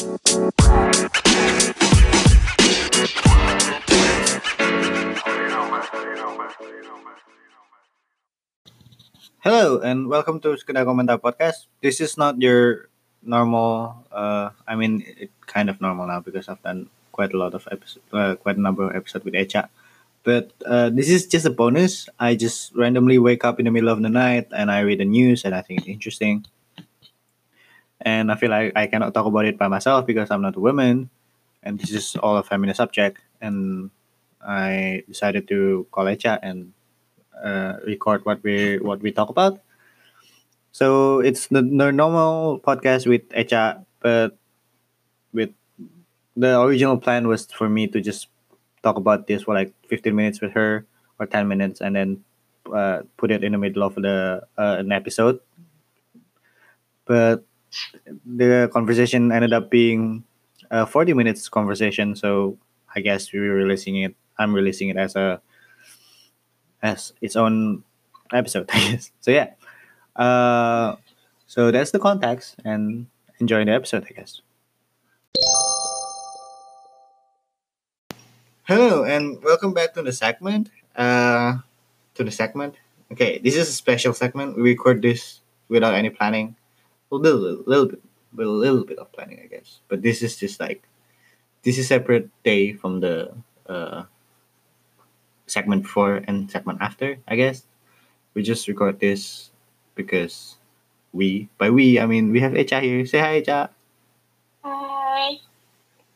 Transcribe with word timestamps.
Hello 0.00 0.16
and 9.84 10.08
welcome 10.08 10.40
to 10.40 10.56
Sekedar 10.56 10.88
Komentar 10.88 11.20
Podcast. 11.20 11.68
This 11.84 12.00
is 12.00 12.16
not 12.16 12.40
your 12.40 12.88
normal. 13.20 14.00
Uh, 14.08 14.56
I 14.64 14.72
mean, 14.72 15.04
it 15.04 15.28
kind 15.44 15.68
of 15.68 15.84
normal 15.84 16.08
now 16.08 16.24
because 16.24 16.48
I've 16.48 16.64
done 16.64 16.88
quite 17.12 17.34
a 17.34 17.36
lot 17.36 17.52
of 17.52 17.68
episode, 17.68 18.00
uh, 18.16 18.40
quite 18.40 18.56
a 18.56 18.60
number 18.64 18.88
of 18.88 18.96
episodes 18.96 19.28
with 19.28 19.36
Echa. 19.36 19.68
But 20.24 20.56
uh, 20.64 20.88
this 20.88 21.12
is 21.12 21.28
just 21.28 21.44
a 21.44 21.52
bonus. 21.52 22.08
I 22.16 22.40
just 22.40 22.72
randomly 22.72 23.18
wake 23.20 23.44
up 23.44 23.60
in 23.60 23.68
the 23.68 23.70
middle 23.70 23.92
of 23.92 24.00
the 24.00 24.08
night 24.08 24.48
and 24.48 24.72
I 24.72 24.80
read 24.80 25.00
the 25.00 25.04
news 25.04 25.44
and 25.44 25.54
I 25.54 25.60
think 25.60 25.80
it's 25.84 25.92
interesting. 25.92 26.48
And 28.00 28.32
I 28.32 28.36
feel 28.36 28.50
like 28.50 28.72
I 28.76 28.86
cannot 28.86 29.12
talk 29.12 29.26
about 29.26 29.44
it 29.44 29.58
by 29.58 29.68
myself 29.68 30.06
because 30.06 30.30
I'm 30.30 30.42
not 30.42 30.56
a 30.56 30.60
woman, 30.60 31.10
and 31.62 31.78
this 31.78 31.92
is 31.92 32.16
all 32.16 32.36
a 32.36 32.42
feminist 32.42 32.78
subject. 32.78 33.20
And 33.40 33.90
I 34.40 35.04
decided 35.06 35.48
to 35.48 35.86
call 35.92 36.06
Echa 36.06 36.38
and 36.42 36.72
uh, 37.36 37.76
record 37.86 38.24
what 38.24 38.42
we 38.42 38.78
what 38.78 39.00
we 39.00 39.12
talk 39.12 39.28
about. 39.28 39.60
So 40.72 41.20
it's 41.20 41.48
the, 41.48 41.62
the 41.62 41.92
normal 41.92 42.60
podcast 42.60 43.06
with 43.06 43.28
Echa, 43.30 43.84
but 44.00 44.38
with 45.32 45.50
the 46.36 46.60
original 46.60 46.96
plan 46.96 47.28
was 47.28 47.46
for 47.46 47.68
me 47.68 47.86
to 47.88 48.00
just 48.00 48.28
talk 48.82 48.96
about 48.96 49.26
this 49.26 49.42
for 49.42 49.54
like 49.54 49.74
15 49.88 50.14
minutes 50.14 50.40
with 50.40 50.52
her 50.52 50.86
or 51.18 51.26
10 51.26 51.48
minutes 51.48 51.80
and 51.80 51.96
then 51.96 52.24
uh, 52.72 53.02
put 53.16 53.30
it 53.30 53.44
in 53.44 53.52
the 53.52 53.58
middle 53.58 53.82
of 53.82 53.94
the 53.96 54.42
uh, 54.56 54.76
an 54.78 54.92
episode. 54.92 55.40
But 57.04 57.44
the 58.24 58.70
conversation 58.72 59.32
ended 59.32 59.52
up 59.52 59.70
being 59.70 60.24
a 60.70 60.86
40 60.86 61.14
minutes 61.14 61.48
conversation, 61.48 62.14
so 62.14 62.58
I 62.94 63.00
guess 63.00 63.32
we're 63.32 63.54
releasing 63.54 63.96
it. 63.96 64.14
I'm 64.38 64.54
releasing 64.54 64.88
it 64.88 64.96
as 64.96 65.16
a 65.16 65.40
as 66.82 67.12
its 67.20 67.36
own 67.36 67.84
episode, 68.32 68.70
I 68.72 68.92
guess. 68.92 69.12
So 69.20 69.30
yeah. 69.30 69.52
Uh, 70.16 70.96
so 71.46 71.70
that's 71.70 71.90
the 71.90 71.98
context 71.98 72.56
and 72.64 73.06
enjoy 73.38 73.64
the 73.64 73.72
episode, 73.72 74.06
I 74.08 74.12
guess. 74.12 74.40
Hello 78.64 79.02
and 79.02 79.42
welcome 79.42 79.74
back 79.74 79.94
to 79.94 80.02
the 80.02 80.12
segment. 80.12 80.70
Uh, 80.94 81.58
to 82.14 82.24
the 82.24 82.30
segment. 82.30 82.76
Okay, 83.10 83.38
this 83.38 83.56
is 83.56 83.68
a 83.68 83.72
special 83.72 84.14
segment. 84.14 84.56
We 84.56 84.62
record 84.62 85.02
this 85.02 85.40
without 85.68 85.94
any 85.94 86.10
planning. 86.10 86.54
A 87.12 87.14
little, 87.14 87.62
little 87.66 87.86
bit, 87.86 88.02
with 88.34 88.46
a 88.46 88.50
little 88.50 88.84
bit 88.84 88.98
of 88.98 89.10
planning, 89.12 89.40
I 89.42 89.46
guess. 89.46 89.80
But 89.88 90.02
this 90.02 90.22
is 90.22 90.36
just 90.36 90.60
like 90.60 90.82
this 91.62 91.78
is 91.78 91.88
separate 91.88 92.30
day 92.42 92.72
from 92.72 93.00
the 93.00 93.32
uh, 93.68 94.04
segment 95.46 95.82
before 95.82 96.22
and 96.26 96.50
segment 96.50 96.78
after, 96.80 97.18
I 97.28 97.36
guess. 97.36 97.64
We 98.34 98.42
just 98.42 98.68
record 98.68 99.00
this 99.00 99.50
because 99.94 100.56
we, 101.12 101.48
by 101.58 101.70
we, 101.70 101.98
I 101.98 102.06
mean 102.06 102.30
we 102.30 102.40
have 102.40 102.52
Echa 102.52 102.80
here. 102.80 103.04
Say 103.04 103.18
hi, 103.18 103.42
Echa. 103.42 103.68
Hi. 104.64 105.38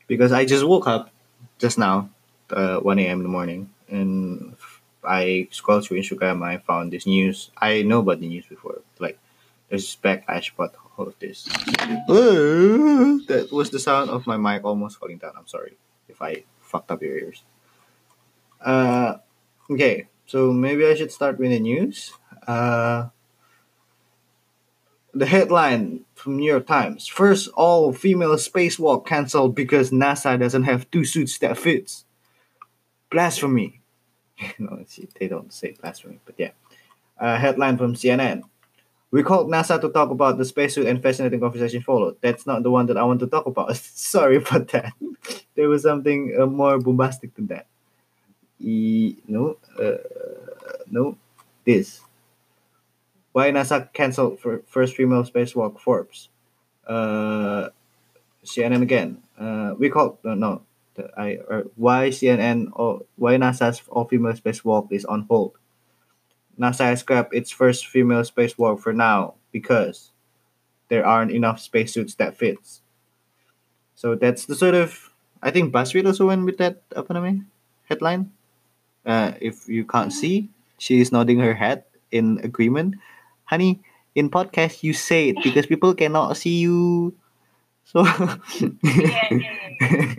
Because 0.07 0.33
I 0.33 0.45
just 0.45 0.65
woke 0.65 0.87
up 0.87 1.11
just 1.59 1.79
now, 1.79 2.09
uh, 2.51 2.79
1 2.79 2.99
a.m. 3.01 3.19
in 3.19 3.23
the 3.23 3.29
morning, 3.29 3.71
and 3.89 4.57
I 5.03 5.49
scrolled 5.51 5.85
through 5.87 5.99
Instagram. 6.01 6.43
I 6.45 6.59
found 6.59 6.93
this 6.93 7.07
news. 7.07 7.51
I 7.59 7.83
know 7.83 8.01
about 8.01 8.21
the 8.21 8.29
news 8.29 8.47
before. 8.47 8.81
Like, 8.99 9.19
there's 9.69 9.83
this 9.83 9.97
backlash 9.97 10.53
about 10.55 10.75
of 10.99 11.19
this. 11.19 11.45
that 13.29 13.49
was 13.51 13.71
the 13.71 13.79
sound 13.79 14.11
of 14.11 14.27
my 14.27 14.37
mic 14.37 14.65
almost 14.65 14.99
falling 14.99 15.19
down. 15.19 15.33
I'm 15.37 15.47
sorry 15.47 15.77
if 16.09 16.21
I 16.23 16.45
fucked 16.61 16.91
up 16.91 17.03
your 17.03 17.17
ears. 17.17 17.43
Uh, 18.65 19.19
okay, 19.71 20.09
so 20.27 20.53
maybe 20.53 20.87
I 20.87 20.95
should 20.95 21.13
start 21.13 21.39
with 21.39 21.51
the 21.51 21.61
news. 21.61 22.13
Uh, 22.47 23.09
the 25.13 25.27
headline 25.27 26.05
from 26.15 26.37
New 26.37 26.51
York 26.51 26.67
Times: 26.67 27.07
First 27.07 27.49
all-female 27.55 28.37
spacewalk 28.37 29.07
canceled 29.07 29.55
because 29.55 29.91
NASA 29.91 30.39
doesn't 30.39 30.65
have 30.65 30.91
two 30.91 31.05
suits 31.05 31.39
that 31.39 31.59
fits. 31.59 32.05
Blasphemy. 33.11 33.81
no, 34.59 34.85
they 35.21 35.29
don't 35.29 35.53
say 35.53 35.77
blasphemy, 35.81 36.19
but 36.25 36.35
yeah. 36.39 36.51
Uh, 37.19 37.37
headline 37.39 37.77
from 37.77 37.95
CNN: 37.95 38.43
We 39.15 39.23
called 39.23 39.49
NASA 39.49 39.81
to 39.81 39.89
talk 39.91 40.11
about 40.11 40.39
the 40.39 40.45
spacesuit, 40.45 40.87
and 40.91 40.99
fascinating 41.03 41.41
conversation 41.41 41.83
followed. 41.83 42.17
That's 42.21 42.47
not 42.51 42.65
the 42.65 42.71
one 42.71 42.87
that 42.87 42.99
I 42.99 43.05
want 43.05 43.21
to 43.21 43.29
talk 43.29 43.47
about. 43.47 43.77
Sorry 44.11 44.37
about 44.43 44.69
that. 44.75 44.93
there 45.55 45.69
was 45.69 45.83
something 45.83 46.37
uh, 46.41 46.47
more 46.47 46.79
bombastic 46.79 47.35
than 47.37 47.47
that. 47.49 47.67
E- 48.61 49.17
no, 49.29 49.59
uh, 49.81 49.99
no, 50.91 51.17
this. 51.65 52.03
Why 53.33 53.51
NASA 53.51 53.93
canceled 53.93 54.41
first 54.67 54.95
female 54.97 55.25
spacewalk 55.25 55.79
Forbes? 55.81 56.29
Uh, 56.87 57.71
CNN 58.45 58.83
again. 58.83 59.23
Uh, 59.39 59.75
we 59.79 59.91
called 59.91 60.19
uh, 60.25 60.35
no. 60.37 60.63
The, 60.95 61.11
I 61.19 61.39
uh, 61.51 61.63
why 61.77 62.11
CNN 62.11 62.71
or 62.75 63.03
why 63.17 63.37
NASA's 63.37 63.83
all 63.89 64.07
female 64.07 64.35
spacewalk 64.35 64.93
is 64.93 65.05
on 65.05 65.23
hold. 65.31 65.59
NASA 66.59 66.85
has 66.87 67.01
scrapped 67.01 67.35
its 67.35 67.51
first 67.51 67.87
female 67.87 68.23
spacewalk 68.23 68.81
for 68.81 68.93
now 68.93 69.35
because 69.53 70.13
there 70.89 71.07
aren't 71.07 71.33
enough 71.33 71.61
spacesuits 71.61 72.15
that 72.17 72.37
fits. 72.37 72.83
So 73.95 74.15
that's 74.15 74.47
the 74.47 74.55
sort 74.55 74.75
of 74.75 75.11
I 75.43 75.51
think 75.51 75.73
BuzzFeed 75.73 76.07
also 76.07 76.27
went 76.29 76.45
with 76.45 76.57
that 76.59 76.83
apa 76.97 77.13
namanya 77.13 77.45
headline. 77.89 78.33
Uh, 79.05 79.33
if 79.41 79.69
you 79.69 79.85
can't 79.85 80.13
see, 80.13 80.49
she 80.79 81.01
is 81.01 81.13
nodding 81.13 81.39
her 81.41 81.55
head 81.55 81.85
in 82.11 82.41
agreement. 82.43 82.97
Honey, 83.45 83.81
in 84.15 84.31
podcast 84.31 84.83
you 84.83 84.93
say 84.95 85.31
it 85.31 85.39
because 85.45 85.67
people 85.67 85.95
cannot 85.95 86.37
see 86.37 86.61
you. 86.65 87.13
So 87.85 88.05
Yeah, 88.05 88.39
yeah, 88.83 89.53
yeah. 89.81 90.17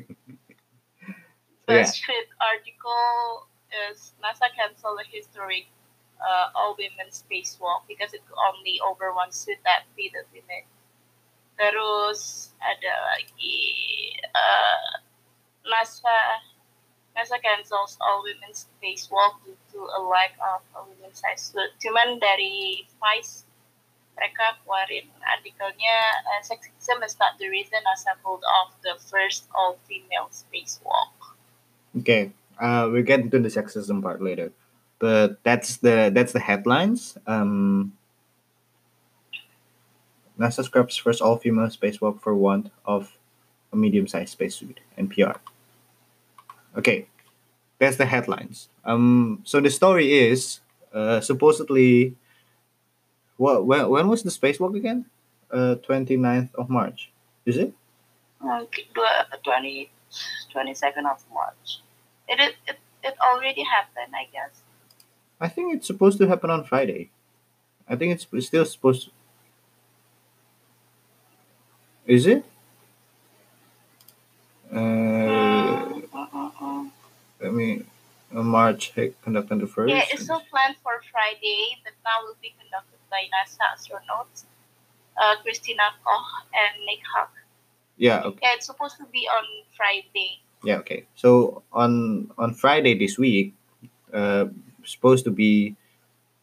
Yeah. 1.67 1.83
BuzzFeed 1.83 2.29
article 2.39 3.49
is 3.89 4.13
NASA 4.21 4.47
cancel 4.55 4.97
a 5.01 5.05
historic 5.09 5.65
uh, 6.21 6.47
all-women 6.55 7.11
spacewalk 7.11 7.87
because 7.87 8.13
it 8.13 8.21
could 8.27 8.39
only 8.51 8.79
over 8.83 9.13
one 9.13 9.31
suit 9.31 9.57
that 9.63 9.83
fit 9.95 10.11
the 10.13 10.23
women. 10.31 10.63
Terus 11.55 12.51
ada 12.59 12.93
lagi 13.15 13.57
uh, 14.35 14.99
NASA 15.63 16.43
NASA 17.15 17.39
cancels 17.39 17.95
all 18.03 18.27
women 18.27 18.51
spacewalk 18.51 19.39
due 19.47 19.55
to 19.71 19.79
a 19.79 20.01
lack 20.03 20.35
of 20.43 20.59
a 20.75 20.83
women's 20.83 21.23
size 21.23 21.55
suit. 21.55 21.71
Cuman 21.79 22.19
dari 22.19 22.83
Vice 22.99 23.47
mereka 24.15 24.55
keluarin 24.63 25.11
artikelnya 25.23 25.97
uh, 26.23 26.41
sexism 26.43 27.03
is 27.03 27.19
not 27.19 27.35
the 27.39 27.47
reason 27.51 27.79
NASA 27.83 28.15
pulled 28.23 28.43
off 28.43 28.75
the 28.83 28.95
first 29.11 29.47
all-female 29.51 30.31
spacewalk. 30.31 31.11
Okay, 31.99 32.31
uh, 32.59 32.87
we'll 32.91 33.07
get 33.07 33.23
into 33.23 33.39
the 33.39 33.51
sexism 33.51 34.03
part 34.03 34.19
later, 34.19 34.51
but 34.99 35.43
that's 35.43 35.77
the 35.77 36.11
that's 36.13 36.33
the 36.33 36.39
headlines. 36.39 37.17
Um, 37.27 37.93
NASA 40.39 40.63
scraps 40.63 40.97
first 40.97 41.21
all-female 41.21 41.67
spacewalk 41.67 42.21
for 42.21 42.35
want 42.35 42.71
of 42.85 43.17
a 43.71 43.75
medium-sized 43.75 44.29
spacesuit. 44.29 44.79
NPR. 44.97 45.37
Okay, 46.77 47.07
that's 47.79 47.97
the 47.97 48.05
headlines. 48.05 48.67
Um, 48.83 49.41
so 49.43 49.61
the 49.61 49.69
story 49.69 50.13
is 50.13 50.59
uh, 50.93 51.21
supposedly. 51.21 52.15
What 53.37 53.65
when, 53.65 53.89
when 53.89 54.07
was 54.07 54.23
the 54.23 54.29
spacewalk 54.29 54.75
again? 54.77 55.05
Uh, 55.51 55.75
29th 55.87 56.55
of 56.55 56.69
March. 56.69 57.11
Is 57.45 57.57
it? 57.57 57.73
Okay, 58.43 58.87
dua- 58.93 59.27
20, 59.43 59.89
22nd 60.53 61.05
of 61.09 61.23
March. 61.33 61.81
It, 62.27 62.55
it, 62.67 62.77
it 63.03 63.15
already 63.21 63.63
happened, 63.63 64.13
I 64.15 64.27
guess. 64.31 64.61
I 65.39 65.47
think 65.47 65.75
it's 65.75 65.87
supposed 65.87 66.17
to 66.19 66.27
happen 66.27 66.49
on 66.49 66.63
Friday. 66.63 67.09
I 67.87 67.95
think 67.95 68.13
it's 68.13 68.27
it's 68.31 68.47
still 68.47 68.65
supposed. 68.65 69.05
To. 69.05 69.11
Is 72.05 72.27
it? 72.27 72.45
Uh, 74.71 74.75
Mm, 74.75 76.09
mm, 76.09 76.31
mm, 76.31 76.51
mm. 76.53 76.91
let 77.41 77.53
me. 77.53 77.83
Uh, 78.33 78.43
March 78.43 78.91
conducted 79.21 79.59
the 79.61 79.67
first. 79.67 79.93
Yeah, 79.93 80.03
it's 80.11 80.23
still 80.23 80.41
planned 80.51 80.75
for 80.83 80.99
Friday, 81.11 81.77
but 81.83 81.93
now 82.03 82.25
will 82.25 82.35
be 82.41 82.53
conducted 82.59 82.99
by 83.09 83.23
NASA 83.31 83.63
astronauts 83.71 84.43
uh, 85.17 85.35
Christina 85.41 85.83
Koch 86.03 86.45
and 86.53 86.85
Nick 86.85 86.99
Hague. 86.99 87.37
Yeah. 87.97 88.21
Okay. 88.23 88.39
Yeah, 88.43 88.53
it's 88.55 88.65
supposed 88.65 88.97
to 88.97 89.05
be 89.11 89.27
on 89.27 89.45
Friday. 89.75 90.41
Yeah. 90.63 90.77
Okay. 90.77 91.05
So 91.15 91.63
on 91.71 92.31
on 92.37 92.53
Friday 92.53 92.97
this 92.97 93.17
week, 93.17 93.53
uh, 94.13 94.45
supposed 94.85 95.25
to 95.25 95.31
be. 95.31 95.75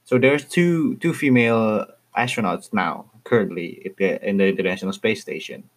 So 0.04 0.18
there's 0.18 0.44
two 0.44 0.96
two 0.96 1.14
female 1.14 1.86
astronauts 2.16 2.72
now 2.72 3.06
currently 3.24 3.92
in 3.98 4.36
the 4.36 4.46
International 4.48 4.92
Space 4.92 5.20
Station, 5.20 5.68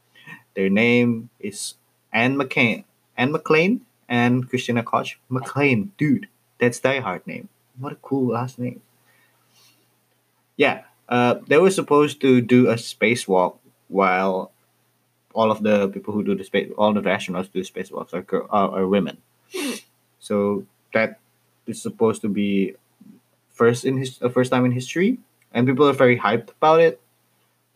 Their 0.56 0.70
name 0.70 1.30
is 1.40 1.76
Anne 2.12 2.36
McCain, 2.38 2.86
Anne 3.18 3.34
McClain, 3.34 3.82
and 4.08 4.50
Christina 4.50 4.84
Koch. 4.84 5.20
McClain, 5.30 5.90
dude, 5.98 6.28
that's 6.60 6.80
Die 6.80 7.00
Hard 7.00 7.28
name. 7.28 7.50
What 7.78 7.94
a 7.94 7.98
cool 7.98 8.34
last 8.34 8.58
name. 8.58 8.82
Yeah, 10.56 10.84
uh, 11.10 11.36
they 11.48 11.58
were 11.58 11.72
supposed 11.72 12.22
to 12.22 12.42
do 12.42 12.70
a 12.70 12.76
spacewalk 12.76 13.58
while 13.90 14.52
all 15.34 15.52
of 15.52 15.62
the 15.62 15.90
people 15.90 16.14
who 16.14 16.24
do 16.24 16.34
the 16.34 16.46
space, 16.46 16.72
all 16.78 16.94
the 16.94 17.02
astronauts 17.02 17.52
do 17.52 17.62
spacewalks 17.62 18.14
are, 18.14 18.26
are, 18.50 18.80
are 18.80 18.88
women. 18.88 19.18
So 20.20 20.66
that 20.94 21.20
is 21.68 21.82
supposed 21.82 22.22
to 22.22 22.30
be 22.30 22.76
first 23.50 23.86
in 23.86 23.98
his 23.98 24.20
uh, 24.22 24.30
first 24.30 24.52
time 24.52 24.66
in 24.66 24.72
history, 24.72 25.20
and 25.54 25.68
people 25.68 25.88
are 25.88 25.94
very 25.94 26.20
hyped 26.20 26.52
about 26.52 26.82
it. 26.82 27.02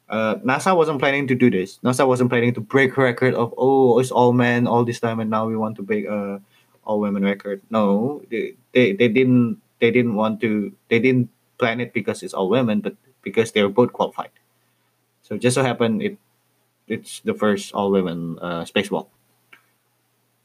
Uh, 0.09 0.35
NASA 0.41 0.75
wasn't 0.75 0.99
planning 0.99 1.27
to 1.27 1.35
do 1.35 1.49
this. 1.49 1.79
NASA 1.83 2.07
wasn't 2.07 2.29
planning 2.29 2.53
to 2.53 2.61
break 2.61 2.97
record 2.97 3.33
of 3.35 3.53
oh 3.57 3.99
it's 3.99 4.11
all 4.11 4.33
men 4.33 4.65
all 4.65 4.83
this 4.83 4.99
time 4.99 5.19
and 5.19 5.29
now 5.29 5.45
we 5.45 5.55
want 5.55 5.75
to 5.77 5.83
break 5.83 6.05
a 6.05 6.41
all 6.83 6.99
women 6.99 7.23
record. 7.23 7.61
No, 7.69 8.21
they, 8.31 8.55
they 8.73 8.93
they 8.93 9.07
didn't 9.07 9.61
they 9.79 9.91
didn't 9.91 10.15
want 10.15 10.41
to 10.41 10.73
they 10.89 10.97
didn't 10.97 11.29
plan 11.59 11.79
it 11.79 11.93
because 11.93 12.23
it's 12.23 12.33
all 12.33 12.49
women, 12.49 12.81
but 12.81 12.95
because 13.21 13.51
they 13.51 13.61
were 13.61 13.69
both 13.69 13.93
qualified. 13.93 14.33
So 15.21 15.37
just 15.37 15.53
so 15.53 15.61
happened 15.61 16.01
it 16.01 16.17
it's 16.87 17.21
the 17.21 17.35
first 17.35 17.71
all 17.73 17.91
women 17.91 18.39
uh, 18.41 18.65
spacewalk. 18.65 19.07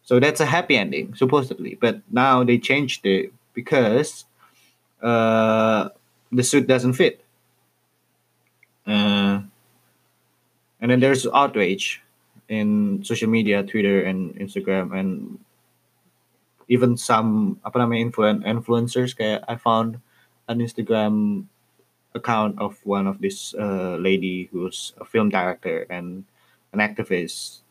So 0.05 0.21
that's 0.21 0.41
a 0.41 0.47
happy 0.47 0.77
ending 0.77 1.15
supposedly, 1.15 1.79
but 1.81 2.01
now 2.13 2.45
they 2.45 2.59
changed 2.59 3.07
it 3.07 3.33
because 3.55 4.27
uh, 5.03 5.89
the 6.31 6.43
suit 6.45 6.67
doesn't 6.67 6.93
fit. 6.93 7.25
Uh, 8.87 9.41
and 10.81 10.91
then 10.91 11.01
there's 11.01 11.27
outrage 11.27 12.03
in 12.49 13.03
social 13.03 13.31
media, 13.31 13.63
Twitter 13.63 14.03
and 14.05 14.37
Instagram, 14.37 14.93
and 14.93 15.39
even 16.69 16.97
some 16.97 17.59
apa 17.65 17.81
namanya 17.81 18.13
influen- 18.13 18.45
influencers. 18.45 19.17
Kayak 19.17 19.49
I 19.49 19.57
found 19.57 20.05
an 20.49 20.61
Instagram 20.61 21.49
account 22.13 22.61
of 22.61 22.77
one 22.85 23.09
of 23.09 23.25
this 23.25 23.57
uh, 23.57 23.97
lady 23.97 24.53
who's 24.53 24.93
a 25.01 25.09
film 25.09 25.33
director 25.33 25.89
and 25.89 26.29
an 26.77 26.85
activist 26.85 27.64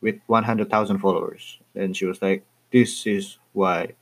with 0.00 0.16
100,000 0.26 0.98
followers, 0.98 1.58
and 1.74 1.96
she 1.96 2.06
was 2.06 2.22
like, 2.22 2.44
"This 2.70 3.06
is 3.06 3.38
why." 3.52 3.94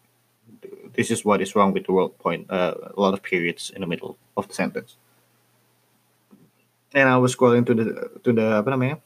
This 0.95 1.11
is 1.11 1.25
what 1.25 1.43
is 1.43 1.55
wrong 1.57 1.73
with 1.73 1.87
the 1.87 1.93
world. 1.93 2.17
Point 2.19 2.51
uh, 2.51 2.75
a 2.97 3.01
lot 3.01 3.15
of 3.15 3.23
periods 3.23 3.71
in 3.75 3.81
the 3.83 3.87
middle 3.87 4.17
of 4.37 4.49
the 4.49 4.55
sentence 4.55 4.97
and 6.97 7.09
I 7.09 7.17
was 7.19 7.37
scrolling 7.37 7.67
to 7.67 7.75
the 7.75 7.85
to 8.25 8.33
the 8.33 8.57
apa 8.57 8.73
namanya 8.73 8.97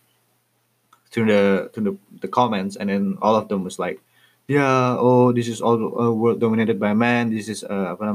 to 1.10 1.26
the 1.26 1.42
to 1.74 1.78
the 1.82 1.92
the 2.22 2.30
comments, 2.30 2.78
and 2.78 2.88
then 2.88 3.18
all 3.18 3.34
of 3.34 3.50
them 3.50 3.66
was 3.66 3.82
like, 3.82 3.98
yeah, 4.46 4.94
oh, 4.94 5.34
this 5.34 5.50
is 5.50 5.58
all 5.60 5.74
uh, 5.98 6.14
world 6.14 6.38
dominated 6.38 6.78
by 6.78 6.94
men. 6.94 7.34
This 7.34 7.50
is 7.50 7.66
uh, 7.66 7.98
apa 7.98 8.14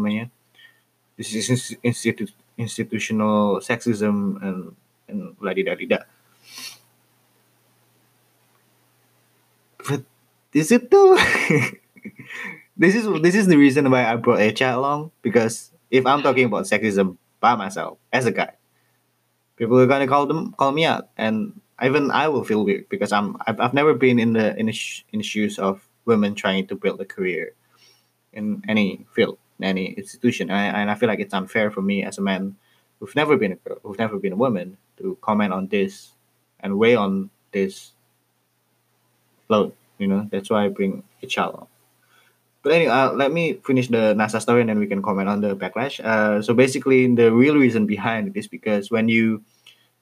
this 1.19 1.35
is 1.35 1.51
ins- 1.51 1.79
institu- 1.83 2.31
institutional 2.57 3.59
sexism 3.59 4.39
and 4.39 4.75
and 5.11 5.35
la 5.43 5.51
di 5.51 5.63
da 5.67 5.75
di 5.75 5.91
da. 5.91 5.99
But 9.87 10.03
is 10.53 10.71
it 10.71 10.89
though? 10.89 11.15
this 12.77 12.95
is 12.95 13.07
this 13.21 13.35
is 13.35 13.47
the 13.47 13.57
reason 13.57 13.89
why 13.91 14.05
I 14.05 14.15
brought 14.15 14.39
Echa 14.39 14.75
along 14.75 15.11
because 15.21 15.71
if 15.91 16.05
I'm 16.05 16.21
talking 16.21 16.45
about 16.45 16.65
sexism 16.65 17.17
by 17.39 17.55
myself 17.55 17.97
as 18.11 18.25
a 18.25 18.31
guy, 18.31 18.53
people 19.57 19.79
are 19.79 19.87
gonna 19.87 20.07
call 20.07 20.25
them 20.25 20.53
call 20.53 20.71
me 20.71 20.85
out, 20.85 21.09
and 21.17 21.59
even 21.83 22.11
I 22.11 22.27
will 22.29 22.43
feel 22.43 22.63
weird 22.63 22.89
because 22.89 23.11
I'm 23.11 23.37
I've, 23.45 23.59
I've 23.59 23.73
never 23.73 23.93
been 23.93 24.19
in 24.19 24.33
the 24.33 24.55
in 24.57 24.67
the, 24.67 24.73
sh- 24.73 25.03
in 25.11 25.19
the 25.19 25.25
shoes 25.27 25.59
of 25.59 25.87
women 26.05 26.35
trying 26.35 26.67
to 26.67 26.75
build 26.75 27.01
a 27.01 27.05
career 27.05 27.53
in 28.33 28.63
any 28.67 29.05
field, 29.13 29.37
any 29.61 29.93
institution, 29.93 30.49
and 30.49 30.59
I, 30.59 30.81
and 30.81 30.91
I 30.91 30.95
feel 30.95 31.09
like 31.09 31.19
it's 31.19 31.33
unfair 31.33 31.71
for 31.71 31.81
me 31.81 32.03
as 32.03 32.17
a 32.17 32.21
man 32.21 32.55
who've 32.99 33.15
never 33.15 33.37
been 33.37 33.53
a 33.53 33.55
girl, 33.55 33.79
who've 33.83 33.99
never 33.99 34.17
been 34.19 34.33
a 34.33 34.37
woman, 34.37 34.77
to 34.97 35.17
comment 35.21 35.53
on 35.53 35.67
this 35.67 36.13
and 36.59 36.77
weigh 36.77 36.95
on 36.95 37.29
this 37.51 37.94
load. 39.49 39.73
You 39.97 40.07
know, 40.07 40.27
that's 40.31 40.49
why 40.49 40.65
I 40.65 40.69
bring 40.69 41.03
Echa. 41.23 41.67
But 42.65 42.73
anyway, 42.73 42.91
uh, 42.91 43.13
let 43.13 43.31
me 43.31 43.61
finish 43.63 43.87
the 43.89 44.17
NASA 44.17 44.41
story 44.41 44.61
and 44.61 44.69
then 44.69 44.79
we 44.79 44.87
can 44.87 45.01
comment 45.03 45.29
on 45.29 45.39
the 45.41 45.55
backlash. 45.55 46.03
Uh, 46.03 46.41
so 46.41 46.53
basically, 46.53 47.05
the 47.13 47.31
real 47.31 47.55
reason 47.55 47.85
behind 47.85 48.27
it 48.27 48.39
is 48.39 48.47
because 48.47 48.89
when 48.89 49.07
you, 49.07 49.43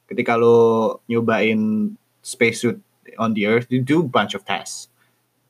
ketika 0.08 0.40
lo 0.40 1.02
nyobain 1.10 1.98
spacesuit 2.24 2.80
on 3.20 3.34
the 3.34 3.48
Earth, 3.48 3.68
you 3.70 3.82
do 3.82 4.00
a 4.00 4.08
bunch 4.08 4.34
of 4.34 4.46
tests. 4.46 4.88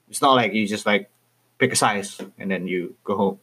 It's 0.10 0.22
not 0.22 0.34
like 0.34 0.54
you 0.54 0.66
just 0.66 0.86
like 0.86 1.10
pick 1.60 1.72
a 1.72 1.76
size 1.76 2.20
and 2.40 2.50
then 2.50 2.68
you 2.68 2.96
go 3.04 3.16
home. 3.16 3.40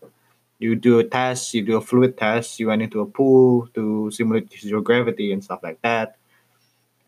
You 0.59 0.75
do 0.75 0.99
a 0.99 1.05
test, 1.05 1.55
you 1.55 1.63
do 1.63 1.79
a 1.79 1.81
fluid 1.81 2.19
test, 2.19 2.59
you 2.59 2.67
went 2.67 2.83
into 2.83 3.01
a 3.01 3.07
pool 3.07 3.69
to 3.75 4.11
simulate 4.11 4.53
zero 4.53 4.83
gravity 4.83 5.33
and 5.33 5.43
stuff 5.43 5.63
like 5.63 5.81
that. 5.83 6.19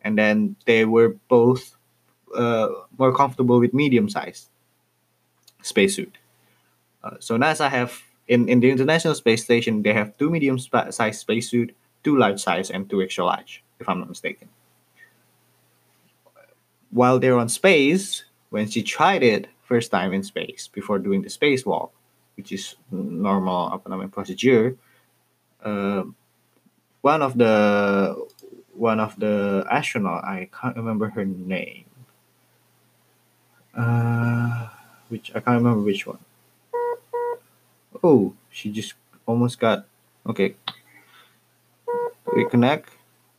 And 0.00 0.16
then 0.16 0.54
they 0.64 0.84
were 0.84 1.18
both 1.28 1.76
uh, 2.34 2.68
more 2.98 3.14
comfortable 3.14 3.58
with 3.58 3.74
medium 3.74 4.08
sized 4.08 4.48
spacesuit. 5.62 6.18
Uh, 7.02 7.16
so 7.18 7.36
NASA 7.36 7.68
have 7.68 8.02
in, 8.28 8.48
in 8.48 8.60
the 8.60 8.70
International 8.70 9.14
Space 9.14 9.44
Station 9.44 9.82
they 9.82 9.92
have 9.92 10.16
two 10.18 10.30
medium 10.30 10.58
spa- 10.58 10.90
size 10.90 11.18
spacesuit, 11.18 11.74
two 12.04 12.16
large 12.16 12.40
size, 12.40 12.70
and 12.70 12.88
two 12.88 13.02
extra 13.02 13.24
large, 13.24 13.62
if 13.80 13.88
I'm 13.88 13.98
not 13.98 14.08
mistaken. 14.08 14.48
While 16.90 17.18
they're 17.18 17.38
on 17.38 17.48
space, 17.48 18.24
when 18.50 18.68
she 18.68 18.82
tried 18.82 19.22
it 19.22 19.48
first 19.62 19.90
time 19.90 20.12
in 20.12 20.22
space 20.22 20.68
before 20.68 20.98
doing 20.98 21.22
the 21.22 21.28
spacewalk, 21.28 21.90
which 22.36 22.52
is 22.52 22.76
normal 22.90 23.72
apa 23.72 24.08
procedure, 24.08 24.76
uh, 25.64 26.04
one 27.00 27.22
of 27.22 27.36
the 27.38 28.14
one 28.74 29.00
of 29.00 29.18
the 29.18 29.66
astronaut 29.70 30.24
I 30.24 30.48
can't 30.52 30.76
remember 30.76 31.08
her 31.10 31.24
name. 31.24 31.91
Uh, 33.74 34.68
which 35.08 35.30
I 35.34 35.40
can't 35.40 35.56
remember 35.58 35.80
which 35.82 36.06
one. 36.06 36.18
Oh, 38.02 38.34
she 38.50 38.70
just 38.70 38.94
almost 39.26 39.58
got 39.60 39.86
okay. 40.26 40.56
Reconnect, 42.26 42.84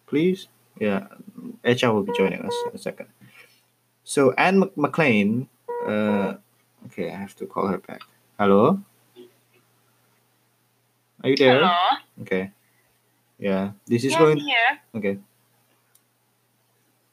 please. 0.07 0.47
Yeah, 0.80 1.07
Echa 1.63 1.94
will 1.94 2.03
be 2.03 2.13
joining 2.18 2.41
us 2.41 2.53
in 2.69 2.75
a 2.75 2.77
second. 2.81 3.07
So 4.03 4.31
Anne 4.33 4.59
Mc- 4.59 4.75
McClain. 4.75 5.47
Uh, 5.85 6.35
okay, 6.87 7.11
I 7.11 7.16
have 7.18 7.35
to 7.37 7.45
call 7.45 7.68
her 7.68 7.78
back. 7.78 8.02
Hello. 8.40 8.80
Are 11.23 11.30
you 11.30 11.35
there? 11.37 11.59
Hello. 11.59 11.73
Okay. 12.21 12.52
Yeah, 13.40 13.71
this 13.85 14.04
is 14.04 14.13
Yeah, 14.13 14.19
going. 14.19 14.40
I'm 14.40 14.45
here. 14.45 14.71
Okay. 14.95 15.18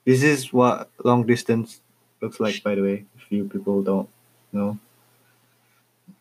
This 0.04 0.22
is 0.22 0.52
what 0.52 0.90
long 1.04 1.24
distance 1.26 1.80
looks 2.20 2.40
like, 2.40 2.62
by 2.62 2.74
the 2.74 2.82
way, 2.82 3.04
if 3.16 3.30
you 3.30 3.48
people 3.48 3.82
don't 3.82 4.08
know. 4.52 4.78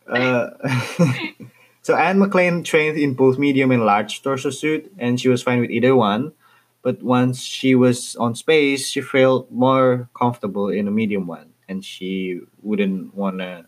Uh, 0.07 0.49
so 1.81 1.95
Anne 1.95 2.19
McClain 2.19 2.65
trained 2.65 2.97
in 2.97 3.13
both 3.13 3.37
medium 3.37 3.71
and 3.71 3.85
large 3.85 4.21
torso 4.21 4.49
suit, 4.49 4.91
and 4.97 5.19
she 5.19 5.29
was 5.29 5.43
fine 5.43 5.59
with 5.59 5.71
either 5.71 5.95
one. 5.95 6.33
But 6.81 7.03
once 7.03 7.41
she 7.41 7.75
was 7.75 8.15
on 8.15 8.35
space, 8.35 8.87
she 8.87 9.01
felt 9.01 9.51
more 9.51 10.09
comfortable 10.15 10.69
in 10.69 10.87
a 10.87 10.91
medium 10.91 11.27
one, 11.27 11.51
and 11.67 11.83
she 11.83 12.39
wouldn't 12.63 13.13
want 13.13 13.39
to 13.39 13.65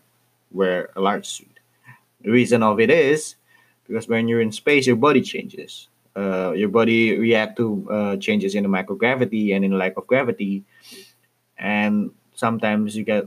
wear 0.50 0.90
a 0.96 1.00
large 1.00 1.28
suit. 1.28 1.60
The 2.22 2.30
reason 2.30 2.62
of 2.62 2.80
it 2.80 2.90
is 2.90 3.36
because 3.86 4.08
when 4.08 4.28
you're 4.28 4.40
in 4.40 4.52
space, 4.52 4.86
your 4.86 4.96
body 4.96 5.20
changes 5.20 5.88
uh, 6.16 6.52
your 6.52 6.68
body 6.68 7.18
react 7.18 7.56
to 7.56 7.88
uh, 7.90 8.16
changes 8.16 8.54
in 8.54 8.62
the 8.64 8.68
microgravity 8.68 9.54
and 9.54 9.64
in 9.64 9.78
lack 9.78 9.96
of 9.96 10.06
gravity 10.06 10.64
and 11.56 12.10
sometimes 12.44 12.96
you 12.98 13.04
get 13.14 13.24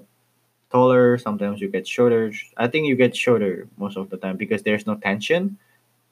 taller 0.72 1.18
sometimes 1.28 1.62
you 1.64 1.70
get 1.78 1.86
shorter. 1.96 2.24
I 2.58 2.68
think 2.72 2.88
you 2.90 2.96
get 3.06 3.16
shorter 3.26 3.54
most 3.78 3.98
of 3.98 4.10
the 4.12 4.18
time 4.24 4.38
because 4.44 4.62
there's 4.64 4.86
no 4.92 4.96
tension 5.10 5.42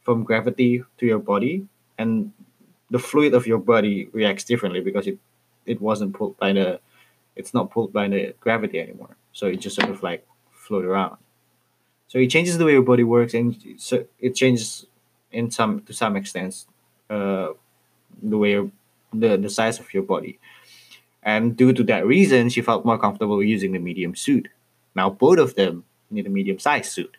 from 0.06 0.24
gravity 0.30 0.74
to 1.00 1.04
your 1.12 1.20
body 1.34 1.56
and 2.00 2.32
the 2.96 3.00
fluid 3.10 3.34
of 3.40 3.44
your 3.52 3.60
body 3.74 3.96
reacts 4.20 4.46
differently 4.52 4.82
because 4.90 5.06
it 5.12 5.18
it 5.74 5.80
wasn't 5.90 6.12
pulled 6.18 6.36
by 6.44 6.52
the 6.58 6.68
it's 7.40 7.54
not 7.58 7.72
pulled 7.74 7.92
by 8.00 8.06
the 8.14 8.22
gravity 8.46 8.78
anymore. 8.86 9.14
So 9.38 9.44
it 9.54 9.60
just 9.66 9.76
sort 9.80 9.90
of 9.96 10.00
like 10.10 10.22
float 10.64 10.86
around. 10.86 11.18
So 12.08 12.20
it 12.20 12.30
changes 12.36 12.58
the 12.58 12.66
way 12.66 12.74
your 12.74 12.88
body 12.94 13.04
works 13.04 13.34
and 13.34 13.50
so 13.78 14.06
it 14.20 14.36
changes 14.36 14.86
in 15.32 15.50
some 15.52 15.82
to 15.88 15.94
some 15.94 16.16
extent 16.16 16.66
uh, 17.10 17.50
the 18.32 18.38
way 18.42 18.52
your, 18.58 18.72
the 19.14 19.38
the 19.46 19.50
size 19.60 19.78
of 19.80 19.94
your 19.96 20.04
body 20.04 20.34
and 21.26 21.58
due 21.58 21.74
to 21.74 21.84
that 21.84 22.06
reason 22.06 22.50
she 22.50 22.62
felt 22.62 22.86
more 22.86 22.98
comfortable 22.98 23.44
using 23.44 23.72
the 23.72 23.80
medium 23.80 24.16
suit 24.16 24.48
now 24.96 25.10
both 25.10 25.40
of 25.40 25.56
them 25.56 25.84
need 26.10 26.28
a 26.28 26.30
medium 26.30 26.60
size 26.60 26.92
suit 26.92 27.18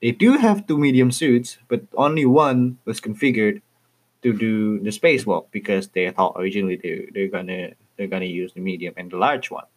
they 0.00 0.12
do 0.12 0.38
have 0.38 0.66
two 0.66 0.78
medium 0.78 1.10
suits 1.10 1.58
but 1.68 1.82
only 1.96 2.24
one 2.24 2.78
was 2.84 3.00
configured 3.00 3.60
to 4.22 4.32
do 4.32 4.78
the 4.80 4.90
spacewalk 4.90 5.46
because 5.50 5.88
they 5.88 6.10
thought 6.10 6.36
originally 6.36 6.76
they, 6.76 7.08
they're 7.12 7.28
gonna 7.28 7.72
They're 8.00 8.08
gonna 8.08 8.32
use 8.32 8.56
the 8.56 8.64
medium 8.64 8.96
and 8.96 9.12
the 9.12 9.20
large 9.20 9.52
one. 9.52 9.68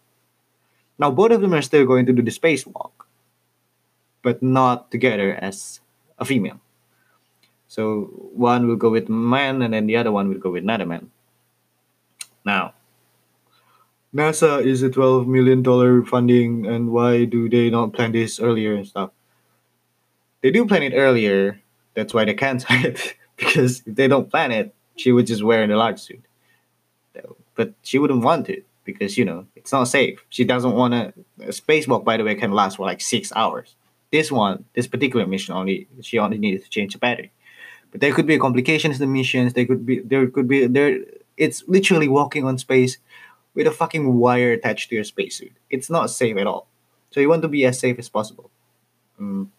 Now 0.96 1.12
both 1.12 1.36
of 1.36 1.44
them 1.44 1.52
are 1.52 1.62
still 1.62 1.84
going 1.84 2.08
to 2.08 2.16
do 2.16 2.24
the 2.24 2.32
spacewalk, 2.32 2.96
but 4.24 4.40
not 4.40 4.88
together 4.96 5.36
as 5.36 5.84
a 6.16 6.24
female. 6.24 6.64
So 7.68 8.08
one 8.32 8.64
will 8.64 8.80
go 8.80 8.88
with 8.88 9.12
man, 9.12 9.60
and 9.60 9.76
then 9.76 9.92
the 9.92 10.00
other 10.00 10.16
one 10.16 10.32
will 10.32 10.40
go 10.40 10.56
with 10.56 10.64
another 10.64 10.88
man. 10.88 11.12
Now, 12.48 12.80
NASA 14.14 14.64
is 14.64 14.84
a 14.84 14.90
twelve 14.90 15.28
million 15.28 15.64
dollar 15.64 16.04
funding, 16.04 16.66
and 16.66 16.92
why 16.92 17.26
do 17.26 17.50
they 17.50 17.70
not 17.70 17.94
plan 17.94 18.12
this 18.12 18.40
earlier 18.40 18.76
and 18.76 18.88
stuff? 18.88 19.12
They 20.42 20.52
do 20.52 20.66
plan 20.66 20.84
it 20.84 20.94
earlier. 20.94 21.62
That's 21.96 22.14
why 22.14 22.26
they 22.26 22.34
cancel 22.34 22.76
it 22.86 23.16
because 23.38 23.82
if 23.86 23.96
they 23.96 24.08
don't 24.08 24.30
plan 24.30 24.52
it, 24.52 24.76
she 24.96 25.12
would 25.12 25.28
just 25.28 25.44
wear 25.44 25.66
the 25.66 25.76
large 25.76 26.00
suit. 26.00 26.24
But 27.56 27.74
she 27.84 28.00
wouldn't 28.00 28.24
want 28.24 28.50
it 28.50 28.66
because 28.84 29.18
you 29.18 29.26
know 29.26 29.46
it's 29.56 29.72
not 29.72 29.86
safe. 29.86 30.24
She 30.30 30.44
doesn't 30.44 30.74
want 30.74 30.94
to. 30.94 31.14
A 31.46 31.52
spacewalk, 31.52 32.04
by 32.04 32.18
the 32.18 32.24
way, 32.24 32.36
can 32.36 32.52
last 32.52 32.78
for 32.78 32.86
like 32.86 33.02
six 33.02 33.32
hours. 33.36 33.76
This 34.12 34.32
one, 34.32 34.66
this 34.74 34.88
particular 34.88 35.26
mission, 35.26 35.56
only 35.56 35.88
she 36.02 36.20
only 36.20 36.38
needed 36.38 36.64
to 36.64 36.70
change 36.70 36.94
the 36.94 37.00
battery. 37.00 37.32
But 37.92 38.02
there 38.02 38.14
could 38.14 38.28
be 38.28 38.38
complications 38.38 39.00
in 39.00 39.02
the 39.08 39.14
missions. 39.14 39.54
There 39.54 39.66
could 39.66 39.86
be 39.86 40.00
there 40.00 40.28
could 40.28 40.48
be 40.48 40.68
there. 40.68 41.00
It's 41.38 41.64
literally 41.68 42.08
walking 42.08 42.46
on 42.46 42.58
space 42.58 42.98
with 43.56 43.68
a 43.68 43.72
fucking 43.72 44.18
wire 44.18 44.52
attached 44.52 44.90
to 44.90 44.96
your 44.96 45.04
spacesuit. 45.04 45.54
It's 45.70 45.90
not 45.90 46.10
safe 46.10 46.38
at 46.38 46.48
all. 46.48 46.68
So 47.12 47.20
you 47.20 47.30
want 47.30 47.42
to 47.44 47.48
be 47.48 47.66
as 47.66 47.80
safe 47.80 48.00
as 48.00 48.10
possible. 48.10 48.50
Mm. 49.20 49.50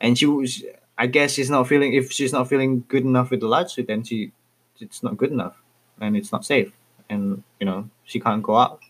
And 0.00 0.18
she 0.18 0.26
was, 0.26 0.62
I 0.98 1.06
guess 1.06 1.32
she's 1.32 1.50
not 1.50 1.68
feeling. 1.68 1.94
If 1.94 2.12
she's 2.12 2.32
not 2.32 2.48
feeling 2.48 2.84
good 2.88 3.04
enough 3.04 3.30
with 3.30 3.40
the 3.40 3.48
large 3.48 3.72
suit, 3.72 3.86
then 3.86 4.04
she, 4.04 4.32
it's 4.78 5.02
not 5.02 5.16
good 5.16 5.30
enough, 5.30 5.56
and 6.00 6.16
it's 6.16 6.32
not 6.32 6.44
safe, 6.44 6.72
and 7.08 7.42
you 7.60 7.66
know 7.66 7.88
she 8.04 8.20
can't 8.20 8.42
go 8.42 8.56
out. 8.56 8.80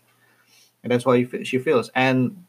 And 0.81 0.91
that's 0.91 1.05
why 1.05 1.23
she 1.43 1.59
feels. 1.59 1.89
And 1.95 2.45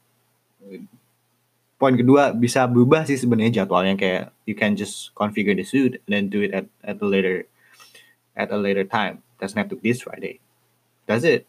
poin 1.79 1.95
kedua 1.95 2.33
bisa 2.33 2.65
berubah 2.65 3.05
sih 3.05 3.19
sebenarnya 3.19 3.63
jadwalnya 3.63 3.95
kayak 3.95 4.33
you 4.49 4.55
can 4.57 4.75
just 4.75 5.13
configure 5.13 5.53
the 5.55 5.63
suit 5.63 6.01
and 6.05 6.11
then 6.11 6.25
do 6.27 6.41
it 6.41 6.51
at 6.51 6.65
at 6.83 6.97
a 6.99 7.07
later 7.07 7.45
at 8.35 8.51
a 8.51 8.57
later 8.57 8.83
time. 8.83 9.21
Doesn't 9.39 9.57
have 9.57 9.69
to 9.69 9.77
be 9.77 9.91
this 9.93 10.01
Friday. 10.03 10.44
Does 11.07 11.23
it? 11.23 11.47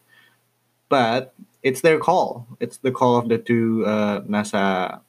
But 0.89 1.33
it's 1.63 1.81
their 1.81 1.99
call. 1.99 2.47
It's 2.59 2.77
the 2.77 2.91
call 2.91 3.17
of 3.17 3.29
the 3.29 3.37
two 3.37 3.85
uh, 3.85 4.21
NASA 4.21 5.01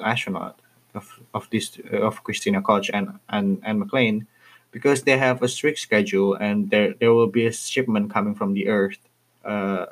astronaut 0.00 0.58
of 0.94 1.20
of 1.34 1.48
this 1.50 1.78
of 1.92 2.24
Christina 2.24 2.62
Koch 2.62 2.90
and 2.92 3.18
and 3.28 3.60
and 3.64 3.82
McClain, 3.82 4.26
because 4.70 5.02
they 5.02 5.18
have 5.18 5.42
a 5.42 5.48
strict 5.48 5.78
schedule 5.78 6.34
and 6.34 6.70
there 6.70 6.94
there 6.98 7.12
will 7.12 7.28
be 7.28 7.46
a 7.46 7.52
shipment 7.52 8.10
coming 8.10 8.34
from 8.34 8.54
the 8.54 8.68
Earth, 8.68 8.98
uh, 9.44 9.86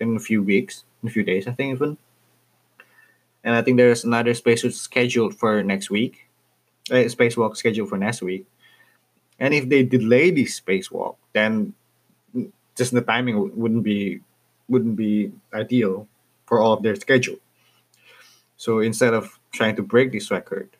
in 0.00 0.16
a 0.16 0.20
few 0.20 0.42
weeks, 0.42 0.84
in 1.02 1.08
a 1.08 1.12
few 1.12 1.24
days, 1.24 1.46
I 1.46 1.52
think 1.52 1.74
even. 1.74 1.96
And 3.44 3.54
I 3.56 3.62
think 3.62 3.76
there's 3.76 4.04
another 4.04 4.34
spacewalk 4.34 4.72
scheduled 4.72 5.34
for 5.34 5.62
next 5.62 5.90
week, 5.90 6.28
a 6.90 7.06
spacewalk 7.06 7.56
scheduled 7.56 7.88
for 7.88 7.98
next 7.98 8.22
week. 8.22 8.46
And 9.38 9.52
if 9.52 9.68
they 9.68 9.82
delay 9.82 10.30
this 10.30 10.60
spacewalk, 10.60 11.16
then 11.32 11.74
just 12.76 12.92
the 12.92 13.00
timing 13.00 13.56
wouldn't 13.58 13.82
be 13.82 14.20
wouldn't 14.68 14.96
be 14.96 15.32
ideal 15.52 16.08
for 16.46 16.60
all 16.60 16.72
of 16.74 16.82
their 16.82 16.96
schedule. 16.96 17.36
So 18.56 18.78
instead 18.78 19.14
of 19.14 19.38
trying 19.52 19.76
to 19.76 19.82
break 19.82 20.12
this 20.12 20.30
record, 20.30 20.70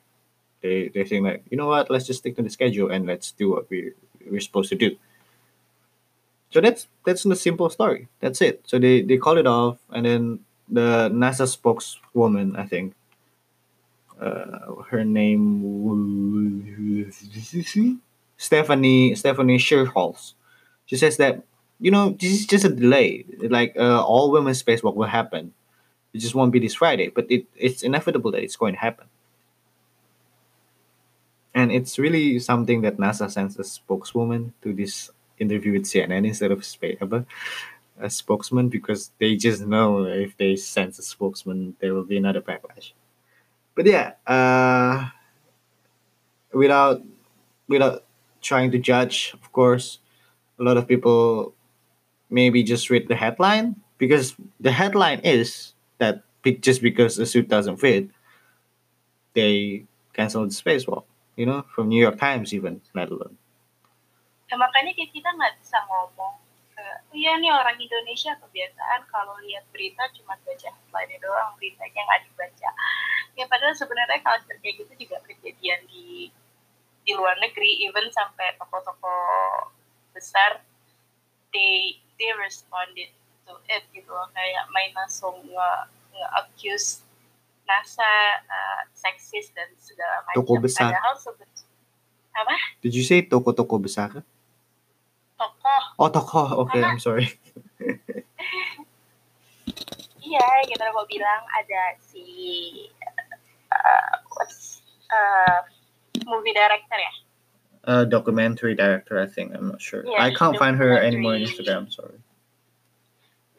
they 0.61 0.89
they 0.89 1.03
think 1.03 1.25
like 1.25 1.43
you 1.49 1.57
know 1.57 1.67
what, 1.67 1.89
let's 1.89 2.07
just 2.07 2.19
stick 2.19 2.35
to 2.37 2.41
the 2.41 2.49
schedule 2.49 2.89
and 2.89 3.05
let's 3.05 3.31
do 3.31 3.51
what 3.51 3.69
we 3.69 3.91
we're 4.25 4.39
supposed 4.39 4.69
to 4.69 4.75
do. 4.75 4.95
So 6.49 6.61
that's 6.61 6.87
that's 7.05 7.23
the 7.23 7.35
simple 7.35 7.69
story. 7.69 8.07
That's 8.19 8.41
it. 8.41 8.61
So 8.65 8.79
they 8.79 9.01
they 9.01 9.17
call 9.17 9.37
it 9.37 9.47
off, 9.47 9.79
and 9.89 10.05
then 10.05 10.39
the 10.69 11.09
NASA 11.09 11.47
spokeswoman, 11.47 12.55
I 12.55 12.65
think, 12.65 12.93
uh, 14.21 14.81
her 14.89 15.03
name 15.03 15.61
Stephanie 18.37 19.15
Stephanie 19.15 19.57
Schierholz. 19.57 20.33
She 20.85 20.95
says 20.95 21.17
that 21.17 21.43
you 21.83 21.91
know 21.91 22.15
this 22.17 22.31
is 22.31 22.45
just 22.45 22.63
a 22.63 22.69
delay. 22.69 23.25
Like 23.39 23.75
uh, 23.75 24.01
all 24.01 24.31
women's 24.31 24.63
spacewalk 24.63 24.95
will 24.95 25.11
happen. 25.19 25.53
It 26.13 26.19
just 26.19 26.33
won't 26.33 26.53
be 26.53 26.59
this 26.59 26.75
Friday, 26.75 27.09
but 27.09 27.29
it, 27.29 27.45
it's 27.57 27.83
inevitable 27.83 28.31
that 28.31 28.41
it's 28.41 28.55
going 28.55 28.75
to 28.75 28.79
happen. 28.79 29.07
And 31.53 31.71
it's 31.71 31.99
really 31.99 32.39
something 32.39 32.81
that 32.83 32.97
NASA 32.97 33.29
sends 33.29 33.59
a 33.59 33.65
spokeswoman 33.65 34.53
to 34.61 34.71
this 34.73 35.11
interview 35.37 35.73
with 35.73 35.83
CNN 35.83 36.25
instead 36.25 36.51
of 36.51 36.63
a, 37.99 38.09
spokesman 38.09 38.69
because 38.69 39.11
they 39.19 39.35
just 39.35 39.61
know 39.61 40.05
if 40.05 40.37
they 40.37 40.55
send 40.55 40.91
a 40.91 41.01
spokesman, 41.01 41.75
there 41.79 41.93
will 41.93 42.05
be 42.05 42.17
another 42.17 42.41
backlash. 42.41 42.93
But 43.75 43.85
yeah, 43.87 44.13
uh, 44.25 45.09
without 46.53 47.01
without 47.67 48.05
trying 48.41 48.71
to 48.71 48.79
judge, 48.79 49.33
of 49.33 49.51
course, 49.51 49.99
a 50.59 50.63
lot 50.63 50.77
of 50.77 50.87
people 50.87 51.52
maybe 52.33 52.65
just 52.65 52.89
read 52.89 53.05
the 53.07 53.15
headline 53.15 53.77
because 54.01 54.33
the 54.59 54.73
headline 54.73 55.21
is 55.21 55.77
that 56.01 56.25
just 56.65 56.81
because 56.81 57.15
the 57.15 57.25
suit 57.29 57.47
doesn't 57.47 57.77
fit, 57.77 58.09
they 59.37 59.85
cancel 60.17 60.43
the 60.43 60.51
spacewalk. 60.51 61.05
You 61.37 61.45
know, 61.45 61.65
from 61.73 61.89
New 61.89 62.01
York 62.01 62.17
Times 62.19 62.53
even, 62.53 62.81
let 62.93 63.09
alone. 63.09 63.37
Ya, 64.49 64.57
makanya 64.57 64.93
kita 64.93 65.29
nggak 65.33 65.57
bisa 65.61 65.81
ngomong 65.89 66.43
iya 67.13 67.37
nih 67.37 67.53
orang 67.53 67.77
Indonesia 67.77 68.33
kebiasaan 68.41 69.01
kalau 69.07 69.37
lihat 69.45 69.63
berita 69.69 70.03
cuma 70.17 70.33
baca 70.41 70.69
headline 70.69 71.21
doang 71.21 71.53
beritanya 71.61 72.01
nggak 72.03 72.21
dibaca 72.25 72.69
ya 73.37 73.45
padahal 73.45 73.75
sebenarnya 73.77 74.19
culture 74.25 74.57
kayak 74.59 74.81
gitu 74.81 74.93
juga 75.05 75.17
kejadian 75.25 75.81
di 75.89 76.29
di 77.03 77.11
luar 77.13 77.37
negeri 77.37 77.85
even 77.85 78.07
sampai 78.09 78.55
toko-toko 78.57 79.15
besar 80.15 80.65
they 81.53 82.01
they 82.19 82.31
responded 82.39 83.11
to 83.49 83.53
it 83.69 83.83
gitu 83.91 84.09
loh. 84.09 84.27
Kayak 84.33 84.65
main 84.71 84.91
langsung 84.93 85.35
nge, 85.43 85.71
nge 86.13 86.25
accuse 86.39 86.89
NASA 87.63 88.13
uh, 88.43 88.81
seksis 88.91 89.51
dan 89.55 89.71
segala 89.79 90.23
macam. 90.27 90.37
Toko 90.43 90.53
besar. 90.59 90.91
Padahal 90.93 91.15
apa? 92.33 92.55
Did 92.81 92.97
you 92.97 93.05
say 93.05 93.21
toko-toko 93.21 93.77
besar 93.77 94.25
tokoh 95.43 95.83
oh 95.99 96.09
tokoh 96.09 96.47
oke 96.63 96.71
okay, 96.71 96.81
I'm 96.83 96.99
sorry. 97.01 97.27
Iya 100.23 100.47
kita 100.71 100.87
mau 100.95 101.03
bilang 101.03 101.43
ada 101.51 101.99
si 101.99 102.23
uh, 103.69 104.15
what's 104.31 104.79
uh, 105.11 105.67
movie 106.23 106.55
director 106.55 106.95
ya 106.95 107.13
uh, 107.85 108.05
documentary 108.05 108.75
director 108.75 109.19
I 109.19 109.27
think. 109.27 109.53
I'm 109.55 109.67
not 109.67 109.81
sure. 109.81 110.03
Yeah, 110.05 110.23
I 110.23 110.33
can't 110.33 110.57
find 110.57 110.77
her 110.77 110.97
anymore 110.99 111.35
on 111.35 111.41
Instagram 111.41 111.91
sorry. 111.91 112.19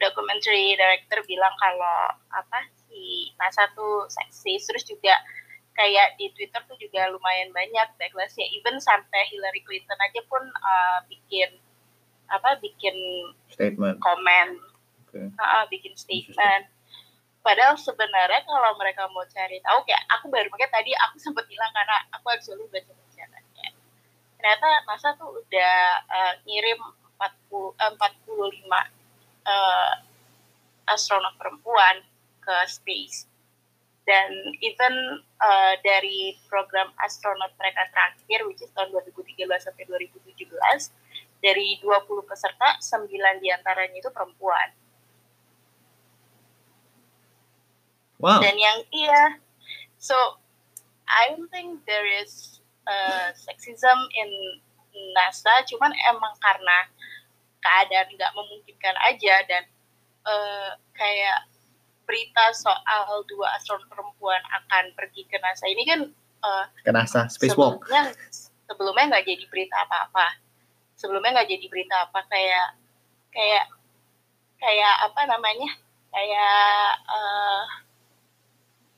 Documentary 0.01 0.75
director 0.75 1.23
bilang 1.29 1.55
kalau 1.61 2.19
apa 2.33 2.59
si 2.89 3.31
NASA 3.39 3.69
tuh 3.77 4.09
seksis. 4.09 4.67
Terus 4.67 4.83
juga 4.85 5.15
kayak 5.75 6.15
di 6.15 6.31
Twitter 6.31 6.61
tuh 6.67 6.77
juga 6.79 7.11
lumayan 7.11 7.51
banyak 7.51 7.99
backlash 7.99 8.39
ya 8.39 8.47
even 8.55 8.79
sampai 8.79 9.27
Hillary 9.27 9.59
Clinton 9.67 9.99
aja 9.99 10.21
pun 10.31 10.43
uh, 10.43 10.99
bikin 11.11 11.51
apa 12.31 12.57
bikin 12.63 12.95
statement. 13.51 13.99
komen. 14.01 14.57
Okay. 15.07 15.31
uh, 15.39 15.63
bikin 15.71 15.95
statement. 15.95 16.67
Padahal 17.45 17.77
sebenarnya 17.77 18.41
kalau 18.41 18.73
mereka 18.81 19.05
mau 19.13 19.21
cari 19.29 19.61
tahu 19.61 19.85
kayak 19.85 20.01
aku 20.17 20.33
baru 20.33 20.49
makanya 20.49 20.81
tadi 20.81 20.91
aku 20.97 21.15
sempat 21.25 21.45
bilang 21.45 21.71
karena 21.71 21.97
aku 22.17 22.27
actually 22.33 22.65
baca 22.73 22.89
bacanya 22.89 23.04
ternyata 24.45 24.69
NASA 24.85 25.09
tuh 25.17 25.41
udah 25.41 26.05
uh, 26.05 26.33
ngirim 26.45 26.77
40 27.17 27.73
uh, 27.81 27.93
45 27.97 28.61
uh, 29.41 29.93
astronot 30.85 31.33
perempuan 31.41 32.05
ke 32.45 32.53
space 32.69 33.25
dan 34.05 34.29
even 34.61 35.25
uh, 35.41 35.73
dari 35.81 36.37
program 36.45 36.93
astronot 37.01 37.57
mereka 37.57 37.89
terakhir 37.89 38.45
which 38.45 38.61
is 38.61 38.69
tahun 38.77 38.93
2013 38.93 39.49
sampai 39.49 39.81
2017 40.13 40.37
dari 41.41 41.81
20 41.81 42.29
peserta, 42.29 42.77
9 42.77 43.41
di 43.41 43.49
antaranya 43.49 43.97
itu 43.97 44.13
perempuan. 44.13 44.69
Wow. 48.21 48.45
Dan 48.45 48.61
yang 48.61 48.77
iya, 48.93 49.41
so 49.97 50.13
I 51.09 51.33
don't 51.33 51.49
think 51.49 51.81
there 51.89 52.05
is 52.05 52.61
uh, 52.87 53.29
sexism 53.33 53.99
in 54.15 54.29
NASA, 55.13 55.65
cuman 55.67 55.91
emang 56.09 56.33
karena 56.39 56.77
keadaan 57.59 58.07
nggak 58.13 58.31
memungkinkan 58.37 58.95
aja 59.09 59.35
dan 59.49 59.63
uh, 60.23 60.71
kayak 60.93 61.49
berita 62.05 62.53
soal 62.53 63.25
dua 63.25 63.57
astronot 63.57 63.89
perempuan 63.89 64.39
akan 64.53 64.93
pergi 64.93 65.25
ke 65.25 65.41
NASA 65.41 65.65
ini 65.65 65.83
kan 65.83 65.99
uh, 66.45 66.65
ke 66.85 66.93
NASA 66.93 67.25
spacewalk. 67.27 67.81
sebelumnya 67.81 68.13
sebelumnya 68.69 69.05
nggak 69.17 69.25
jadi 69.25 69.45
berita 69.49 69.75
apa-apa. 69.89 70.27
Sebelumnya 70.95 71.41
nggak 71.41 71.49
jadi 71.49 71.65
berita 71.67 71.95
apa 72.07 72.19
kayak 72.29 72.67
kayak 73.33 73.65
kayak 74.61 74.95
apa 75.01 75.21
namanya? 75.25 75.69
Kayak 76.13 76.89
uh, 77.11 77.63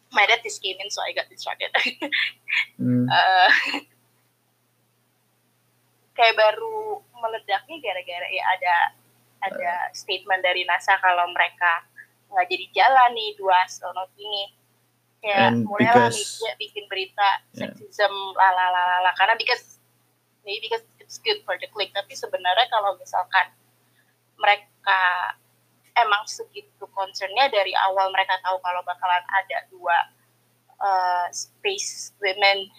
my 0.10 0.24
dad 0.24 0.40
just 0.40 0.60
came 0.60 0.78
in 0.80 0.88
so 0.88 1.02
I 1.02 1.12
got 1.12 1.28
distracted. 1.28 1.72
Hmm. 2.78 3.06
Eh, 3.06 3.52
kayak 6.14 6.34
baru 6.34 6.98
meledaknya 7.14 7.78
gara-gara 7.78 8.28
ya 8.30 8.44
ada 8.54 8.76
ada 9.38 9.72
statement 9.94 10.42
dari 10.42 10.66
NASA 10.66 10.98
kalau 10.98 11.30
mereka 11.30 11.86
nggak 12.30 12.48
jadi 12.50 12.66
jalan 12.74 13.10
nih 13.14 13.38
dua 13.38 13.54
astronot 13.64 14.10
ini. 14.18 14.54
Kayak 15.18 15.50
And 15.52 15.66
mulailah 15.66 16.10
because- 16.10 16.38
media 16.38 16.54
bikin 16.58 16.86
berita 16.86 17.30
Yeah. 17.54 17.74
sexism 17.74 18.14
lalalala 18.34 19.12
karena 19.14 19.34
because 19.34 19.82
maybe 20.42 20.70
because 20.70 20.86
it's 20.98 21.18
good 21.18 21.42
for 21.42 21.58
the 21.58 21.70
click. 21.70 21.94
Tapi 21.94 22.14
sebenarnya 22.14 22.70
kalau 22.70 22.98
misalkan 22.98 23.50
mereka 24.38 25.02
emang 26.04 26.24
segitu 26.26 26.86
concernnya 26.92 27.48
dari 27.50 27.74
awal 27.88 28.10
mereka 28.12 28.38
tahu 28.42 28.58
kalau 28.62 28.82
bakalan 28.84 29.24
ada 29.28 29.58
dua 29.70 29.98
uh, 30.80 31.28
space 31.32 32.14
women. 32.20 32.70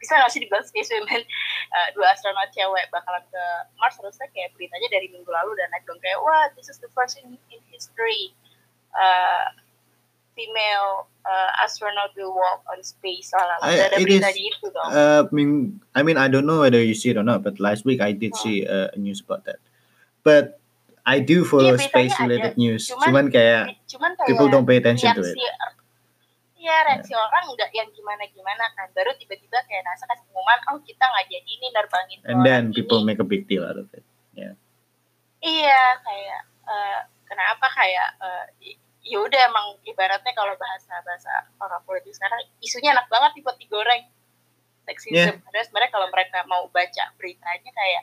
Bisa 0.00 0.16
nggak 0.16 0.32
sih 0.32 0.40
dibilang 0.40 0.64
space 0.64 0.90
women? 0.96 1.20
Uh, 1.72 1.88
dua 1.96 2.12
astronot 2.12 2.48
cewek 2.52 2.88
bakalan 2.88 3.20
ke 3.28 3.44
Mars? 3.76 4.00
Harusnya 4.00 4.28
kayak 4.32 4.56
beritanya 4.56 4.88
dari 4.88 5.12
minggu 5.12 5.28
lalu 5.28 5.52
dan 5.60 5.68
naik 5.72 5.84
dong. 5.84 6.00
Kayak 6.00 6.20
wah 6.24 6.48
this 6.56 6.72
is 6.72 6.80
the 6.80 6.88
first 6.96 7.20
in, 7.20 7.36
in 7.52 7.60
history. 7.68 8.32
Uh, 8.90 9.46
female 10.32 11.04
uh, 11.26 11.50
astronaut 11.60 12.10
will 12.16 12.32
walk 12.32 12.64
on 12.72 12.80
space. 12.80 13.28
Lah 13.36 13.60
ada 13.60 13.98
it 13.98 14.06
beritanya 14.08 14.32
is- 14.40 14.56
itu 14.56 14.66
dong. 14.72 14.88
Uh, 14.88 15.20
I 15.28 15.32
mean, 15.34 15.50
I 15.92 16.00
mean, 16.00 16.16
I 16.16 16.28
don't 16.32 16.46
know 16.48 16.64
whether 16.64 16.80
you 16.80 16.94
see 16.96 17.10
it 17.12 17.18
or 17.20 17.26
not, 17.26 17.42
but 17.44 17.60
last 17.60 17.84
week 17.84 18.00
I 18.00 18.12
did 18.16 18.32
Oh. 18.32 18.40
see 18.40 18.64
uh, 18.64 18.88
a 18.94 18.98
news 18.98 19.20
about 19.20 19.44
that. 19.44 19.60
But 20.24 20.59
I 21.02 21.18
do 21.18 21.42
follow 21.42 21.72
Iya, 21.72 21.78
beritanya 21.78 21.90
space-related 21.90 22.52
ada. 22.52 22.58
news. 22.58 22.82
Cuman- 22.84 23.06
Cuman 23.06 23.24
kayak 23.28 23.62
cuman 23.86 24.10
kayak 24.14 24.26
people 24.26 24.48
don't 24.48 24.64
pay 24.64 24.76
attention 24.76 25.10
to 25.10 25.22
it. 25.22 25.36
Iya 26.54 26.76
reaksi 26.84 27.12
orang 27.12 27.48
nggak 27.48 27.72
yang 27.72 27.88
gimana 27.88 28.20
gimana 28.28 28.64
kan 28.74 28.92
baru 28.92 29.16
tiba-tiba 29.16 29.64
kayak 29.64 29.80
NASA 29.80 30.04
kasih 30.04 30.28
pengumuman 30.28 30.60
oh 30.68 30.78
kita 30.78 31.00
nggak 31.02 31.26
jadi 31.26 31.52
nih 31.56 31.70
nerbangin 31.72 32.18
And 32.22 32.38
then 32.42 32.62
ini. 32.68 32.76
people 32.76 33.00
make 33.00 33.16
a 33.16 33.24
big 33.24 33.48
deal 33.48 33.64
out 33.64 33.76
of 33.76 33.88
it. 33.90 34.04
iya 35.40 35.96
kayak 36.04 36.40
eh, 36.68 37.00
kenapa 37.24 37.64
kayak 37.70 38.08
eh, 38.20 38.44
i- 38.62 38.78
ya 39.02 39.18
udah 39.18 39.40
emang 39.42 39.80
ibaratnya 39.82 40.36
kalau 40.36 40.52
bahasa 40.54 41.00
bahasa 41.00 41.32
orang 41.56 41.80
politik 41.82 42.12
sekarang 42.12 42.36
isunya 42.60 42.92
enak 42.92 43.08
banget 43.08 43.32
nih 43.32 43.42
buat 43.42 43.56
digoreng 43.56 44.04
sexism 44.84 45.16
Yeah. 45.16 45.40
padahal 45.40 45.64
sebenarnya 45.64 45.90
kalau 45.90 46.08
mereka 46.08 46.38
mau 46.44 46.68
baca 46.68 47.04
beritanya 47.16 47.70
kayak 47.72 48.02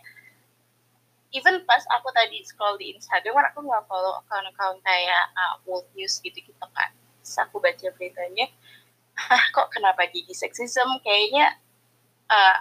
even 1.38 1.62
pas 1.70 1.86
aku 1.94 2.10
tadi 2.10 2.42
scroll 2.42 2.76
di 2.82 2.98
Instagram 2.98 3.38
kan 3.38 3.46
aku 3.54 3.60
nggak 3.62 3.86
follow 3.86 4.18
account-account 4.26 4.82
kayak 4.82 5.26
uh, 5.38 5.62
world 5.70 5.86
news 5.94 6.18
gitu-gitu 6.26 6.66
kan. 6.74 6.90
Terus 7.22 7.38
aku 7.46 7.62
baca 7.62 7.88
beritanya 7.94 8.50
"Hah, 9.14 9.44
kok 9.54 9.70
kenapa 9.70 10.10
jadi 10.10 10.34
sexism 10.34 10.90
kayaknya 11.06 11.58
uh, 12.30 12.58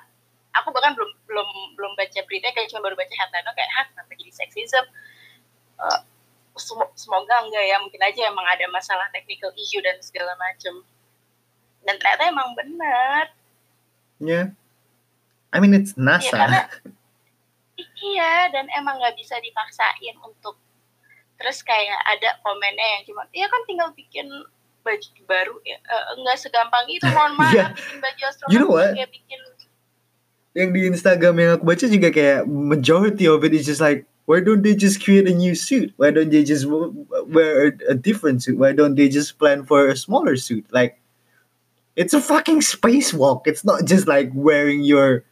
aku 0.57 0.73
bahkan 0.73 0.93
belum 0.93 1.11
belum 1.25 1.49
belum 1.77 1.93
baca 1.97 2.21
berita 2.29 2.53
kayak 2.53 2.69
cuma 2.69 2.85
baru 2.85 2.97
baca 2.97 3.13
headline 3.13 3.49
kayak 3.57 3.71
hah 3.73 3.85
kenapa 3.93 4.13
jadi 4.15 4.33
sexism 4.33 4.85
Uh, 5.77 6.01
semo- 6.57 6.89
semoga 6.97 7.45
enggak 7.45 7.61
ya 7.69 7.77
mungkin 7.77 8.01
aja 8.01 8.33
emang 8.33 8.49
ada 8.49 8.65
masalah 8.73 9.13
technical 9.13 9.53
issue 9.61 9.85
dan 9.85 10.01
segala 10.01 10.33
macem. 10.41 10.73
Dan 11.85 12.01
ternyata 12.01 12.33
emang 12.33 12.57
benar. 12.57 13.29
Yeah. 14.17 14.57
I 15.53 15.61
mean, 15.61 15.77
it's 15.77 15.93
Iya, 15.93 16.01
NASA. 16.01 16.33
karena 16.33 16.61
iya 17.99 18.49
dan 18.53 18.67
emang 18.73 19.01
nggak 19.01 19.17
bisa 19.17 19.37
dipaksain 19.41 20.17
untuk 20.21 20.57
terus 21.37 21.61
kayak 21.61 22.01
ada 22.09 22.37
komennya 22.41 22.87
yang 22.99 23.03
cuma 23.05 23.23
iya 23.33 23.47
kan 23.47 23.61
tinggal 23.65 23.89
bikin 23.93 24.25
baju 24.81 25.09
baru 25.27 25.55
ya 25.67 25.77
nggak 26.17 26.37
segampang 26.39 26.87
itu 26.89 27.05
mohon 27.11 27.35
maaf 27.37 27.53
Iya. 27.53 27.67
bikin 27.75 27.99
baju 27.99 28.23
astronot 28.25 28.53
You 28.55 28.59
know 28.61 28.73
what? 28.73 28.93
kayak 28.95 29.11
bikin 29.13 29.39
yang 30.57 30.73
di 30.73 30.89
Instagram 30.89 31.35
yang 31.37 31.51
aku 31.61 31.65
baca 31.69 31.85
juga 31.85 32.09
kayak 32.09 32.49
majority 32.49 33.29
of 33.29 33.45
it 33.45 33.53
is 33.53 33.69
just 33.69 33.85
like 33.85 34.09
why 34.25 34.41
don't 34.41 34.65
they 34.65 34.73
just 34.73 35.05
create 35.05 35.29
a 35.29 35.37
new 35.37 35.53
suit? 35.53 35.93
Why 36.01 36.09
don't 36.11 36.33
they 36.33 36.43
just 36.49 36.65
wear 37.29 37.69
a, 37.69 37.93
a 37.93 37.95
different 37.95 38.41
suit? 38.43 38.57
Why 38.57 38.73
don't 38.73 38.97
they 38.97 39.13
just 39.13 39.37
plan 39.37 39.69
for 39.69 39.85
a 39.87 39.95
smaller 39.95 40.35
suit? 40.41 40.65
Like 40.73 40.97
it's 41.93 42.17
a 42.17 42.25
fucking 42.25 42.65
spacewalk. 42.65 43.45
It's 43.45 43.69
not 43.69 43.85
just 43.85 44.09
like 44.09 44.33
wearing 44.33 44.81
your 44.81 45.29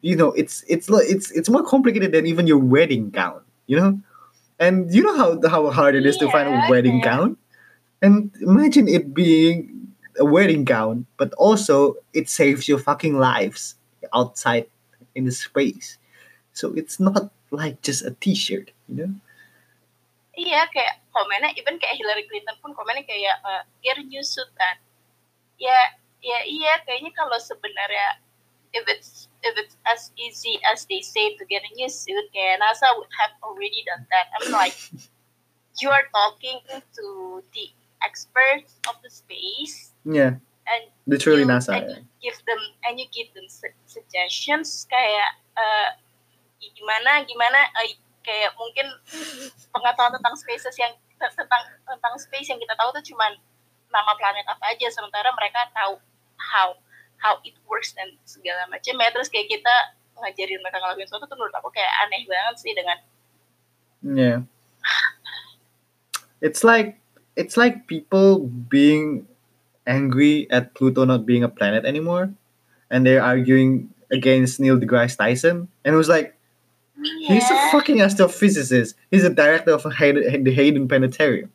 you 0.00 0.16
know, 0.16 0.32
it's 0.32 0.64
it's 0.68 0.88
it's 0.90 1.30
it's 1.32 1.48
more 1.48 1.62
complicated 1.64 2.12
than 2.12 2.26
even 2.26 2.46
your 2.46 2.58
wedding 2.58 3.10
gown, 3.10 3.40
you 3.66 3.76
know? 3.78 4.00
And 4.58 4.92
you 4.92 5.02
know 5.02 5.16
how 5.16 5.38
how 5.48 5.70
hard 5.70 5.94
it 5.94 6.06
is 6.06 6.16
to 6.18 6.30
find 6.30 6.48
a 6.48 6.52
Yeah, 6.52 6.70
wedding 6.70 6.98
yeah. 6.98 7.04
gown? 7.04 7.36
And 8.02 8.30
imagine 8.42 8.88
it 8.88 9.14
being 9.14 9.94
a 10.18 10.24
wedding 10.24 10.64
gown, 10.64 11.06
but 11.16 11.34
also 11.34 11.96
it 12.14 12.28
saves 12.28 12.66
your 12.66 12.78
fucking 12.78 13.18
lives 13.18 13.74
outside 14.14 14.66
in 15.14 15.24
the 15.24 15.32
space. 15.34 15.98
So 16.52 16.74
it's 16.74 16.98
not 16.98 17.30
like 17.50 17.82
just 17.82 18.02
a 18.02 18.10
t-shirt, 18.18 18.70
you 18.88 18.96
know? 18.98 19.12
Iya 20.38 20.70
kayak 20.70 21.02
komennya 21.10 21.54
even 21.58 21.82
kayak 21.82 21.98
Hillary 21.98 22.26
Clinton 22.30 22.54
pun 22.62 22.70
komennya 22.74 23.02
kayak 23.02 23.42
uh, 23.42 23.62
get 23.82 23.98
a 23.98 24.04
new 24.06 24.22
suit 24.22 24.46
kan. 24.54 24.78
Ya 25.58 25.74
ya 26.22 26.38
iya 26.46 26.82
kayaknya 26.86 27.10
kalau 27.14 27.38
sebenarnya 27.38 28.22
if 28.74 28.86
it's 28.86 29.27
if 29.42 29.54
it's 29.56 29.76
as 29.86 30.10
easy 30.18 30.58
as 30.66 30.86
they 30.86 31.00
say 31.00 31.36
to 31.36 31.44
get 31.46 31.62
a 31.62 31.70
new 31.78 31.88
suit 31.88 32.26
kayak 32.34 32.58
NASA 32.58 32.90
would 32.98 33.10
have 33.22 33.34
already 33.42 33.86
done 33.86 34.02
that. 34.10 34.26
I'm 34.34 34.50
like 34.50 34.74
you 35.80 35.88
are 35.90 36.06
talking 36.10 36.58
to 36.68 37.06
the 37.54 37.70
experts 38.02 38.78
of 38.90 38.98
the 39.02 39.10
space. 39.10 39.94
Yeah, 40.02 40.42
and 40.66 40.82
literally 41.06 41.46
you, 41.46 41.50
NASA. 41.50 41.78
and 41.78 41.86
you 41.90 42.30
give 42.30 42.38
them 42.46 42.60
and 42.86 42.98
you 42.98 43.06
give 43.14 43.30
them 43.34 43.46
su- 43.46 43.78
suggestions. 43.86 44.86
Kayak 44.90 45.30
eh, 45.54 45.88
gimana 46.74 47.22
gimana 47.26 47.58
eh, 47.86 47.94
kayak 48.26 48.52
mungkin 48.58 48.86
pengetahuan 49.70 50.12
tentang 50.18 50.34
spaces 50.34 50.74
yang 50.78 50.92
tentang 51.18 51.62
tentang 51.86 52.14
space 52.18 52.50
yang 52.50 52.58
kita 52.58 52.74
tahu 52.78 52.90
tuh 52.94 53.04
cuman 53.14 53.38
nama 53.90 54.12
planet 54.18 54.46
apa 54.50 54.74
aja. 54.74 54.90
Sementara 54.90 55.30
mereka 55.34 55.70
tahu 55.74 56.02
how 56.38 56.74
how 57.18 57.38
it 57.42 57.54
works 57.66 57.94
dan 57.94 58.14
segala 58.26 58.66
macam 58.70 58.94
ya 58.98 59.08
terus 59.10 59.30
kayak 59.30 59.50
kita 59.50 59.74
ngajarin 60.18 60.58
mereka 60.62 60.78
ngelakuin 60.82 61.06
sesuatu 61.06 61.30
tuh 61.30 61.38
menurut 61.38 61.54
aku 61.54 61.70
kayak 61.70 61.92
aneh 62.06 62.22
banget 62.26 62.56
sih 62.58 62.74
dengan 62.74 62.98
Yeah. 64.02 64.46
It's 66.40 66.62
like 66.62 66.98
it's 67.34 67.56
like 67.56 67.86
people 67.86 68.46
being 68.46 69.26
angry 69.86 70.46
at 70.50 70.74
Pluto 70.74 71.04
not 71.04 71.26
being 71.26 71.42
a 71.42 71.48
planet 71.48 71.84
anymore, 71.84 72.30
and 72.90 73.06
they're 73.06 73.22
arguing 73.22 73.90
against 74.12 74.60
Neil 74.60 74.78
deGrasse 74.78 75.18
Tyson, 75.18 75.66
and 75.84 75.94
it 75.94 75.98
was 75.98 76.08
like 76.08 76.38
he's 77.26 77.50
a 77.50 77.58
fucking 77.70 77.98
astrophysicist. 77.98 78.94
He's 79.10 79.24
a 79.24 79.34
director 79.34 79.74
of 79.74 79.82
Hayden, 79.98 80.44
the 80.44 80.54
Hayden 80.54 80.86
Planetarium, 80.86 81.50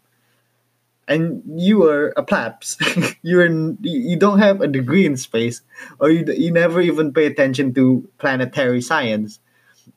and 1.08 1.44
you 1.48 1.84
are 1.84 2.14
a 2.18 2.24
plebs. 2.24 2.78
You're 3.22 3.48
you 3.82 4.18
don't 4.18 4.40
have 4.40 4.62
a 4.62 4.68
degree 4.68 5.06
in 5.06 5.18
space, 5.18 5.62
or 6.00 6.10
you 6.10 6.26
you 6.34 6.52
never 6.52 6.82
even 6.82 7.14
pay 7.14 7.26
attention 7.26 7.74
to 7.76 8.08
planetary 8.20 8.82
science, 8.82 9.40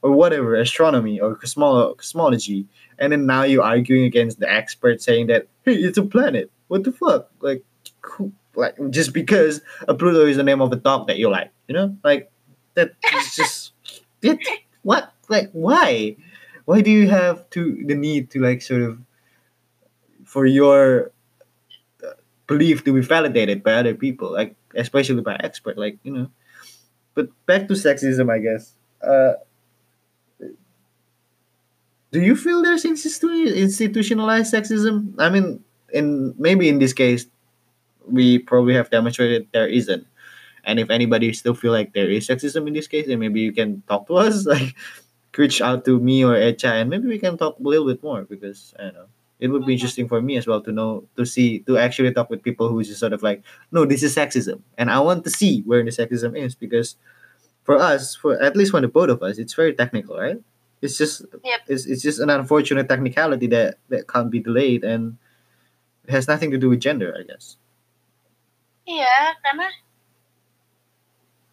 or 0.02 0.12
whatever 0.12 0.54
astronomy 0.56 1.20
or 1.20 1.36
cosmolo- 1.36 1.96
cosmology, 1.96 2.66
and 2.98 3.12
then 3.12 3.26
now 3.26 3.42
you're 3.42 3.62
arguing 3.64 4.04
against 4.04 4.40
the 4.40 4.50
expert 4.50 5.00
saying 5.02 5.28
that 5.28 5.46
hey, 5.64 5.74
it's 5.74 5.98
a 5.98 6.02
planet. 6.04 6.50
What 6.68 6.84
the 6.84 6.92
fuck? 6.92 7.30
Like, 7.40 7.64
who- 8.02 8.32
like 8.54 8.76
just 8.90 9.12
because 9.12 9.60
a 9.86 9.94
Pluto 9.94 10.26
is 10.26 10.36
the 10.38 10.42
name 10.42 10.60
of 10.62 10.72
a 10.72 10.76
dog 10.76 11.06
that 11.08 11.18
you 11.18 11.28
like, 11.28 11.50
you 11.68 11.74
know, 11.74 11.96
like 12.02 12.30
that 12.74 12.92
is 13.14 13.36
just 13.36 13.72
it. 14.22 14.38
What? 14.82 15.12
Like, 15.28 15.50
why? 15.52 16.16
Why 16.64 16.80
do 16.80 16.90
you 16.90 17.08
have 17.08 17.48
to 17.50 17.84
the 17.86 17.94
need 17.94 18.30
to 18.30 18.40
like 18.40 18.62
sort 18.62 18.82
of 18.82 18.98
for 20.26 20.44
your 20.44 21.12
uh, 22.04 22.18
belief 22.46 22.84
to 22.84 22.92
be 22.92 23.00
validated 23.00 23.62
by 23.62 23.74
other 23.74 23.94
people, 23.94 24.32
like 24.32 24.54
especially 24.74 25.22
by 25.22 25.36
expert, 25.40 25.78
like 25.78 25.98
you 26.02 26.12
know. 26.12 26.30
But 27.14 27.30
back 27.46 27.68
to 27.68 27.74
sexism, 27.74 28.30
I 28.30 28.38
guess. 28.38 28.74
Uh, 29.00 29.40
do 32.12 32.20
you 32.20 32.36
feel 32.36 32.62
there's 32.62 32.84
institu- 32.84 33.54
institutionalized 33.54 34.52
sexism? 34.52 35.14
I 35.18 35.30
mean, 35.30 35.64
in 35.92 36.34
maybe 36.38 36.68
in 36.68 36.78
this 36.78 36.92
case, 36.92 37.26
we 38.06 38.38
probably 38.38 38.74
have 38.74 38.90
demonstrated 38.90 39.48
there 39.52 39.68
isn't. 39.68 40.06
And 40.64 40.80
if 40.80 40.90
anybody 40.90 41.32
still 41.32 41.54
feel 41.54 41.72
like 41.72 41.94
there 41.94 42.10
is 42.10 42.26
sexism 42.26 42.66
in 42.66 42.74
this 42.74 42.88
case, 42.88 43.06
then 43.06 43.20
maybe 43.20 43.40
you 43.40 43.52
can 43.52 43.82
talk 43.88 44.06
to 44.08 44.16
us, 44.16 44.46
like 44.54 44.74
reach 45.36 45.60
out 45.60 45.84
to 45.84 46.00
me 46.00 46.24
or 46.24 46.34
Echa, 46.34 46.80
and 46.80 46.90
maybe 46.90 47.08
we 47.08 47.18
can 47.18 47.36
talk 47.36 47.58
a 47.58 47.62
little 47.62 47.86
bit 47.86 48.02
more 48.02 48.22
because 48.22 48.74
I 48.78 48.84
don't 48.84 48.94
know. 48.94 49.08
It 49.38 49.48
would 49.48 49.66
be 49.66 49.74
interesting 49.74 50.08
for 50.08 50.22
me 50.22 50.36
as 50.36 50.46
well 50.46 50.60
to 50.62 50.72
know 50.72 51.04
to 51.16 51.26
see 51.26 51.60
to 51.68 51.76
actually 51.76 52.12
talk 52.12 52.30
with 52.30 52.42
people 52.42 52.68
who 52.68 52.80
is 52.80 52.88
just 52.88 53.00
sort 53.00 53.12
of 53.12 53.22
like, 53.22 53.42
no, 53.70 53.84
this 53.84 54.02
is 54.02 54.16
sexism, 54.16 54.62
and 54.78 54.90
I 54.90 55.00
want 55.00 55.24
to 55.24 55.30
see 55.30 55.60
where 55.62 55.84
the 55.84 55.90
sexism 55.90 56.36
is 56.36 56.54
because 56.54 56.96
for 57.64 57.76
us, 57.76 58.14
for 58.16 58.40
at 58.40 58.56
least 58.56 58.70
for 58.70 58.80
the 58.80 58.88
both 58.88 59.10
of 59.10 59.22
us, 59.22 59.38
it's 59.38 59.52
very 59.52 59.74
technical, 59.74 60.16
right? 60.16 60.40
it's 60.82 60.98
just 60.98 61.24
Yep. 61.44 61.60
it's, 61.68 61.86
it's 61.86 62.02
just 62.02 62.20
an 62.20 62.30
unfortunate 62.30 62.88
technicality 62.88 63.46
that 63.48 63.78
that 63.88 64.08
can't 64.08 64.30
be 64.30 64.40
delayed 64.40 64.84
and 64.84 65.16
it 66.04 66.10
has 66.10 66.28
nothing 66.28 66.50
to 66.50 66.58
do 66.58 66.68
with 66.68 66.80
gender 66.80 67.14
i 67.18 67.22
guess 67.24 67.56
yeah 68.86 69.32
karena 69.42 69.68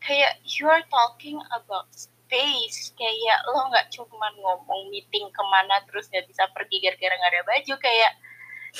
kayak 0.04 0.44
you 0.44 0.68
are 0.68 0.84
talking 0.92 1.40
about 1.56 1.88
space, 2.34 2.90
kayak 2.98 3.40
lo 3.54 3.70
nggak 3.70 3.94
cuma 3.94 4.26
ngomong 4.42 4.90
meeting 4.90 5.30
ke 5.30 5.44
mana 5.54 5.86
terus 5.86 6.10
nggak 6.10 6.26
bisa 6.26 6.50
pergi 6.50 6.82
gara-gara 6.82 7.14
nggak 7.14 7.30
ada 7.30 7.44
baju, 7.46 7.74
kayak 7.78 8.12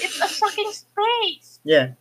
it's 0.02 0.18
a 0.18 0.26
fucking 0.26 0.74
space. 0.74 1.62
yeah. 1.62 1.94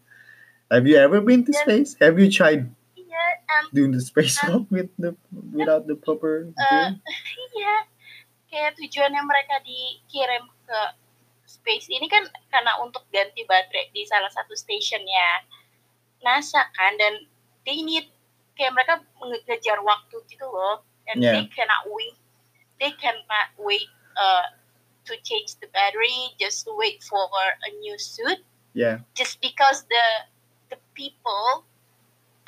Have 0.72 0.88
you 0.88 0.96
ever 0.96 1.20
been 1.20 1.44
to 1.44 1.52
Yeah. 1.52 1.60
space? 1.68 1.92
Have 2.00 2.16
you 2.16 2.32
tried 2.32 2.72
Iya, 2.96 3.24
um, 3.52 3.64
doing 3.76 3.92
the 3.92 4.00
spacewalk 4.00 4.64
Um, 4.64 4.72
with 4.72 4.88
the 4.96 5.12
without 5.52 5.84
the 5.84 6.00
proper 6.00 6.48
uh, 6.56 6.96
iya, 7.52 7.74
kayak 8.48 8.72
tujuannya 8.80 9.20
mereka 9.20 9.60
dikirim 9.60 10.48
ke 10.64 10.80
space. 11.44 11.92
Ini 11.92 12.08
kan 12.08 12.24
karena 12.48 12.80
untuk 12.80 13.04
ganti 13.12 13.44
baterai 13.44 13.92
di 13.92 14.08
salah 14.08 14.32
satu 14.32 14.56
stationnya 14.56 15.44
NASA 16.24 16.64
kan 16.72 16.96
dan 16.96 17.28
they 17.68 17.84
need 17.84 18.08
kayak 18.56 18.72
mereka 18.72 19.04
mengejar 19.20 19.76
waktu 19.84 20.16
gitu 20.32 20.48
loh 20.48 20.80
and 21.08 21.22
Yeah. 21.22 21.32
they 21.32 21.46
cannot 21.46 21.86
wait. 21.86 22.16
They 22.80 22.92
cannot 22.98 23.50
wait 23.58 23.88
uh, 24.16 24.50
to 25.06 25.14
change 25.22 25.56
the 25.60 25.68
battery 25.72 26.34
just 26.38 26.64
to 26.66 26.74
wait 26.76 27.02
for 27.02 27.26
a 27.26 27.70
new 27.80 27.98
suit. 27.98 28.38
Yeah. 28.74 29.00
Just 29.14 29.40
because 29.40 29.84
the 29.88 30.06
the 30.70 30.78
people 30.94 31.64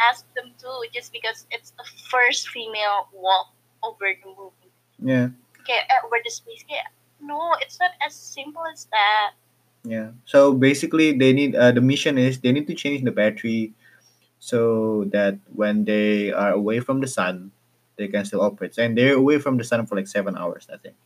ask 0.00 0.26
them 0.34 0.52
to 0.58 0.68
just 0.92 1.12
because 1.12 1.46
it's 1.50 1.70
the 1.76 1.84
first 2.10 2.48
female 2.48 3.08
walk 3.12 3.52
over 3.82 4.10
the 4.10 4.28
moon. 4.32 4.54
Yeah. 4.98 5.28
Okay, 5.60 5.80
eh, 5.80 6.00
over 6.04 6.18
the 6.24 6.30
space. 6.30 6.64
Kayak 6.66 6.92
no 7.20 7.56
it's 7.60 7.80
not 7.80 7.92
as 8.04 8.14
simple 8.14 8.64
as 8.68 8.86
that. 8.90 9.36
Yeah. 9.84 10.16
So 10.24 10.56
basically, 10.56 11.12
they 11.12 11.32
need 11.32 11.54
uh, 11.54 11.72
the 11.72 11.84
mission 11.84 12.16
is 12.16 12.40
they 12.40 12.52
need 12.52 12.66
to 12.68 12.74
change 12.74 13.04
the 13.04 13.12
battery 13.12 13.76
so 14.40 15.04
that 15.12 15.36
when 15.52 15.84
they 15.84 16.32
are 16.32 16.52
away 16.52 16.80
from 16.80 17.00
the 17.00 17.08
sun, 17.08 17.52
they 17.96 18.08
can 18.08 18.24
still 18.24 18.42
operate. 18.42 18.76
And 18.78 18.96
they're 18.96 19.14
away 19.14 19.38
from 19.38 19.56
the 19.56 19.64
sun 19.64 19.86
for 19.86 19.96
like 19.96 20.08
seven 20.08 20.36
hours, 20.36 20.66
I 20.72 20.76
think. 20.76 20.96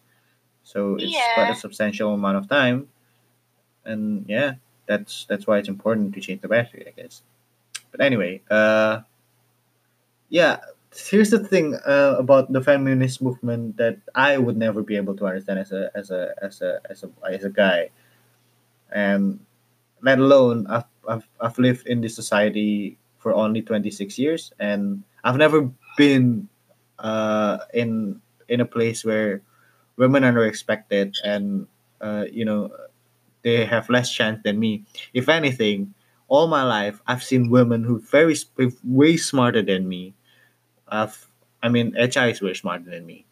So 0.62 0.96
it's 0.96 1.16
quite 1.34 1.50
a 1.50 1.54
substantial 1.54 2.12
amount 2.12 2.36
of 2.36 2.48
time. 2.48 2.88
And 3.84 4.24
yeah, 4.28 4.54
that's 4.86 5.24
that's 5.28 5.46
why 5.46 5.58
it's 5.58 5.68
important 5.68 6.14
to 6.14 6.20
change 6.20 6.42
the 6.42 6.48
battery, 6.48 6.84
I 6.86 7.00
guess. 7.00 7.22
But 7.90 8.00
anyway, 8.00 8.42
uh, 8.50 9.00
yeah. 10.28 10.58
Here's 10.96 11.30
the 11.30 11.38
thing 11.38 11.76
uh, 11.86 12.16
about 12.18 12.50
the 12.50 12.62
feminist 12.62 13.20
movement 13.20 13.76
that 13.76 13.98
I 14.14 14.38
would 14.38 14.56
never 14.56 14.82
be 14.82 14.96
able 14.96 15.14
to 15.16 15.26
understand 15.26 15.58
as 15.58 15.70
a 15.70 15.90
as 15.94 16.10
a 16.10 16.32
as 16.40 16.62
a 16.62 16.80
as 16.88 17.04
a 17.04 17.10
as 17.28 17.44
a 17.44 17.50
guy 17.50 17.90
and 18.90 19.40
let 20.02 20.18
alone 20.18 20.66
I've, 20.66 20.84
I've, 21.08 21.28
I've 21.40 21.58
lived 21.58 21.86
in 21.86 22.00
this 22.00 22.14
society 22.14 22.98
for 23.18 23.34
only 23.34 23.62
26 23.62 24.18
years 24.18 24.52
and 24.58 25.02
i've 25.24 25.36
never 25.36 25.70
been 25.96 26.48
uh, 26.98 27.58
in 27.74 28.20
in 28.48 28.60
a 28.60 28.66
place 28.66 29.04
where 29.04 29.42
women 29.96 30.24
are 30.24 30.46
expected 30.46 31.14
and 31.24 31.66
uh, 32.00 32.24
you 32.30 32.44
know 32.44 32.70
they 33.42 33.64
have 33.64 33.88
less 33.90 34.12
chance 34.12 34.40
than 34.44 34.58
me 34.58 34.84
if 35.14 35.28
anything 35.28 35.94
all 36.28 36.46
my 36.48 36.62
life 36.64 37.00
i've 37.06 37.22
seen 37.22 37.50
women 37.50 37.84
who 37.84 38.00
very 38.00 38.34
way 38.84 39.16
smarter 39.16 39.62
than 39.62 39.88
me 39.88 40.14
i've 40.88 41.28
i 41.62 41.68
mean 41.68 41.94
hi 41.96 42.28
is 42.28 42.42
way 42.42 42.54
smarter 42.54 42.90
than 42.90 43.06
me 43.06 43.26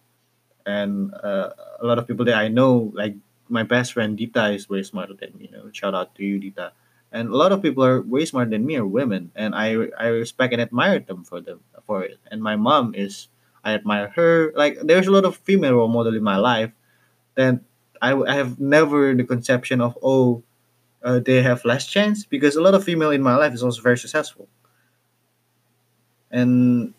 and 0.66 1.14
uh, 1.22 1.50
a 1.80 1.86
lot 1.86 1.98
of 1.98 2.06
people 2.06 2.24
that 2.24 2.36
i 2.36 2.48
know 2.48 2.92
like 2.94 3.14
my 3.48 3.62
best 3.62 3.92
friend 3.92 4.16
Dita 4.18 4.50
is 4.52 4.68
way 4.68 4.82
smarter 4.82 5.14
than 5.14 5.30
me. 5.38 5.50
You 5.52 5.56
know, 5.58 5.70
shout 5.72 5.94
out 5.94 6.16
to 6.16 6.24
you, 6.24 6.40
Dita. 6.40 6.72
And 7.12 7.28
a 7.28 7.36
lot 7.36 7.52
of 7.52 7.62
people 7.62 7.84
are 7.84 8.02
way 8.02 8.24
smarter 8.24 8.50
than 8.50 8.66
me 8.66 8.74
are 8.76 8.84
women, 8.86 9.30
and 9.36 9.54
I 9.54 9.86
I 9.98 10.08
respect 10.10 10.52
and 10.52 10.60
admire 10.60 10.98
them 10.98 11.22
for 11.22 11.40
them 11.40 11.60
for 11.86 12.02
it. 12.02 12.18
And 12.30 12.42
my 12.42 12.56
mom 12.56 12.94
is 12.96 13.28
I 13.66 13.74
admire 13.74 14.08
her. 14.16 14.52
Like 14.56 14.78
there's 14.82 15.08
a 15.08 15.12
lot 15.12 15.26
of 15.26 15.36
female 15.36 15.74
role 15.74 15.88
model 15.90 16.16
in 16.16 16.24
my 16.24 16.38
life 16.38 16.72
Then 17.36 17.62
I, 18.02 18.14
I 18.14 18.34
have 18.34 18.60
never 18.60 19.14
the 19.14 19.24
conception 19.24 19.80
of 19.80 19.98
oh 20.02 20.42
uh, 21.04 21.20
they 21.20 21.42
have 21.42 21.64
less 21.64 21.86
chance 21.86 22.24
because 22.26 22.56
a 22.56 22.62
lot 22.62 22.74
of 22.74 22.84
female 22.84 23.10
in 23.12 23.22
my 23.22 23.36
life 23.36 23.54
is 23.54 23.62
also 23.62 23.82
very 23.82 23.98
successful. 23.98 24.48
And 26.30 26.94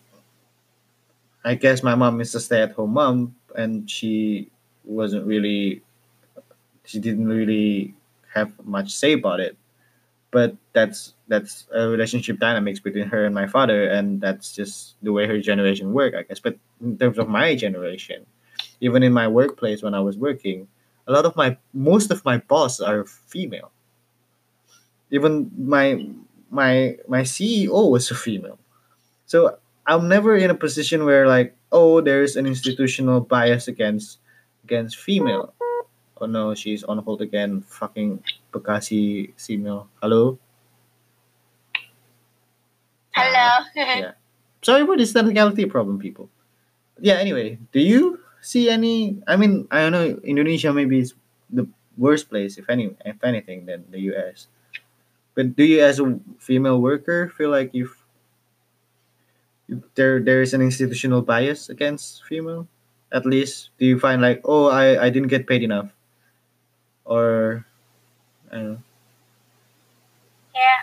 I 1.44 1.54
guess 1.54 1.82
my 1.82 1.94
mom 1.96 2.20
is 2.20 2.34
a 2.34 2.40
stay 2.40 2.62
at 2.62 2.72
home 2.72 2.92
mom, 2.92 3.36
and 3.56 3.90
she 3.90 4.50
wasn't 4.84 5.26
really 5.26 5.82
she 6.84 6.98
didn't 6.98 7.28
really 7.28 7.94
have 8.34 8.52
much 8.66 8.90
say 8.90 9.12
about 9.12 9.40
it 9.40 9.56
but 10.30 10.56
that's 10.72 11.14
that's 11.28 11.66
a 11.74 11.88
relationship 11.88 12.38
dynamics 12.38 12.80
between 12.80 13.06
her 13.08 13.24
and 13.24 13.34
my 13.34 13.46
father 13.46 13.88
and 13.88 14.20
that's 14.20 14.52
just 14.54 14.96
the 15.02 15.12
way 15.12 15.26
her 15.26 15.40
generation 15.40 15.92
work 15.92 16.14
i 16.14 16.22
guess. 16.22 16.40
But 16.40 16.56
in 16.80 16.98
terms 16.98 17.18
of 17.18 17.28
my 17.28 17.54
generation 17.56 18.26
even 18.80 19.02
in 19.02 19.12
my 19.12 19.28
workplace 19.28 19.82
when 19.82 19.94
i 19.94 20.00
was 20.00 20.16
working 20.18 20.68
a 21.06 21.12
lot 21.12 21.24
of 21.24 21.34
my 21.36 21.56
most 21.72 22.10
of 22.10 22.24
my 22.24 22.38
boss 22.38 22.80
are 22.80 23.04
female. 23.04 23.72
Even 25.10 25.50
my 25.56 26.06
my 26.50 26.96
my 27.08 27.22
ceo 27.22 27.90
was 27.90 28.10
a 28.10 28.14
female. 28.14 28.58
So 29.26 29.58
i'm 29.86 30.08
never 30.08 30.36
in 30.36 30.50
a 30.50 30.54
position 30.54 31.04
where 31.04 31.26
like 31.26 31.56
oh 31.72 32.00
there's 32.00 32.36
an 32.36 32.46
institutional 32.46 33.20
bias 33.20 33.68
against 33.68 34.18
against 34.64 34.96
female 34.98 35.54
Oh 36.20 36.26
no, 36.26 36.54
she's 36.54 36.82
on 36.82 36.98
hold 36.98 37.22
again. 37.22 37.62
Fucking 37.62 38.22
Bekasi 38.52 39.32
female. 39.38 39.88
Hello? 40.02 40.38
hello 43.18 43.48
yeah. 43.76 44.12
Sorry 44.62 44.86
for 44.86 44.96
this 44.96 45.12
technicality 45.12 45.66
problem, 45.66 45.98
people. 45.98 46.30
Yeah, 46.98 47.18
anyway, 47.22 47.58
do 47.72 47.80
you 47.80 48.18
see 48.40 48.70
any 48.70 49.22
I 49.26 49.36
mean, 49.36 49.66
I 49.70 49.86
don't 49.86 49.92
know, 49.92 50.18
Indonesia 50.22 50.72
maybe 50.72 50.98
is 50.98 51.14
the 51.50 51.66
worst 51.96 52.30
place 52.30 52.58
if 52.58 52.70
any 52.70 52.94
if 53.04 53.22
anything 53.22 53.66
than 53.66 53.86
the 53.90 54.10
US. 54.14 54.46
But 55.34 55.54
do 55.54 55.62
you 55.62 55.82
as 55.82 56.02
a 56.02 56.18
female 56.38 56.82
worker 56.82 57.30
feel 57.30 57.50
like 57.50 57.70
you've 57.70 57.94
there 59.94 60.18
there 60.18 60.42
is 60.42 60.54
an 60.54 60.62
institutional 60.62 61.22
bias 61.22 61.68
against 61.70 62.26
female? 62.26 62.66
At 63.14 63.24
least 63.24 63.70
do 63.78 63.86
you 63.86 63.98
find 63.98 64.20
like, 64.20 64.42
oh 64.44 64.66
I, 64.68 65.06
I 65.06 65.10
didn't 65.10 65.30
get 65.30 65.46
paid 65.46 65.62
enough? 65.62 65.94
Or 67.08 67.64
kayak 70.52 70.80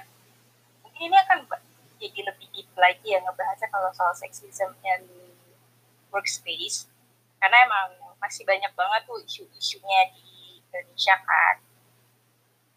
mungkin 0.81 1.01
ini 1.11 1.17
akan 1.21 1.39
jadi 2.01 2.19
lebih 2.31 2.47
deep 2.55 2.69
lagi 2.79 3.13
ya 3.13 3.19
ngebahasnya 3.21 3.69
kalau 3.69 3.91
soal 3.93 4.15
sexism 4.17 4.73
and 4.87 5.05
workspace. 6.09 6.89
Karena 7.37 7.57
emang 7.67 8.17
masih 8.17 8.47
banyak 8.47 8.71
banget 8.73 9.01
tuh 9.05 9.21
isu-isunya 9.21 9.99
di 10.17 10.59
Indonesia 10.65 11.15
kan. 11.21 11.55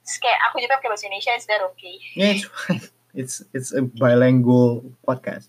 Terus 0.04 0.16
kayak 0.20 0.40
aku 0.50 0.61
juga 0.61 0.76
pakai 0.76 0.90
bahasa 0.92 1.06
Indonesia 1.08 1.32
is 1.32 1.46
that 1.48 1.62
okay? 1.72 1.96
Yeah, 2.12 2.37
it's 2.37 2.46
fine. 2.46 2.84
It's 3.18 3.40
it's 3.56 3.72
a 3.72 3.82
bilingual 3.82 4.84
podcast. 5.02 5.48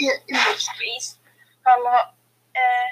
in 0.00 0.34
workspace. 0.34 1.20
Kalau 1.62 2.14
eh 2.56 2.88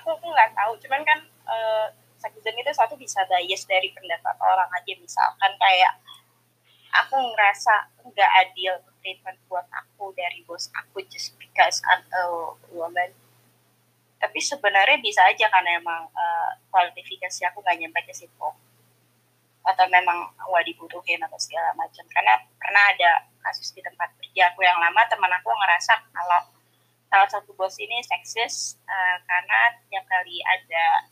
aku 0.00 0.26
nggak 0.26 0.52
tahu. 0.56 0.72
Cuman 0.82 1.02
kan 1.04 1.18
eh, 1.26 1.86
sexism 2.18 2.56
itu 2.56 2.72
satu 2.72 2.94
bisa 2.96 3.22
bias 3.28 3.62
dari 3.68 3.92
pendapat 3.92 4.36
orang 4.40 4.70
aja. 4.72 4.92
Misalkan 4.96 5.52
kayak 5.60 5.92
aku 7.04 7.16
ngerasa 7.18 7.90
nggak 8.00 8.30
adil 8.46 8.74
treatment 9.02 9.36
buat 9.50 9.66
aku 9.68 10.14
dari 10.16 10.40
bos 10.48 10.70
aku 10.72 11.04
just 11.10 11.36
because 11.36 11.84
I'm 11.84 12.02
a 12.14 12.22
woman. 12.72 13.12
Tapi 14.16 14.40
sebenarnya 14.40 14.96
bisa 15.04 15.20
aja 15.28 15.46
karena 15.52 15.76
emang 15.76 16.08
eh, 16.10 16.50
kualifikasi 16.72 17.40
aku 17.50 17.60
nggak 17.60 17.78
nyampe 17.78 18.00
ke 18.08 18.14
situ. 18.16 18.48
Atau 19.64 19.84
memang 19.88 20.32
nggak 20.36 20.64
dibutuhin 20.68 21.20
atau 21.20 21.36
segala 21.36 21.76
macam. 21.76 22.04
Karena 22.08 22.40
pernah 22.56 22.84
ada 22.94 23.10
kasus 23.44 23.76
di 23.76 23.84
tempat 23.84 24.08
kerja 24.16 24.48
aku 24.48 24.64
yang 24.64 24.80
lama 24.80 25.04
teman 25.04 25.28
aku 25.28 25.52
ngerasa 25.52 26.00
kalau 26.08 26.53
salah 27.14 27.30
satu 27.30 27.54
bos 27.54 27.78
ini 27.78 28.02
seksis 28.02 28.74
eh, 28.90 29.16
karena 29.22 29.78
tiap 29.86 30.02
kali 30.10 30.42
ada 30.42 31.06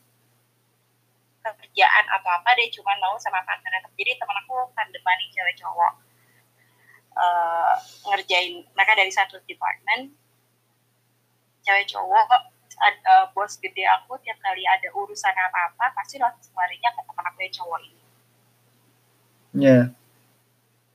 pekerjaan 1.47 2.05
atau 2.11 2.31
apa 2.43 2.59
dia 2.59 2.75
cuma 2.75 2.91
mau 2.99 3.15
sama 3.23 3.39
partnernya 3.47 3.87
jadi 3.95 4.19
teman 4.19 4.35
aku 4.43 4.67
pandemani 4.75 5.31
cewek 5.31 5.55
cowok. 5.63 5.95
Eh, 7.15 7.75
ngerjain 8.11 8.67
mereka 8.75 8.99
dari 8.99 9.15
satu 9.15 9.39
department. 9.47 10.11
Cewek 11.63 11.87
cowok 11.87 12.27
ad- 12.83 13.03
eh, 13.07 13.27
bos 13.31 13.55
gede 13.63 13.87
aku 13.87 14.19
tiap 14.27 14.43
kali 14.43 14.67
ada 14.67 14.91
urusan 14.91 15.35
apa 15.39 15.71
apa 15.71 15.87
pasti 15.95 16.19
langsung 16.19 16.51
larinya 16.59 16.91
ke 16.99 17.01
teman 17.07 17.27
aku 17.31 17.39
yang 17.47 17.55
cowok 17.55 17.79
ini. 17.87 18.03
Yeah. 19.55 19.85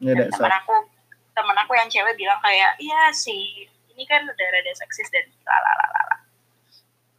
Yeah, 0.04 0.20
that's 0.20 0.36
teman 0.36 0.52
aku 0.52 0.76
teman 1.32 1.56
aku 1.64 1.72
yang 1.80 1.88
cewek 1.88 2.20
bilang 2.20 2.44
kayak 2.44 2.76
iya 2.84 3.08
si 3.16 3.72
ini 3.98 4.06
kan 4.06 4.22
udah 4.30 4.48
rada 4.54 4.74
seksis 4.78 5.10
dan 5.10 5.26
lalalala. 5.42 6.22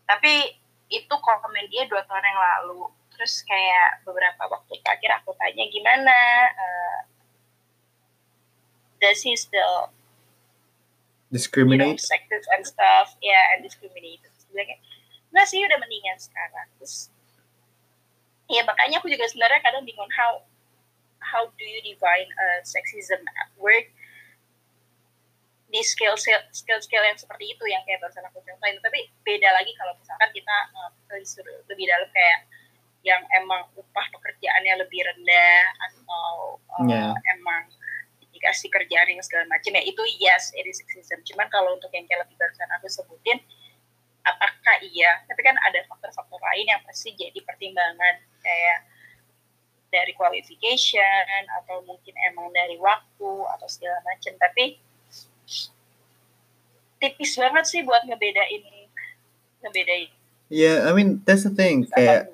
Tapi 0.06 0.54
itu 0.94 1.10
komen 1.10 1.66
dia 1.74 1.90
dua 1.90 2.06
tahun 2.06 2.22
yang 2.22 2.38
lalu. 2.38 2.86
Terus 3.18 3.42
kayak 3.42 4.06
beberapa 4.06 4.46
waktu 4.46 4.78
terakhir 4.86 5.18
aku 5.18 5.34
tanya 5.34 5.66
gimana? 5.66 6.18
Uh, 6.54 7.00
does 9.02 9.26
he 9.26 9.34
still 9.34 9.90
you 9.90 11.34
know, 11.34 11.34
discriminate? 11.34 11.98
sexist 11.98 12.46
and 12.54 12.62
stuff? 12.62 13.18
Yeah 13.18 13.58
and 13.58 13.66
discriminate. 13.66 14.22
Terus 14.22 14.46
dia 14.46 14.54
bilang 14.54 14.66
kayak 14.70 14.80
nggak 15.34 15.46
sih 15.50 15.58
udah 15.66 15.78
mendingan 15.82 16.18
sekarang. 16.22 16.66
Terus 16.78 17.10
ya 18.46 18.62
makanya 18.62 19.02
aku 19.02 19.10
juga 19.10 19.26
sebenarnya 19.26 19.66
kadang 19.66 19.82
bingung 19.82 20.08
how 20.14 20.46
how 21.18 21.50
do 21.58 21.64
you 21.66 21.82
define 21.82 22.30
uh, 22.38 22.62
sexism 22.62 23.18
at 23.42 23.50
work 23.58 23.90
di 25.68 25.80
skill 25.84 26.16
skill 26.16 26.80
skill 26.80 27.04
yang 27.04 27.18
seperti 27.20 27.52
itu 27.52 27.64
yang 27.68 27.84
kayak 27.84 28.00
barusan 28.00 28.24
aku 28.24 28.40
contohin 28.40 28.80
tapi 28.80 29.04
beda 29.20 29.48
lagi 29.52 29.72
kalau 29.76 29.92
misalkan 30.00 30.32
kita 30.32 30.56
uh, 30.72 30.90
lebih 31.68 31.84
dalam 31.84 32.08
kayak 32.08 32.48
yang 33.04 33.22
emang 33.36 33.68
upah 33.76 34.06
pekerjaannya 34.10 34.80
lebih 34.80 35.00
rendah 35.04 35.62
atau 35.88 36.56
uh, 36.72 36.86
Yeah. 36.88 37.10
emang 37.36 37.68
dikasih 38.30 38.70
kerjaan 38.70 39.10
yang 39.10 39.20
segala 39.20 39.50
macam 39.50 39.74
ya 39.74 39.82
itu 39.82 40.02
yes 40.22 40.54
it 40.54 40.62
is 40.62 40.78
sexism 40.78 41.20
cuman 41.26 41.50
kalau 41.50 41.74
untuk 41.74 41.90
yang 41.90 42.06
kayak 42.06 42.22
lebih 42.22 42.38
barusan 42.38 42.70
aku 42.78 42.86
sebutin 42.86 43.42
apakah 44.28 44.76
iya? 44.84 45.24
Tapi 45.24 45.40
kan 45.40 45.56
ada 45.56 45.80
faktor-faktor 45.88 46.40
lain 46.40 46.66
yang 46.68 46.80
pasti 46.84 47.16
jadi 47.16 47.38
pertimbangan 47.42 48.20
kayak 48.44 48.78
dari 49.88 50.12
qualification 50.12 51.42
atau 51.62 51.80
mungkin 51.88 52.12
emang 52.28 52.52
dari 52.52 52.76
waktu 52.76 53.32
atau 53.56 53.68
segala 53.68 54.04
macam. 54.04 54.36
Tapi 54.36 54.76
tipis 56.98 57.38
banget 57.38 57.64
sih 57.66 57.80
buat 57.86 58.02
ngebedain 58.04 58.62
ngebedain 59.64 60.10
yeah 60.50 60.86
I 60.86 60.92
mean 60.92 61.22
that's 61.22 61.42
the 61.46 61.54
thing 61.54 61.86
kayak 61.90 62.30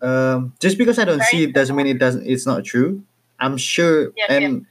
um, 0.00 0.52
just 0.60 0.78
because 0.78 0.98
I 0.98 1.04
don't 1.04 1.18
Very 1.18 1.30
see 1.30 1.42
it 1.44 1.52
doesn't 1.52 1.76
mean 1.76 1.86
it 1.86 1.98
doesn't 1.98 2.26
it's 2.26 2.46
not 2.46 2.64
true. 2.64 3.02
I'm 3.40 3.56
sure 3.56 4.12
Yeah, 4.16 4.32
and 4.32 4.66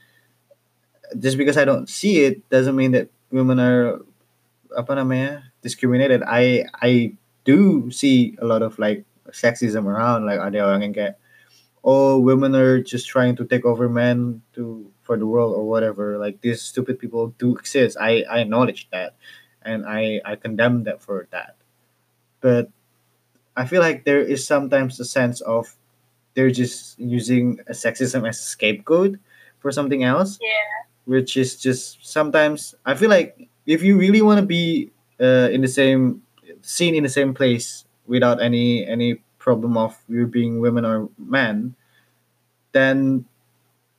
just 1.18 1.38
because 1.38 1.56
I 1.56 1.64
don't 1.64 1.88
see 1.88 2.24
it 2.24 2.48
doesn't 2.50 2.74
mean 2.74 2.92
that 2.92 3.08
women 3.30 3.60
are 3.60 4.02
apa 4.76 4.94
namanya 4.94 5.50
discriminated. 5.62 6.22
I 6.26 6.66
I 6.82 7.14
do 7.46 7.90
see 7.90 8.34
a 8.42 8.46
lot 8.46 8.62
of 8.62 8.78
like 8.78 9.06
sexism 9.30 9.86
around 9.86 10.26
like 10.26 10.38
ada 10.38 10.66
orang 10.66 10.90
yang 10.90 10.94
kayak 10.94 11.14
oh 11.86 12.18
women 12.18 12.54
are 12.54 12.82
just 12.82 13.06
trying 13.06 13.34
to 13.38 13.46
take 13.46 13.62
over 13.66 13.86
men 13.90 14.42
to 14.54 14.86
for 15.06 15.16
the 15.16 15.26
world 15.26 15.54
or 15.54 15.64
whatever 15.64 16.18
like 16.18 16.40
these 16.42 16.60
stupid 16.60 16.98
people 16.98 17.32
do 17.38 17.56
exist. 17.56 17.96
I 18.00 18.24
i 18.28 18.40
acknowledge 18.40 18.88
that 18.90 19.14
and 19.62 19.86
i 19.86 20.20
i 20.24 20.36
condemn 20.36 20.84
that 20.84 21.00
for 21.00 21.28
that. 21.30 21.56
But 22.40 22.70
i 23.56 23.64
feel 23.66 23.80
like 23.80 24.04
there 24.04 24.20
is 24.20 24.46
sometimes 24.46 24.98
a 25.00 25.04
sense 25.06 25.40
of 25.40 25.76
they're 26.34 26.50
just 26.50 26.98
using 26.98 27.60
a 27.66 27.72
sexism 27.72 28.28
as 28.28 28.38
a 28.38 28.42
scapegoat 28.42 29.16
for 29.60 29.72
something 29.72 30.04
else 30.04 30.38
yeah. 30.42 30.84
which 31.06 31.36
is 31.36 31.56
just 31.56 32.04
sometimes 32.04 32.74
I 32.84 32.94
feel 32.94 33.08
like 33.08 33.48
if 33.64 33.82
you 33.82 33.96
really 33.98 34.22
want 34.22 34.40
to 34.40 34.46
be 34.46 34.90
uh, 35.20 35.48
in 35.50 35.62
the 35.62 35.68
same 35.68 36.22
seen 36.60 36.94
in 36.94 37.02
the 37.02 37.08
same 37.08 37.32
place 37.32 37.84
without 38.06 38.42
any 38.42 38.86
any 38.86 39.22
problem 39.38 39.76
of 39.78 39.96
you 40.08 40.26
being 40.26 40.60
women 40.60 40.84
or 40.84 41.08
men, 41.18 41.74
then 42.72 43.24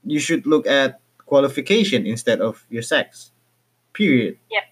you 0.10 0.20
should 0.20 0.46
look 0.46 0.67
at 0.67 1.00
qualification 1.26 2.06
instead 2.06 2.41
of 2.41 2.65
your 2.70 2.82
sex. 2.82 3.32
Period. 3.93 4.38
Yep. 4.52 4.63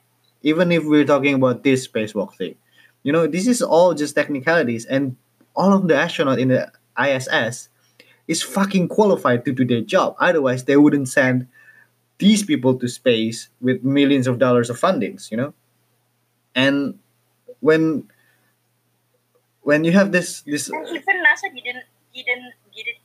Even 0.44 0.72
if 0.72 0.86
we're 0.86 1.06
talking 1.06 1.36
about 1.36 1.64
this 1.64 1.88
spacewalk 1.88 2.36
thing, 2.36 2.56
you 3.04 3.12
know, 3.12 3.28
this 3.28 3.48
is 3.48 3.62
all 3.62 3.94
just 3.94 4.16
technicalities, 4.16 4.86
and 4.86 5.18
all 5.56 5.74
of 5.74 5.88
the 5.88 5.96
astronaut 5.96 6.40
in 6.40 6.50
the 6.50 6.72
ISS 6.98 7.70
is 8.28 8.42
fucking 8.42 8.88
qualified 8.88 9.46
to 9.46 9.52
do 9.52 9.66
their 9.66 9.82
job. 9.82 10.16
Otherwise, 10.20 10.66
they 10.66 10.78
wouldn't 10.78 11.10
send 11.10 11.48
these 12.18 12.44
people 12.44 12.76
to 12.80 12.88
space 12.88 13.50
with 13.62 13.84
millions 13.84 14.28
of 14.28 14.40
dollars 14.40 14.70
of 14.70 14.80
fundings, 14.80 15.30
you 15.32 15.38
know? 15.38 15.54
And 16.56 17.00
when 17.60 18.10
when 19.62 19.84
you 19.84 19.92
have 19.92 20.12
this 20.12 20.42
this 20.42 20.70
and 20.70 20.88
even 20.88 21.18
NASA 21.26 21.50
didn't 21.54 21.84
didn't 22.14 22.54
didn't 22.74 23.02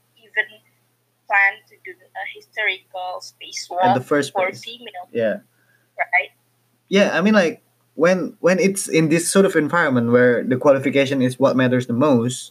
plan 1.30 1.62
to 1.70 1.78
do 1.86 1.94
a 1.94 2.24
historical 2.34 3.22
spacewalk 3.22 3.86
at 3.86 3.94
the 3.94 4.02
first 4.02 4.34
for 4.34 4.50
place. 4.50 4.66
female 4.66 5.06
Yeah. 5.14 5.46
right 5.94 6.34
Yeah, 6.90 7.14
I 7.14 7.22
mean 7.22 7.38
like 7.38 7.62
when 7.94 8.34
when 8.42 8.58
it's 8.58 8.90
in 8.90 9.14
this 9.14 9.30
sort 9.30 9.46
of 9.46 9.54
environment 9.54 10.10
where 10.10 10.42
the 10.42 10.58
qualification 10.58 11.22
is 11.22 11.38
what 11.38 11.54
matters 11.54 11.86
the 11.86 11.94
most, 11.94 12.50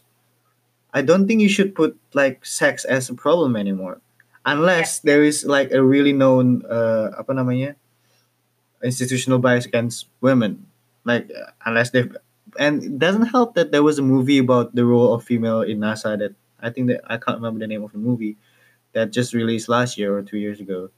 I 0.96 1.04
don't 1.04 1.28
think 1.28 1.44
you 1.44 1.52
should 1.52 1.76
put 1.76 2.00
like 2.16 2.46
sex 2.48 2.88
as 2.88 3.12
a 3.12 3.16
problem 3.20 3.60
anymore. 3.60 4.00
Unless 4.48 5.04
there 5.04 5.22
is 5.28 5.44
like 5.44 5.76
a 5.76 5.84
really 5.84 6.16
known 6.16 6.64
uh 6.72 7.12
apa 7.20 7.36
namanya 7.36 7.76
institutional 8.80 9.40
bias 9.44 9.68
against 9.68 10.08
women. 10.24 10.66
Like 11.04 11.28
uh, 11.32 11.52
unless 11.68 11.92
they've 11.92 12.16
and 12.58 12.84
it 12.84 12.98
doesn't 13.00 13.30
help 13.36 13.54
that 13.56 13.72
there 13.72 13.84
was 13.84 14.00
a 14.00 14.06
movie 14.06 14.40
about 14.40 14.74
the 14.74 14.86
role 14.86 15.14
of 15.14 15.24
female 15.24 15.62
in 15.62 15.80
NASA 15.80 16.18
that 16.18 16.34
I 16.60 16.70
think 16.72 16.88
that 16.88 17.04
I 17.08 17.20
can't 17.20 17.38
remember 17.38 17.60
the 17.60 17.68
name 17.68 17.84
of 17.84 17.92
the 17.92 18.00
movie 18.02 18.38
that 18.94 19.12
just 19.12 19.34
released 19.34 19.70
last 19.70 19.98
year 19.98 20.16
or 20.18 20.22
two 20.24 20.38
years 20.38 20.60
ago. 20.60 20.90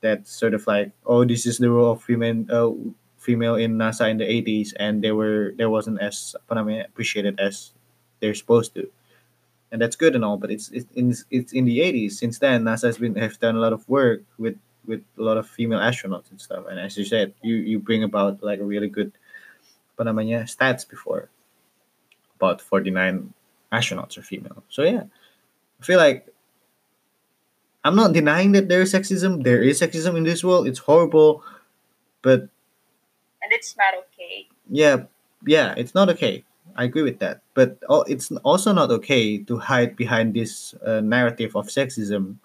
that 0.00 0.28
sort 0.28 0.54
of 0.54 0.66
like, 0.66 0.92
oh, 1.06 1.24
this 1.24 1.46
is 1.46 1.58
the 1.58 1.70
role 1.70 1.92
of 1.92 2.02
female, 2.02 2.44
uh, 2.52 2.70
female 3.18 3.56
in 3.56 3.78
NASA 3.78 4.10
in 4.10 4.18
the 4.18 4.28
eighties, 4.28 4.74
and 4.78 5.02
they 5.02 5.12
were 5.12 5.54
there 5.56 5.70
wasn't 5.70 6.00
as 6.00 6.36
I 6.50 6.62
mean, 6.62 6.82
appreciated 6.82 7.40
as 7.40 7.72
they're 8.20 8.34
supposed 8.34 8.74
to, 8.76 8.90
and 9.72 9.80
that's 9.80 9.96
good 9.96 10.14
and 10.14 10.24
all. 10.24 10.36
But 10.36 10.50
it's 10.50 10.70
it's 10.70 10.86
in 10.94 11.14
it's 11.30 11.52
in 11.52 11.64
the 11.64 11.80
eighties. 11.80 12.18
Since 12.18 12.38
then, 12.38 12.64
NASA 12.64 12.84
has 12.84 12.98
been 12.98 13.16
have 13.16 13.40
done 13.40 13.56
a 13.56 13.60
lot 13.60 13.72
of 13.72 13.88
work 13.88 14.22
with 14.38 14.56
with 14.86 15.00
a 15.18 15.22
lot 15.22 15.38
of 15.38 15.48
female 15.48 15.80
astronauts 15.80 16.30
and 16.30 16.40
stuff. 16.40 16.66
And 16.68 16.78
as 16.78 16.98
you 16.98 17.04
said, 17.04 17.32
you 17.42 17.56
you 17.56 17.78
bring 17.80 18.04
about 18.04 18.42
like 18.42 18.60
a 18.60 18.64
really 18.68 18.88
good 18.88 19.12
apa 19.96 20.10
namanya 20.10 20.44
stats 20.44 20.84
before 20.84 21.30
about 22.36 22.60
forty 22.60 22.90
nine 22.90 23.32
astronauts 23.72 24.18
are 24.18 24.22
female. 24.26 24.62
So 24.68 24.82
yeah, 24.84 25.08
I 25.80 25.82
feel 25.84 25.98
like 25.98 26.28
I'm 27.84 27.96
not 27.96 28.12
denying 28.12 28.52
that 28.52 28.68
there 28.68 28.80
is 28.82 28.92
sexism. 28.92 29.44
There 29.44 29.62
is 29.62 29.80
sexism 29.80 30.16
in 30.16 30.24
this 30.24 30.42
world. 30.42 30.66
It's 30.66 30.78
horrible, 30.80 31.44
but 32.22 32.48
and 33.42 33.52
it's 33.52 33.76
not 33.76 33.94
okay 33.94 34.48
yeah, 34.70 35.04
yeah, 35.46 35.74
it's 35.76 35.94
not 35.94 36.08
okay. 36.10 36.44
I 36.76 36.84
agree 36.84 37.02
with 37.02 37.18
that. 37.20 37.42
But 37.54 37.78
it's 38.08 38.32
also 38.42 38.72
not 38.72 38.90
okay 38.90 39.38
to 39.38 39.58
hide 39.58 39.96
behind 39.96 40.34
this 40.34 40.74
uh, 40.84 41.00
narrative 41.00 41.54
of 41.54 41.68
sexism 41.68 42.36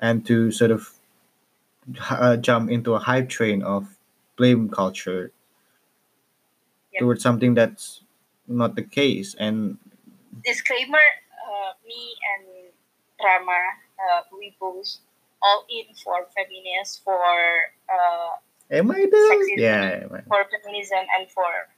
and 0.00 0.24
to 0.26 0.50
sort 0.50 0.70
of 0.70 0.92
uh, 2.10 2.36
jump 2.36 2.70
into 2.70 2.94
a 2.94 2.98
hype 2.98 3.28
train 3.28 3.62
of 3.62 3.96
blame 4.36 4.68
culture 4.68 5.32
Yep. 6.92 7.00
towards 7.00 7.22
something 7.22 7.52
that's 7.52 8.00
not 8.48 8.74
the 8.74 8.82
case. 8.82 9.34
And 9.38 9.76
disclaimer 10.44 10.96
uh, 10.96 11.72
me 11.86 12.14
and 12.32 12.72
Rama 13.22 13.60
uh, 13.98 14.22
we 14.32 14.54
both 14.60 15.00
all 15.42 15.64
in 15.68 15.92
for 15.96 16.26
feminist 16.32 17.04
for 17.04 17.36
uh, 17.88 18.36
am 18.70 18.90
I 18.90 19.06
though? 19.10 19.30
Sexism. 19.32 19.58
Yeah, 19.58 20.06
I? 20.12 20.20
for 20.28 20.44
feminism 20.48 21.04
and 21.18 21.30
for 21.30 21.68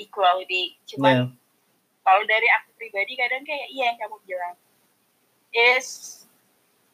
equality 0.00 0.76
yeah, 0.76 0.88
cuman 0.88 1.16
kalau 2.00 2.22
dari 2.24 2.48
aku 2.48 2.72
pribadi 2.80 3.12
kadang 3.20 3.44
kayak 3.44 3.68
iya 3.68 3.92
yang 3.92 3.98
kamu 4.00 4.16
bilang 4.24 4.56
it 5.52 5.76
is 5.76 6.24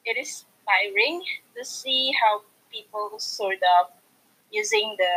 it 0.02 0.18
is 0.18 0.42
tiring 0.66 1.22
to 1.55 1.62
see 1.62 2.11
how 2.18 2.42
people 2.70 3.14
sort 3.22 3.62
of 3.79 3.94
using 4.50 4.94
the 4.98 5.14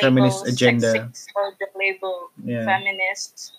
Feminist 0.00 0.44
label 0.44 0.52
agenda. 0.52 0.92
sexist 0.92 1.28
or 1.34 1.56
the 1.56 1.68
label 1.72 2.30
yeah. 2.44 2.64
feminist 2.68 3.56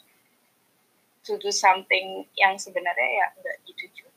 to 1.26 1.38
do 1.42 1.50
something 1.50 2.26
yang 2.38 2.58
sebenarnya 2.62 3.10
ya 3.10 3.28
enggak 3.38 3.58
gitu 3.66 3.84
juga 3.94 4.11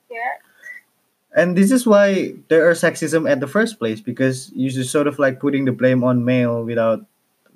and 1.34 1.56
this 1.56 1.70
is 1.70 1.86
why 1.86 2.34
there 2.48 2.68
are 2.68 2.74
sexism 2.74 3.28
at 3.28 3.40
the 3.40 3.46
first 3.46 3.78
place 3.78 4.00
because 4.00 4.50
you 4.54 4.70
just 4.70 4.90
sort 4.90 5.06
of 5.06 5.18
like 5.18 5.40
putting 5.40 5.64
the 5.64 5.72
blame 5.72 6.04
on 6.04 6.24
male 6.24 6.62
without 6.64 7.04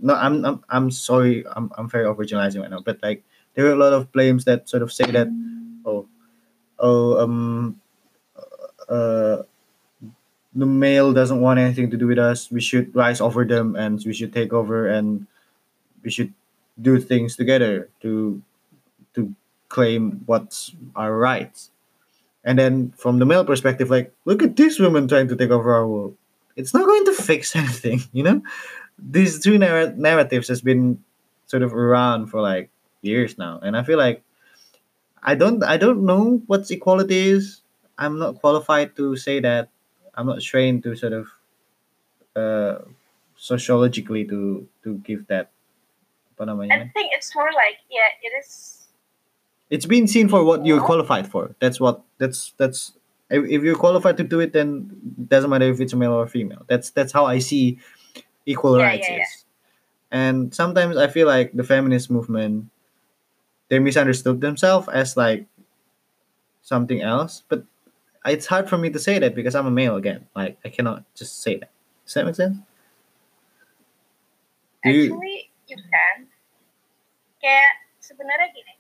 no 0.01 0.15
i'm 0.15 0.45
i'm, 0.45 0.65
I'm 0.69 0.91
sorry 0.91 1.45
I'm, 1.57 1.71
I'm 1.77 1.89
very 1.89 2.05
overgeneralizing 2.05 2.61
right 2.61 2.71
now 2.71 2.81
but 2.85 2.99
like 3.03 3.23
there 3.55 3.67
are 3.67 3.73
a 3.73 3.77
lot 3.77 3.93
of 3.93 4.11
blames 4.13 4.45
that 4.45 4.69
sort 4.69 4.83
of 4.83 4.93
say 4.93 5.11
that 5.11 5.29
oh 5.87 6.07
oh 6.79 7.21
um 7.21 7.81
uh 8.89 9.43
the 10.55 10.67
male 10.67 11.13
doesn't 11.13 11.41
want 11.41 11.61
anything 11.61 11.91
to 11.91 11.97
do 11.97 12.07
with 12.07 12.19
us 12.19 12.51
we 12.51 12.61
should 12.61 12.95
rise 12.95 13.21
over 13.21 13.45
them 13.45 13.77
and 13.77 14.03
we 14.05 14.13
should 14.13 14.33
take 14.33 14.53
over 14.53 14.89
and 14.89 15.27
we 16.03 16.11
should 16.11 16.33
do 16.81 16.99
things 16.99 17.37
together 17.37 17.89
to 18.01 18.43
to 19.15 19.35
claim 19.69 20.23
what's 20.27 20.73
our 20.97 21.17
rights 21.17 21.71
and 22.45 22.59
then 22.59 22.93
from 22.97 23.19
the 23.19 23.27
male 23.27 23.45
perspective 23.45 23.91
like 23.91 24.13
look 24.25 24.43
at 24.43 24.57
this 24.57 24.79
woman 24.79 25.09
trying 25.09 25.29
to 25.29 25.37
take 25.37 25.51
over 25.51 25.75
our 25.75 25.87
world 25.87 26.17
it's 26.59 26.75
not 26.75 26.85
going 26.85 27.07
to 27.07 27.15
fix 27.15 27.57
anything. 27.63 28.03
You 28.13 28.25
know, 28.25 28.43
these 28.99 29.41
two 29.41 29.57
narr- 29.57 29.95
narratives 29.95 30.49
has 30.49 30.61
been 30.61 31.03
sort 31.47 31.63
of 31.63 31.73
around 31.73 32.27
for 32.27 32.43
like 32.43 32.69
years 33.01 33.39
now, 33.39 33.61
and 33.63 33.77
I 33.77 33.83
feel 33.85 33.97
like 33.97 34.23
I 35.23 35.35
don't 35.35 35.63
I 35.63 35.79
don't 35.79 36.05
know 36.05 36.43
what 36.47 36.71
equality 36.71 37.31
is. 37.31 37.63
I'm 37.97 38.19
not 38.19 38.41
qualified 38.41 38.97
to 38.97 39.17
say 39.17 39.41
that. 39.41 39.71
I'm 40.15 40.27
not 40.27 40.43
trained 40.43 40.83
to 40.83 40.97
sort 40.97 41.15
of 41.15 41.27
uh, 42.35 42.83
sociologically 43.37 44.25
to 44.27 44.67
to 44.83 44.99
give 45.07 45.27
that. 45.29 45.51
I 46.73 46.91
think 46.91 47.11
it's 47.15 47.35
more 47.35 47.51
like 47.55 47.79
yeah, 47.91 48.11
it 48.23 48.35
is. 48.39 48.78
It's 49.71 49.87
been 49.87 50.09
seen 50.09 50.29
for 50.29 50.43
what 50.45 50.65
you're 50.65 50.81
qualified 50.81 51.29
for. 51.29 51.55
That's 51.61 51.79
what 51.81 52.01
that's 52.19 52.53
that's 52.57 52.93
if, 53.29 53.45
if 53.45 53.61
you're 53.63 53.77
qualified 53.77 54.17
to 54.17 54.25
do 54.25 54.41
it 54.41 54.53
then 54.53 54.89
it 55.19 55.29
doesn't 55.29 55.51
matter 55.51 55.69
if 55.69 55.81
it's 55.81 55.93
a 55.93 55.97
male 55.97 56.13
or 56.17 56.27
female. 56.27 56.65
That's 56.69 56.91
that's 56.91 57.13
how 57.13 57.27
I 57.27 57.39
see 57.39 57.79
equal 58.47 58.79
Yeah, 58.79 58.85
rights 58.87 59.09
yeah, 59.09 59.17
yeah. 59.17 59.23
is. 59.29 59.45
And 60.11 60.55
sometimes 60.55 60.97
I 60.97 61.09
feel 61.09 61.27
like 61.27 61.53
the 61.53 61.65
feminist 61.65 62.11
movement 62.11 62.71
they 63.69 63.79
misunderstood 63.79 64.41
themselves 64.41 64.89
as 64.89 65.17
like 65.17 65.45
something 66.63 67.03
else, 67.03 67.43
but 67.49 67.65
it's 68.25 68.47
hard 68.47 68.69
for 68.69 68.79
me 68.79 68.89
to 68.91 68.99
say 68.99 69.19
that 69.19 69.35
because 69.35 69.55
I'm 69.55 69.67
a 69.67 69.71
male 69.71 69.97
again. 69.97 70.27
Like 70.35 70.57
I 70.65 70.71
cannot 70.71 71.05
just 71.15 71.43
say 71.43 71.57
that. 71.61 71.71
Does 72.07 72.15
that 72.15 72.25
make 72.25 72.35
sense? 72.37 72.57
Do 74.85 74.91
you- 74.91 75.13
Actually, 75.13 75.51
you 75.69 75.77
can. 75.77 76.17
Kayak 77.45 77.71
sebenarnya 78.01 78.49
gini, 78.57 78.75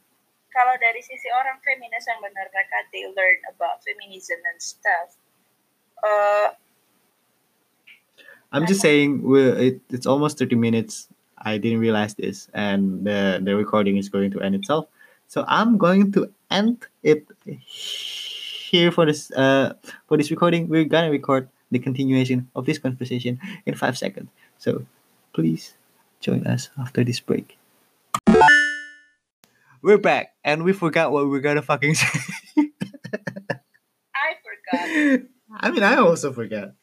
kalau 0.53 0.75
dari 0.81 1.01
sisi 1.05 1.29
orang 1.33 1.61
feminis 1.61 2.05
yang 2.09 2.21
benar 2.25 2.49
mereka 2.51 2.77
they 2.91 3.05
learn 3.13 3.39
about 3.53 3.81
feminism 3.85 4.39
and 4.53 4.59
stuff. 4.59 5.17
Uh, 6.01 6.55
I'm 8.53 8.65
just 8.65 8.81
saying 8.81 9.23
we're, 9.23 9.55
it, 9.57 9.81
it's 9.91 10.07
almost 10.07 10.39
30 10.39 10.57
minutes. 10.57 11.09
I 11.39 11.59
didn't 11.59 11.79
realize 11.79 12.15
this, 12.15 12.49
and 12.55 13.05
the, 13.05 13.39
the 13.43 13.55
recording 13.55 13.97
is 13.97 14.09
going 14.09 14.33
to 14.33 14.41
end 14.41 14.55
itself. 14.55 14.89
So 15.29 15.45
I'm 15.47 15.77
going 15.77 16.11
to 16.13 16.33
end 16.51 16.87
it 17.03 17.29
here 17.55 18.91
for 18.91 19.05
this 19.07 19.31
uh 19.33 19.75
for 20.09 20.17
this 20.17 20.31
recording. 20.31 20.69
We're 20.69 20.89
gonna 20.89 21.11
record 21.11 21.49
the 21.71 21.79
continuation 21.79 22.49
of 22.57 22.65
this 22.65 22.79
conversation 22.79 23.39
in 23.67 23.75
five 23.75 23.97
seconds. 23.99 24.29
So 24.59 24.87
please 25.33 25.75
join 26.21 26.47
us 26.47 26.71
after 26.81 27.05
this 27.05 27.21
break. 27.21 27.58
We're 29.81 29.99
back, 29.99 30.35
and 30.43 30.65
we 30.65 30.73
forgot 30.73 31.13
what 31.13 31.29
we're 31.29 31.41
gonna 31.41 31.63
fucking 31.63 31.95
say. 31.95 32.19
I 34.11 34.35
forgot. 34.43 35.23
I 35.61 35.71
mean, 35.71 35.83
I 35.83 35.97
also 35.97 36.33
forgot. 36.33 36.75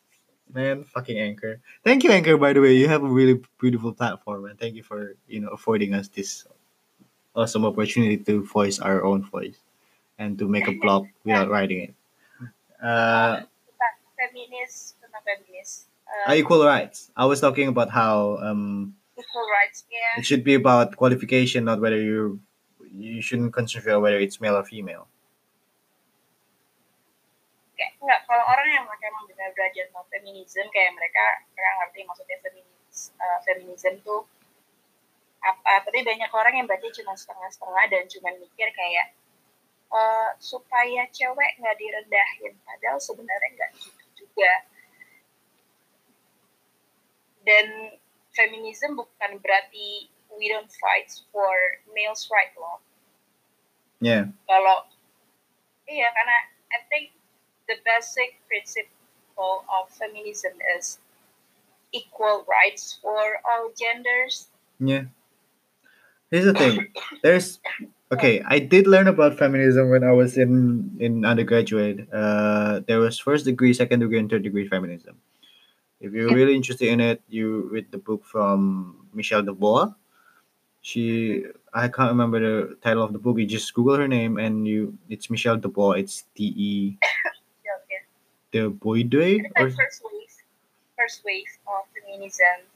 Man, 0.53 0.85
fucking 0.85 1.19
Anchor. 1.19 1.59
Thank 1.83 2.03
you, 2.03 2.11
Anchor. 2.11 2.37
By 2.37 2.53
the 2.53 2.61
way, 2.61 2.73
you 2.73 2.87
have 2.87 3.03
a 3.03 3.11
really 3.11 3.41
beautiful 3.59 3.91
platform, 3.91 4.45
and 4.45 4.57
thank 4.57 4.75
you 4.75 4.83
for 4.83 5.15
you 5.27 5.41
know 5.41 5.49
affording 5.49 5.93
us 5.93 6.07
this 6.07 6.47
awesome 7.35 7.65
opportunity 7.65 8.15
to 8.15 8.45
voice 8.47 8.79
our 8.79 9.03
own 9.03 9.23
voice 9.27 9.59
and 10.17 10.39
to 10.39 10.47
make 10.47 10.67
a 10.67 10.75
blog 10.79 11.07
without 11.25 11.49
writing 11.49 11.91
it. 11.91 11.93
Uh, 12.79 13.43
Tentang 13.43 13.99
feminis, 14.15 14.95
tentang 15.03 15.23
feminis. 15.27 15.91
Uh, 16.07 16.33
equal 16.33 16.63
rights. 16.63 17.11
I 17.11 17.25
was 17.25 17.41
talking 17.43 17.67
about 17.67 17.91
how 17.91 18.39
um, 18.39 18.95
equal 19.19 19.43
rights, 19.51 19.83
yeah. 19.91 20.19
it 20.19 20.25
should 20.25 20.45
be 20.47 20.55
about 20.55 20.95
qualification, 20.95 21.65
not 21.65 21.81
whether 21.81 21.99
you 21.99 22.39
you 22.97 23.21
shouldn't 23.21 23.53
consider 23.53 23.99
whether 23.99 24.19
it's 24.19 24.39
male 24.39 24.55
or 24.55 24.63
female. 24.63 25.07
kayak 27.75 27.91
enggak 27.99 28.23
kalau 28.23 28.43
orang 28.47 28.71
yang 28.71 28.85
mereka 28.87 29.11
emang 29.11 29.27
benar 29.27 29.51
belajar 29.51 29.83
tentang 29.91 30.07
feminism 30.07 30.65
kayak 30.71 30.95
mereka 30.95 31.43
mereka 31.51 31.71
ngerti 31.83 31.99
maksudnya 32.07 32.37
feminis 32.39 32.97
uh, 33.19 33.39
feminism 33.43 33.93
tuh 33.99 34.23
apa. 35.45 35.85
Tapi 35.85 36.01
banyak 36.01 36.31
orang 36.33 36.53
yang 36.57 36.67
baca 36.67 36.87
cuma 36.89 37.13
setengah-setengah 37.13 37.85
dan 37.93 38.03
cuma 38.09 38.29
mikir 38.33 38.65
kayak 38.73 39.13
eh, 39.93 40.29
supaya 40.41 41.05
cewek 41.13 41.51
nggak 41.61 41.77
direndahin. 41.77 42.53
Padahal 42.65 42.97
sebenarnya 42.97 43.49
nggak 43.53 43.71
gitu 43.77 44.25
juga. 44.25 44.53
Dan 47.45 47.93
feminism 48.33 48.97
bukan 48.97 49.37
berarti 49.37 50.09
we 50.37 50.49
don't 50.49 50.71
fight 50.79 51.11
for 51.31 51.51
males 51.95 52.27
right 52.31 52.53
loh 52.59 52.79
Yeah. 54.03 54.29
kalau 54.45 54.85
iya 55.87 56.11
karena 56.11 56.37
I 56.75 56.79
think 56.91 57.15
the 57.71 57.79
basic 57.87 58.37
principle 58.45 59.63
of 59.71 59.87
feminism 59.95 60.53
is 60.75 60.99
equal 61.95 62.43
rights 62.43 62.99
for 63.01 63.39
all 63.47 63.71
genders. 63.71 64.51
Yeah. 64.79 65.07
Here's 66.29 66.45
the 66.45 66.53
thing. 66.53 66.91
There's 67.23 67.63
okay. 68.11 68.43
I 68.43 68.59
did 68.59 68.87
learn 68.87 69.07
about 69.07 69.39
feminism 69.39 69.87
when 69.89 70.03
I 70.03 70.11
was 70.11 70.35
in 70.35 70.91
in 70.99 71.23
undergraduate. 71.23 72.11
Uh, 72.11 72.81
there 72.83 72.99
was 72.99 73.15
first 73.17 73.45
degree, 73.47 73.71
second 73.71 74.03
degree, 74.03 74.19
and 74.19 74.27
third 74.27 74.43
degree 74.43 74.67
feminism. 74.67 75.21
If 76.03 76.11
you're 76.11 76.33
really 76.33 76.53
interested 76.59 76.91
in 76.91 76.99
it, 76.99 77.23
you 77.31 77.71
read 77.71 77.89
the 77.95 78.01
book 78.01 78.27
from 78.27 79.07
Michelle 79.15 79.41
de 79.41 79.55
Dubois. 79.55 79.95
She, 80.85 81.41
I 81.73 81.87
can't 81.89 82.13
remember 82.13 82.37
the 82.37 82.77
title 82.77 83.01
of 83.01 83.11
the 83.11 83.17
book. 83.17 83.39
You 83.39 83.47
just 83.47 83.73
Google 83.73 83.97
her 83.97 84.07
name 84.07 84.37
and 84.37 84.67
you, 84.67 84.93
it's 85.09 85.31
Michelle 85.31 85.57
Dubois. 85.57 85.97
It's 85.97 86.25
D 86.35 86.53
E 86.55 86.97
Yeah, 87.65 87.81
yeah. 87.89 88.69
the 88.69 88.69
or 88.69 88.93
like 88.93 89.73
first 89.73 90.05
wave, 90.05 90.35
first 90.93 91.25
wave 91.25 91.49
of 91.65 91.89
feminism, 91.89 92.69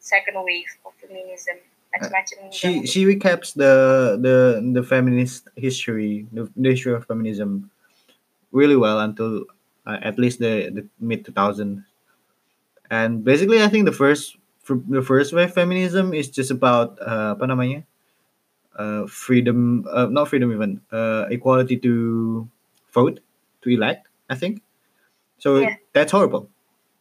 second 0.00 0.40
wave 0.40 0.72
of 0.86 0.96
feminism, 0.96 1.60
macam-macam. 1.92 2.52
she 2.52 2.86
she 2.86 3.04
recaps 3.04 3.52
the 3.52 4.16
the 4.20 4.60
the 4.72 4.82
feminist 4.82 5.48
history 5.56 6.26
the, 6.32 6.48
the 6.56 6.70
history 6.70 6.92
of 6.92 7.04
feminism 7.06 7.70
really 8.52 8.76
well 8.76 9.00
until 9.00 9.44
uh, 9.86 9.98
at 10.02 10.18
least 10.18 10.38
the, 10.38 10.70
the 10.72 10.82
mid 11.00 11.24
2000s 11.24 11.84
and 12.90 13.24
basically 13.24 13.62
i 13.62 13.68
think 13.68 13.84
the 13.84 13.92
first 13.92 14.36
the 14.74 15.02
first 15.02 15.32
wave 15.32 15.52
feminism 15.52 16.12
is 16.14 16.28
just 16.30 16.50
about 16.50 16.98
uh, 17.00 17.38
apa 17.38 17.46
namanya? 17.46 17.86
Uh, 18.76 19.06
freedom 19.08 19.86
uh, 19.88 20.04
not 20.10 20.28
freedom 20.28 20.52
even 20.52 20.80
uh, 20.92 21.24
equality 21.32 21.78
to 21.80 22.44
vote 22.92 23.20
to 23.62 23.70
elect 23.72 24.08
i 24.28 24.34
think. 24.36 24.60
So 25.38 25.60
Yeah. 25.64 25.76
that's 25.94 26.12
horrible. 26.12 26.50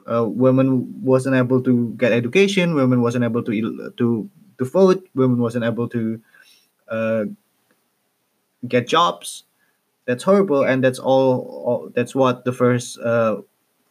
Uh, 0.06 0.26
women 0.28 0.88
wasn't 1.04 1.36
able 1.36 1.62
to 1.64 1.94
get 1.98 2.12
education 2.14 2.76
women 2.76 3.02
wasn't 3.02 3.24
able 3.26 3.44
to 3.44 3.52
to 3.98 4.08
to 4.60 4.64
vote 4.66 5.04
women 5.16 5.40
wasn't 5.42 5.66
able 5.66 5.88
to 5.90 6.22
uh, 6.90 7.26
get 8.68 8.88
jobs. 8.88 9.44
That's 10.06 10.24
horrible 10.24 10.64
and 10.64 10.84
that's 10.84 11.00
all, 11.00 11.42
all 11.66 11.90
that's 11.96 12.16
what 12.16 12.46
the 12.46 12.54
first 12.54 13.00
uh, 13.00 13.42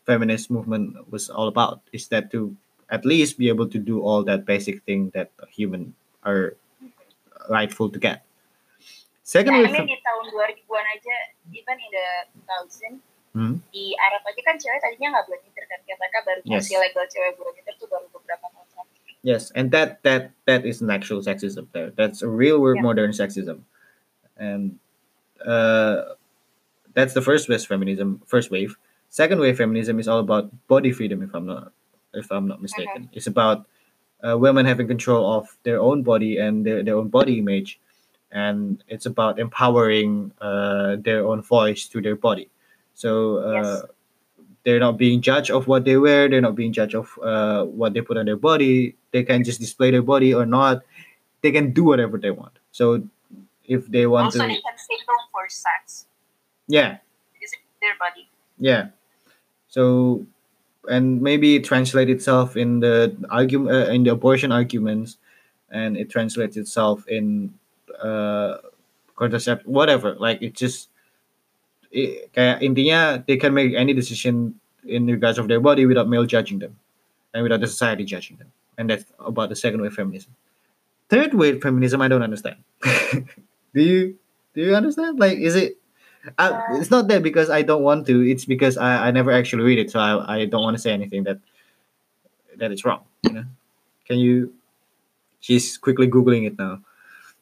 feminist 0.06 0.50
movement 0.50 0.96
was 1.10 1.30
all 1.30 1.48
about 1.48 1.82
is 1.92 2.08
that 2.08 2.30
to 2.32 2.56
at 2.90 3.04
least 3.04 3.38
be 3.38 3.48
able 3.48 3.68
to 3.68 3.78
do 3.78 4.00
all 4.02 4.22
that 4.22 4.44
basic 4.44 4.82
thing 4.84 5.08
that 5.14 5.30
human 5.48 5.94
are 6.22 6.54
rightful 7.48 7.88
to 7.88 7.98
get 7.98 8.24
second 9.24 9.56
Nah, 9.56 9.64
wave 9.64 9.72
ini 9.72 9.88
di 9.88 9.96
tahun 10.00 10.24
2000-an 10.32 10.86
aja, 10.96 11.16
even 11.52 11.76
in 11.80 11.90
the 11.92 12.06
2000, 12.44 13.00
Hmm. 13.34 13.58
di 13.74 13.90
Arab 13.98 14.22
aja 14.30 14.40
kan 14.46 14.54
cewek 14.54 14.78
tadinya 14.78 15.10
nggak 15.10 15.26
boleh 15.26 15.42
nyetir 15.42 15.64
kan, 15.66 15.80
mereka 15.82 16.18
baru 16.22 16.40
Yes. 16.46 16.70
kasih 16.70 16.78
legal 16.78 17.02
cewek 17.10 17.34
boleh 17.34 17.50
nyetir 17.58 17.74
tuh 17.82 17.88
baru 17.90 18.06
beberapa 18.14 18.46
tahun. 18.46 18.86
Yes, 19.26 19.50
and 19.58 19.74
that 19.74 19.98
that 20.06 20.30
that 20.46 20.62
is 20.62 20.78
an 20.78 20.86
actual 20.92 21.18
sexism 21.18 21.66
there. 21.74 21.90
That's 21.90 22.22
a 22.22 22.30
real 22.30 22.62
world 22.62 22.78
Yeah. 22.78 22.86
modern 22.86 23.10
sexism, 23.10 23.66
and 24.38 24.78
uh, 25.42 26.14
that's 26.94 27.10
the 27.10 27.24
first 27.26 27.50
wave 27.50 27.66
feminism, 27.66 28.22
first 28.22 28.54
wave. 28.54 28.78
Second 29.10 29.42
wave 29.42 29.58
feminism 29.58 29.98
is 29.98 30.06
all 30.06 30.22
about 30.22 30.54
body 30.70 30.94
freedom. 30.94 31.18
If 31.18 31.34
I'm 31.34 31.50
not 31.50 31.74
if 32.14 32.30
I'm 32.30 32.46
not 32.48 32.62
mistaken, 32.62 33.08
it's 33.12 33.26
about 33.26 33.66
uh, 34.26 34.36
women 34.38 34.66
having 34.66 34.86
control 34.88 35.32
of 35.32 35.48
their 35.64 35.80
own 35.80 36.02
body 36.02 36.38
and 36.38 36.64
their, 36.64 36.82
their 36.82 36.96
own 36.96 37.08
body 37.08 37.38
image, 37.38 37.78
and 38.32 38.82
it's 38.88 39.06
about 39.06 39.38
empowering 39.38 40.32
uh, 40.40 40.96
their 41.00 41.26
own 41.26 41.42
voice 41.42 41.86
through 41.86 42.02
their 42.02 42.16
body. 42.16 42.48
So 42.94 43.38
uh, 43.38 43.82
they're 44.64 44.80
not 44.80 44.96
being 44.96 45.20
judged 45.20 45.50
of 45.50 45.66
what 45.66 45.84
they 45.84 45.96
wear. 45.96 46.28
They're 46.28 46.40
not 46.40 46.54
being 46.54 46.72
judged 46.72 46.94
of 46.94 47.10
uh, 47.22 47.64
what 47.64 47.92
they 47.92 48.00
put 48.00 48.16
on 48.16 48.24
their 48.26 48.36
body. 48.36 48.96
They 49.12 49.22
can 49.22 49.44
just 49.44 49.60
display 49.60 49.90
their 49.90 50.02
body 50.02 50.32
or 50.32 50.46
not. 50.46 50.82
They 51.42 51.52
can 51.52 51.72
do 51.72 51.84
whatever 51.84 52.16
they 52.18 52.30
want. 52.30 52.58
So 52.72 53.02
if 53.66 53.86
they 53.88 54.06
want 54.06 54.26
Also, 54.26 54.38
to 54.40 54.46
they 54.46 54.54
can 54.54 54.78
say 54.78 54.96
no 55.06 55.14
for 55.32 55.48
sex. 55.48 56.06
yeah. 56.66 56.98
Because 57.32 57.52
it's 57.52 57.62
their 57.82 57.94
body. 57.98 58.28
yeah. 58.58 58.88
So 59.68 60.24
and 60.88 61.20
maybe 61.22 61.56
it 61.56 61.64
translates 61.64 62.10
itself 62.10 62.56
in 62.56 62.80
the 62.80 63.14
argument 63.30 63.70
uh, 63.70 63.90
in 63.92 64.04
the 64.04 64.12
abortion 64.12 64.52
arguments 64.52 65.16
and 65.70 65.96
it 65.96 66.10
translates 66.10 66.56
itself 66.56 67.06
in 67.08 67.52
uh 68.02 68.58
contracept 69.16 69.64
whatever 69.66 70.14
like 70.18 70.42
it 70.42 70.54
just 70.54 70.88
i- 71.94 72.26
kayak 72.34 72.60
intinya 72.60 73.22
they 73.26 73.36
can 73.36 73.54
make 73.54 73.72
any 73.74 73.94
decision 73.94 74.54
in 74.84 75.06
regards 75.06 75.38
of 75.38 75.48
their 75.48 75.60
body 75.60 75.86
without 75.86 76.08
male 76.08 76.26
judging 76.26 76.58
them 76.58 76.76
and 77.32 77.42
without 77.42 77.60
the 77.60 77.66
society 77.66 78.04
judging 78.04 78.36
them. 78.36 78.52
And 78.76 78.90
that's 78.90 79.06
about 79.18 79.48
the 79.48 79.56
second 79.56 79.80
wave 79.80 79.94
feminism. 79.94 80.34
Third 81.08 81.32
wave 81.32 81.62
feminism, 81.62 82.02
I 82.02 82.08
don't 82.08 82.22
understand. 82.22 82.56
do 83.74 83.80
you 83.80 84.18
do 84.54 84.60
you 84.60 84.74
understand? 84.76 85.18
Like, 85.18 85.38
is 85.38 85.56
it? 85.56 85.78
Uh, 86.38 86.60
it's 86.80 86.90
not 86.90 87.08
that 87.08 87.22
because 87.22 87.50
I 87.50 87.62
don't 87.62 87.82
want 87.82 88.06
to. 88.06 88.24
It's 88.24 88.44
because 88.44 88.76
I, 88.76 89.08
I 89.08 89.10
never 89.10 89.30
actually 89.30 89.62
read 89.62 89.78
it, 89.78 89.90
so 89.90 90.00
I, 90.00 90.42
I 90.42 90.44
don't 90.46 90.62
want 90.62 90.76
to 90.76 90.82
say 90.82 90.92
anything 90.92 91.24
that 91.24 91.38
that 92.56 92.72
is 92.72 92.84
wrong. 92.84 93.04
You 93.22 93.32
know? 93.32 93.44
Can 94.06 94.18
you? 94.18 94.52
She's 95.40 95.76
quickly 95.76 96.08
googling 96.08 96.46
it 96.46 96.58
now. 96.58 96.80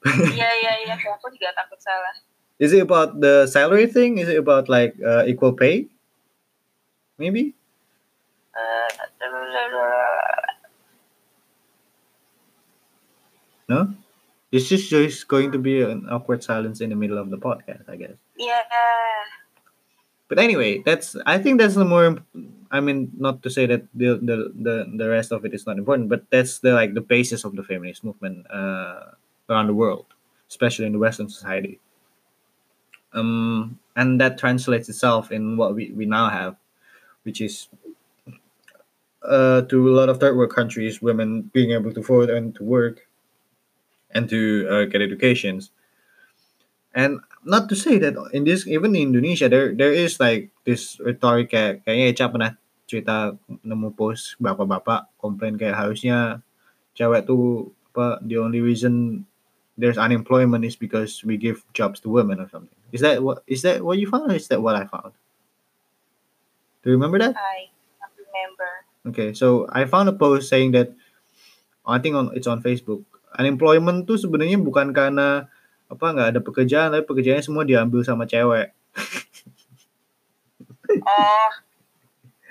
Iya 0.03 0.51
iya, 0.83 0.99
kayak 0.99 1.23
aku 1.23 1.31
juga 1.31 1.55
takut 1.55 1.79
salah. 1.79 2.15
Is 2.59 2.75
it 2.75 2.83
about 2.83 3.23
the 3.23 3.47
salary 3.47 3.87
thing? 3.87 4.19
Is 4.19 4.27
it 4.27 4.39
about 4.39 4.67
like 4.67 4.99
uh, 4.99 5.23
equal 5.31 5.55
pay? 5.55 5.87
Maybe. 7.19 7.55
Eh, 8.55 8.89
No. 13.73 13.95
It's 14.53 14.69
just 14.69 14.93
just 14.93 15.29
going 15.29 15.51
to 15.53 15.59
be 15.59 15.81
an 15.81 16.07
awkward 16.13 16.45
silence 16.45 16.85
in 16.85 16.91
the 16.93 16.97
middle 16.97 17.17
of 17.17 17.33
the 17.33 17.41
podcast, 17.41 17.89
I 17.89 17.97
guess. 17.97 18.21
Iya. 18.37 18.61
But 20.29 20.39
anyway, 20.39 20.85
that's 20.85 21.17
I 21.25 21.41
think 21.41 21.57
that's 21.57 21.75
the 21.75 21.89
more. 21.89 22.21
I 22.71 22.81
mean, 22.81 23.13
not 23.17 23.43
to 23.43 23.51
say 23.51 23.65
that 23.65 23.89
the 23.97 24.21
the 24.21 24.53
the, 24.53 24.77
the 24.93 25.09
rest 25.09 25.33
of 25.33 25.45
it 25.49 25.57
is 25.57 25.65
not 25.65 25.81
important, 25.81 26.13
but 26.13 26.29
that's 26.29 26.61
the 26.61 26.77
like 26.77 26.93
the 26.93 27.01
basis 27.01 27.45
of 27.45 27.57
the 27.57 27.65
feminist 27.65 28.05
movement 28.05 28.45
uh, 28.53 29.17
around 29.49 29.73
the 29.73 29.77
world, 29.77 30.05
especially 30.49 30.85
in 30.85 30.93
the 30.93 31.01
Western 31.01 31.29
society. 31.29 31.81
Um, 33.13 33.81
and 33.97 34.21
that 34.21 34.37
translates 34.37 34.89
itself 34.89 35.33
in 35.33 35.57
what 35.57 35.75
we, 35.75 35.93
we 35.93 36.07
now 36.07 36.29
have, 36.29 36.57
which 37.25 37.41
is 37.41 37.69
uh, 39.23 39.63
to 39.69 39.89
a 39.89 39.93
lot 39.93 40.09
of 40.09 40.21
third 40.21 40.37
world 40.37 40.53
countries, 40.53 41.01
women 41.01 41.49
being 41.53 41.73
able 41.73 41.93
to 41.93 42.01
vote 42.01 42.31
and 42.31 42.55
to 42.57 42.65
work 42.65 43.07
and 44.13 44.29
to 44.29 44.69
uh, 44.69 44.85
get 44.87 45.01
educations. 45.01 45.73
And 46.93 47.21
not 47.45 47.69
to 47.73 47.77
say 47.77 47.99
that 47.99 48.15
in 48.33 48.45
this 48.45 48.69
even 48.69 48.95
in 48.95 49.11
Indonesia 49.13 49.49
there 49.49 49.73
there 49.73 49.93
is 49.93 50.21
like 50.21 50.53
this 50.69 51.01
rhetoric 51.01 51.51
kayak 51.51 51.83
kayaknya 51.83 52.07
Echa 52.13 52.27
pernah 52.29 52.53
cerita 52.85 53.35
nemu 53.65 53.97
post 53.97 54.37
bapak-bapak 54.37 55.09
komplain 55.17 55.57
kayak 55.57 55.81
harusnya 55.81 56.45
cewek 56.93 57.25
tuh 57.25 57.73
apa 57.93 58.21
the 58.25 58.37
only 58.37 58.61
reason 58.61 59.25
there's 59.81 59.97
unemployment 59.97 60.65
is 60.65 60.77
because 60.77 61.25
we 61.25 61.41
give 61.41 61.65
jobs 61.73 62.01
to 62.01 62.13
women 62.13 62.41
or 62.41 62.49
something. 62.49 62.77
Is 62.93 63.01
that 63.01 63.25
what 63.25 63.43
is 63.49 63.65
that 63.65 63.81
what 63.81 63.97
you 63.97 64.07
found 64.07 64.31
or 64.31 64.37
is 64.37 64.49
that 64.49 64.61
what 64.61 64.77
I 64.77 64.85
found? 64.85 65.17
Do 66.85 66.91
you 66.91 66.97
remember 66.97 67.19
that? 67.19 67.35
I 67.37 67.73
remember. 68.21 68.71
Okay, 69.09 69.33
so 69.33 69.67
I 69.73 69.85
found 69.87 70.09
a 70.09 70.13
post 70.13 70.49
saying 70.49 70.73
that 70.73 70.93
I 71.87 71.99
think 71.99 72.15
on 72.15 72.37
it's 72.37 72.47
on 72.47 72.63
Facebook. 72.63 73.05
Unemployment 73.39 74.05
tuh 74.05 74.21
sebenarnya 74.21 74.61
bukan 74.61 74.93
karena 74.93 75.49
apa 75.89 76.05
nggak 76.13 76.29
ada 76.37 76.41
pekerjaan, 76.41 76.93
tapi 76.93 77.05
pekerjaannya 77.05 77.45
semua 77.45 77.65
diambil 77.65 78.01
sama 78.05 78.29
cewek. 78.29 78.73
Oh. 80.93 81.51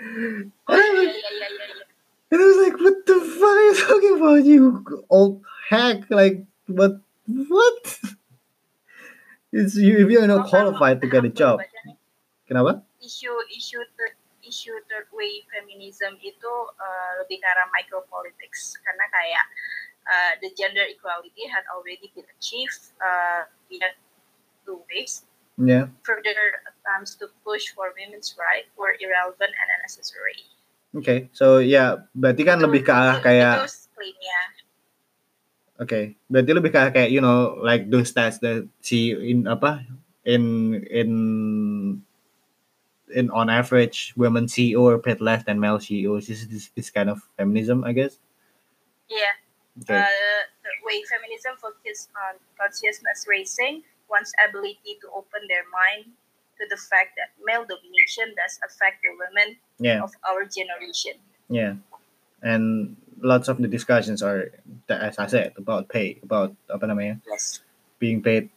Oh 0.02 0.74
iya 0.74 0.98
iya 0.98 1.14
iya 1.14 1.30
iya. 1.30 1.48
iya. 1.62 1.86
And 2.32 2.42
I 2.42 2.46
was 2.48 2.58
like, 2.58 2.78
what 2.82 3.06
the 3.06 3.22
fuck 3.22 3.54
are 3.54 3.66
you 3.70 3.76
talking 3.76 4.14
about, 4.18 4.42
you 4.42 4.82
old 5.14 5.46
hack? 5.70 6.10
Like, 6.10 6.48
what? 6.66 7.04
What? 7.28 7.82
It's 9.52 9.76
you 9.76 10.00
if 10.00 10.08
you're 10.08 10.26
not 10.26 10.48
qualified 10.48 11.04
to 11.04 11.08
get 11.12 11.28
a 11.28 11.30
job. 11.30 11.60
Kenapa? 12.48 12.88
Isu 13.04 13.28
isu 13.52 13.84
third 14.00 14.16
isu 14.48 14.72
third 14.88 15.12
wave 15.12 15.44
feminism 15.52 16.16
itu 16.24 16.54
eh, 16.80 17.12
lebih 17.20 17.44
ke 17.44 17.48
arah 17.52 17.68
micropolitics 17.76 18.80
karena 18.80 19.06
kayak 19.12 19.46
uh, 20.08 20.34
the 20.42 20.50
gender 20.58 20.84
equality 20.88 21.46
had 21.50 21.66
already 21.70 22.12
been 22.16 22.28
achieved 22.38 22.94
uh, 23.02 23.46
via 23.70 23.94
two 24.66 24.82
ways. 24.90 25.24
Yeah. 25.60 25.94
Further 26.04 26.64
attempts 26.66 27.16
to 27.22 27.30
push 27.46 27.70
for 27.76 27.94
women's 27.94 28.34
rights 28.40 28.72
were 28.78 28.98
irrelevant 28.98 29.54
and 29.54 29.68
unnecessary. 29.78 30.42
Okay. 30.98 31.30
So 31.32 31.62
yeah, 31.62 32.08
berarti 32.18 32.44
kan 32.44 32.60
lebih 32.60 32.82
ke 32.84 32.92
arah 32.92 33.22
Itu- 33.22 33.26
kayak 33.30 33.56
itu 33.64 33.70
klaimnya. 33.94 34.40
Okay, 35.82 36.14
berarti 36.30 36.52
lebih 36.54 36.70
kayak 36.70 36.94
kayak 36.94 37.10
you 37.10 37.26
know 37.26 37.58
like 37.58 37.90
those 37.90 38.14
stats 38.14 38.38
that 38.46 38.70
see 38.86 39.18
in 39.18 39.50
apa 39.50 39.82
in 40.30 40.78
in 40.86 41.10
in 43.10 43.34
on 43.34 43.50
average 43.50 44.14
women 44.14 44.46
CEO 44.46 44.94
are 44.94 45.02
paid 45.02 45.26
less 45.26 45.42
than 45.42 45.58
male 45.58 45.82
CEOs. 45.82 46.30
This 46.30 46.46
is 46.46 46.48
this, 46.54 46.66
this 46.78 46.90
kind 46.94 47.10
of 47.10 47.26
feminism, 47.34 47.82
I 47.82 47.98
guess. 47.98 48.22
Yeah. 49.10 49.34
Okay. 49.82 49.98
Uh, 49.98 50.42
the 50.62 50.74
way 50.86 51.02
feminism 51.10 51.58
focuses 51.58 52.08
on 52.14 52.38
consciousness 52.60 53.26
raising 53.28 53.82
one's 54.10 54.32
ability 54.48 55.00
to 55.02 55.08
open 55.16 55.42
their 55.50 55.66
mind 55.72 56.12
to 56.60 56.68
the 56.70 56.78
fact 56.78 57.18
that 57.18 57.34
male 57.42 57.66
domination 57.66 58.36
does 58.38 58.60
affect 58.62 59.02
the 59.02 59.10
women 59.18 59.58
yeah, 59.80 60.04
of 60.04 60.12
our 60.30 60.46
generation. 60.46 61.18
yeah, 61.50 61.74
and 62.44 62.96
lots 63.22 63.48
of 63.48 63.58
the 63.58 63.68
discussions 63.68 64.22
are 64.22 64.52
as 64.90 65.18
I 65.18 65.26
said 65.28 65.54
about 65.58 65.90
pay, 65.90 66.20
about 66.22 66.54
apa 66.70 66.86
namanya 66.86 67.18
Yes. 67.26 67.62
being 67.98 68.22
paid 68.22 68.50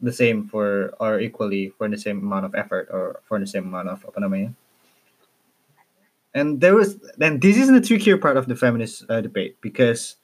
the 0.00 0.12
same 0.12 0.44
for 0.48 0.92
or 1.00 1.20
equally 1.20 1.72
for 1.72 1.88
the 1.88 1.96
same 1.96 2.20
amount 2.20 2.44
of 2.44 2.52
effort 2.52 2.88
or 2.92 3.24
for 3.24 3.40
the 3.40 3.48
same 3.48 3.64
amount 3.72 3.88
of 3.88 4.04
apa 4.04 4.20
namanya. 4.20 4.52
And 6.36 6.60
there 6.60 6.76
was 6.76 7.00
then 7.16 7.40
this 7.40 7.56
is 7.56 7.72
the 7.72 7.80
trickier 7.80 8.20
part 8.20 8.36
of 8.36 8.44
the 8.44 8.56
feminist 8.56 9.08
uh, 9.08 9.24
debate 9.24 9.56
because 9.64 10.20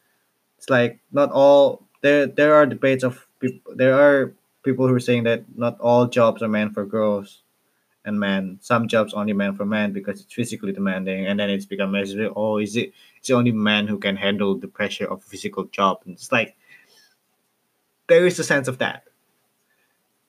it's 0.63 0.71
like 0.71 1.01
not 1.11 1.33
all 1.33 1.83
there 2.03 2.25
there 2.25 2.55
are 2.55 2.67
debates 2.67 3.03
of 3.03 3.27
people 3.41 3.75
there 3.75 3.99
are 3.99 4.33
people 4.63 4.87
who 4.87 4.95
are 4.95 5.01
saying 5.01 5.25
that 5.25 5.43
not 5.57 5.75
all 5.81 6.07
jobs 6.07 6.41
are 6.41 6.49
meant 6.49 6.73
for 6.73 6.87
girls 6.87 7.43
and 8.05 8.19
men. 8.19 8.59
Some 8.61 8.87
jobs 8.87 9.13
only 9.13 9.33
meant 9.33 9.57
for 9.57 9.65
men 9.65 9.93
because 9.93 10.21
it's 10.21 10.33
physically 10.33 10.73
demanding 10.73 11.27
and 11.27 11.41
then 11.41 11.51
it's 11.51 11.67
become 11.67 11.97
if, 11.97 12.33
oh 12.37 12.59
is 12.59 12.77
it 12.77 12.93
it's 13.19 13.31
only 13.31 13.51
men 13.51 13.89
who 13.89 13.99
can 13.99 14.15
handle 14.15 14.55
the 14.57 14.69
pressure 14.69 15.07
of 15.07 15.25
physical 15.25 15.65
job. 15.65 15.99
And 16.05 16.15
it's 16.15 16.31
like 16.31 16.55
there 18.07 18.25
is 18.25 18.39
a 18.39 18.45
sense 18.45 18.69
of 18.69 18.79
that. 18.79 19.03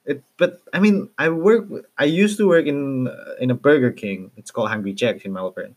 It 0.04 0.24
but 0.38 0.64
i 0.74 0.80
mean 0.80 1.10
i 1.20 1.30
work 1.30 1.70
i 2.00 2.06
used 2.06 2.38
to 2.38 2.48
work 2.48 2.66
in 2.66 3.08
in 3.40 3.52
a 3.52 3.56
burger 3.56 3.92
king. 3.92 4.32
It's 4.36 4.50
called 4.50 4.70
hungry 4.70 4.94
jacks 4.94 5.26
in 5.26 5.34
melbourne. 5.34 5.76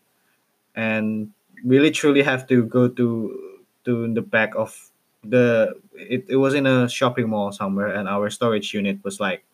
And 0.75 1.33
we 1.63 1.79
literally 1.79 2.23
have 2.23 2.47
to 2.49 2.65
go 2.65 2.89
to 2.89 3.56
to 3.87 4.13
the 4.13 4.23
back 4.23 4.55
of 4.57 4.91
the 5.25 5.75
it, 5.95 6.27
it 6.29 6.37
was 6.37 6.55
in 6.55 6.67
a 6.67 6.89
shopping 6.89 7.29
mall 7.29 7.53
somewhere 7.53 7.89
and 7.89 8.09
our 8.09 8.31
storage 8.31 8.75
unit 8.75 9.03
was 9.05 9.19
like 9.21 9.45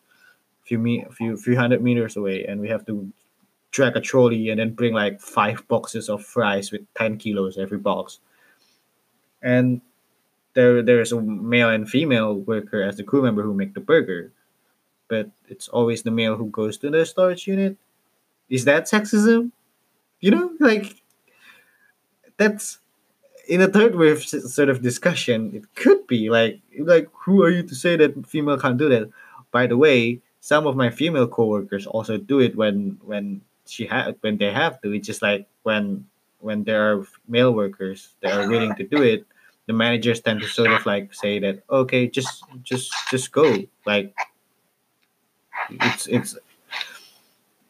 few 0.65 0.77
me 0.77 1.05
few 1.11 1.37
few 1.37 1.57
hundred 1.57 1.81
meters 1.81 2.17
away 2.17 2.45
and 2.45 2.61
we 2.61 2.69
have 2.69 2.85
to 2.85 3.11
drag 3.71 3.97
a 3.97 4.01
trolley 4.01 4.49
and 4.49 4.59
then 4.59 4.73
bring 4.73 4.93
like 4.93 5.19
five 5.19 5.67
boxes 5.67 6.09
of 6.09 6.23
fries 6.23 6.71
with 6.71 6.81
10 6.95 7.17
kilos 7.17 7.57
every 7.57 7.79
box. 7.79 8.19
And 9.41 9.81
there 10.53 10.83
there's 10.83 11.11
a 11.11 11.21
male 11.21 11.69
and 11.69 11.89
female 11.89 12.35
worker 12.35 12.83
as 12.83 12.97
the 12.97 13.03
crew 13.03 13.23
member 13.23 13.43
who 13.43 13.53
make 13.53 13.73
the 13.73 13.79
burger 13.79 14.31
but 15.07 15.29
it's 15.47 15.67
always 15.67 16.03
the 16.03 16.11
male 16.11 16.35
who 16.35 16.49
goes 16.49 16.77
to 16.79 16.89
the 16.89 17.05
storage 17.05 17.45
unit. 17.47 17.77
Is 18.49 18.65
that 18.65 18.85
sexism? 18.85 19.51
You 20.21 20.31
know 20.31 20.51
like 20.59 21.01
that's 22.37 22.79
in 23.47 23.61
a 23.61 23.67
third 23.67 23.95
wave 23.95 24.23
sort 24.23 24.69
of 24.69 24.81
discussion 24.81 25.51
it 25.53 25.63
could 25.75 26.05
be 26.07 26.29
like 26.29 26.61
like 26.79 27.07
who 27.11 27.43
are 27.43 27.49
you 27.49 27.63
to 27.63 27.75
say 27.75 27.95
that 27.95 28.27
female 28.27 28.57
can't 28.57 28.77
do 28.77 28.89
that? 28.89 29.09
By 29.51 29.67
the 29.67 29.77
way 29.77 30.21
some 30.39 30.67
of 30.67 30.75
my 30.75 30.89
female 30.89 31.27
coworkers 31.27 31.87
also 31.87 32.17
do 32.17 32.39
it 32.39 32.55
when 32.55 32.97
when 33.03 33.41
she 33.65 33.85
had 33.85 34.15
when 34.21 34.37
they 34.37 34.51
have 34.51 34.81
to. 34.81 34.91
It's 34.91 35.07
just 35.07 35.21
like 35.21 35.47
when 35.63 36.05
when 36.39 36.63
there 36.63 36.91
are 36.91 37.07
male 37.27 37.53
workers 37.53 38.09
that 38.21 38.33
are 38.33 38.49
willing 38.49 38.75
to 38.75 38.83
do 38.83 39.01
it 39.01 39.25
the 39.65 39.73
managers 39.73 40.19
tend 40.19 40.41
to 40.41 40.47
sort 40.47 40.71
of 40.71 40.85
like 40.85 41.13
say 41.13 41.39
that 41.39 41.63
okay 41.69 42.07
just 42.07 42.43
just 42.63 42.91
just 43.09 43.31
go. 43.31 43.57
Like 43.85 44.13
it's 45.69 46.07
it's 46.07 46.37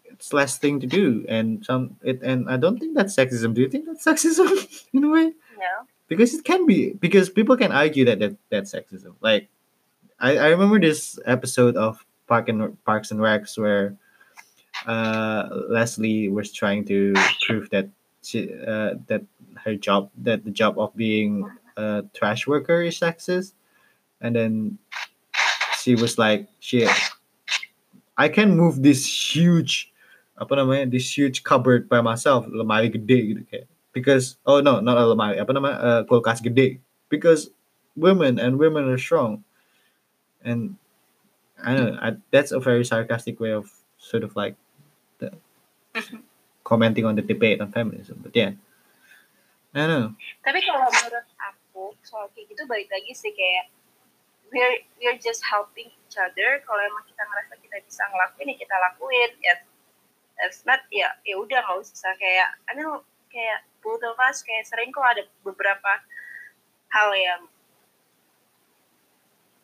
it's 0.06 0.34
less 0.34 0.58
thing 0.58 0.80
to 0.80 0.88
do 0.88 1.26
and 1.28 1.66
some 1.66 1.98
it 2.02 2.22
and 2.24 2.50
i 2.50 2.56
don't 2.58 2.80
think 2.80 2.96
that's 2.96 3.16
sexism. 3.16 3.54
Do 3.54 3.62
you 3.62 3.70
think 3.70 3.86
that's 3.86 4.06
sexism 4.06 4.50
in 4.94 5.04
a 5.04 5.10
way 5.10 5.34
No. 5.64 5.88
because 6.08 6.34
it 6.34 6.44
can 6.44 6.66
be 6.68 6.94
because 7.00 7.30
people 7.30 7.58
can 7.58 7.72
argue 7.72 8.06
that, 8.06 8.20
that 8.20 8.36
that's 8.52 8.74
sexism. 8.74 9.16
Like 9.22 9.50
I, 10.20 10.38
I 10.38 10.48
remember 10.54 10.80
this 10.80 11.18
episode 11.26 11.76
of 11.76 12.04
park 12.28 12.50
and 12.50 12.78
parks 12.86 13.12
and 13.12 13.20
recs 13.20 13.58
where 13.58 13.96
uh 14.86 15.50
leslie 15.70 16.30
was 16.30 16.52
trying 16.52 16.84
to 16.84 17.14
prove 17.46 17.70
that 17.70 17.88
she 18.22 18.50
uh 18.66 18.96
that 19.08 19.24
her 19.64 19.76
job 19.76 20.10
that 20.22 20.44
the 20.44 20.52
job 20.52 20.78
of 20.78 20.94
being 20.96 21.50
a 21.78 22.04
trash 22.14 22.46
worker 22.48 22.82
is 22.82 23.00
sexist. 23.00 23.54
And 24.22 24.36
then 24.36 24.78
she 25.80 25.96
was 25.96 26.18
like 26.18 26.48
she 26.60 26.88
i 28.18 28.30
can 28.30 28.56
move 28.56 28.84
this 28.84 29.04
huge 29.04 29.92
apa 30.38 30.56
namanya 30.56 30.90
this 30.90 31.10
huge 31.10 31.44
cupboard 31.44 31.90
by 31.90 32.02
myself. 32.02 32.46
Lemari 32.50 32.90
gede 32.90 33.34
gitu 33.34 33.42
kayak 33.50 33.73
because 33.94 34.38
oh 34.46 34.60
no 34.60 34.82
not 34.82 34.98
a 34.98 35.06
lemari 35.06 35.40
apa 35.40 35.54
namanya 35.54 35.78
uh, 35.80 36.02
kulkas 36.04 36.42
gede. 36.42 36.82
Because 37.08 37.54
women 37.94 38.42
and 38.42 38.58
women 38.58 38.90
are 38.90 38.98
strong. 38.98 39.46
And 40.44 40.76
I 41.62 41.78
don't 41.78 41.94
know 41.94 42.00
I, 42.02 42.18
that's 42.34 42.52
a 42.52 42.60
very 42.60 42.84
sarcastic 42.84 43.40
way 43.40 43.54
of 43.54 43.70
sort 44.02 44.26
of 44.26 44.36
like 44.36 44.58
the, 45.22 45.32
commenting 46.68 47.06
on 47.06 47.16
the 47.16 47.24
debate 47.24 47.62
on 47.62 47.72
feminism 47.72 48.20
but 48.20 48.36
yeah. 48.36 48.58
I 49.74 49.88
don't 49.88 49.90
know. 49.90 50.14
Tapi 50.46 50.62
kalau 50.62 50.86
menurut 50.86 51.28
aku 51.42 51.98
soal 52.06 52.30
kayak 52.38 52.46
gitu 52.54 52.62
balik 52.70 52.90
lagi 52.94 53.14
sih 53.18 53.34
kayak 53.34 53.74
we're 54.54 54.86
we're 55.02 55.18
just 55.18 55.42
helping 55.42 55.90
each 55.90 56.18
other. 56.22 56.62
Kalau 56.62 56.78
emang 56.78 57.04
kita 57.10 57.26
ngerasa 57.26 57.54
kita 57.58 57.78
bisa 57.82 58.06
ngelakuin 58.06 58.54
ya 58.54 58.58
kita 58.62 58.76
lakuin. 58.78 59.32
Ya, 59.42 59.54
if 60.46 60.62
not 60.70 60.86
ya 60.94 61.10
ya 61.26 61.36
udah 61.42 61.66
nggak 61.66 61.82
usah. 61.82 62.14
Kayak 62.22 62.54
I 62.70 62.72
mean 62.78 62.86
kayak 63.34 63.66
kayak 63.84 64.66
sering 64.66 64.92
kok 64.92 65.04
ada 65.04 65.24
beberapa 65.44 65.92
hal 66.90 67.10
yang 67.16 67.42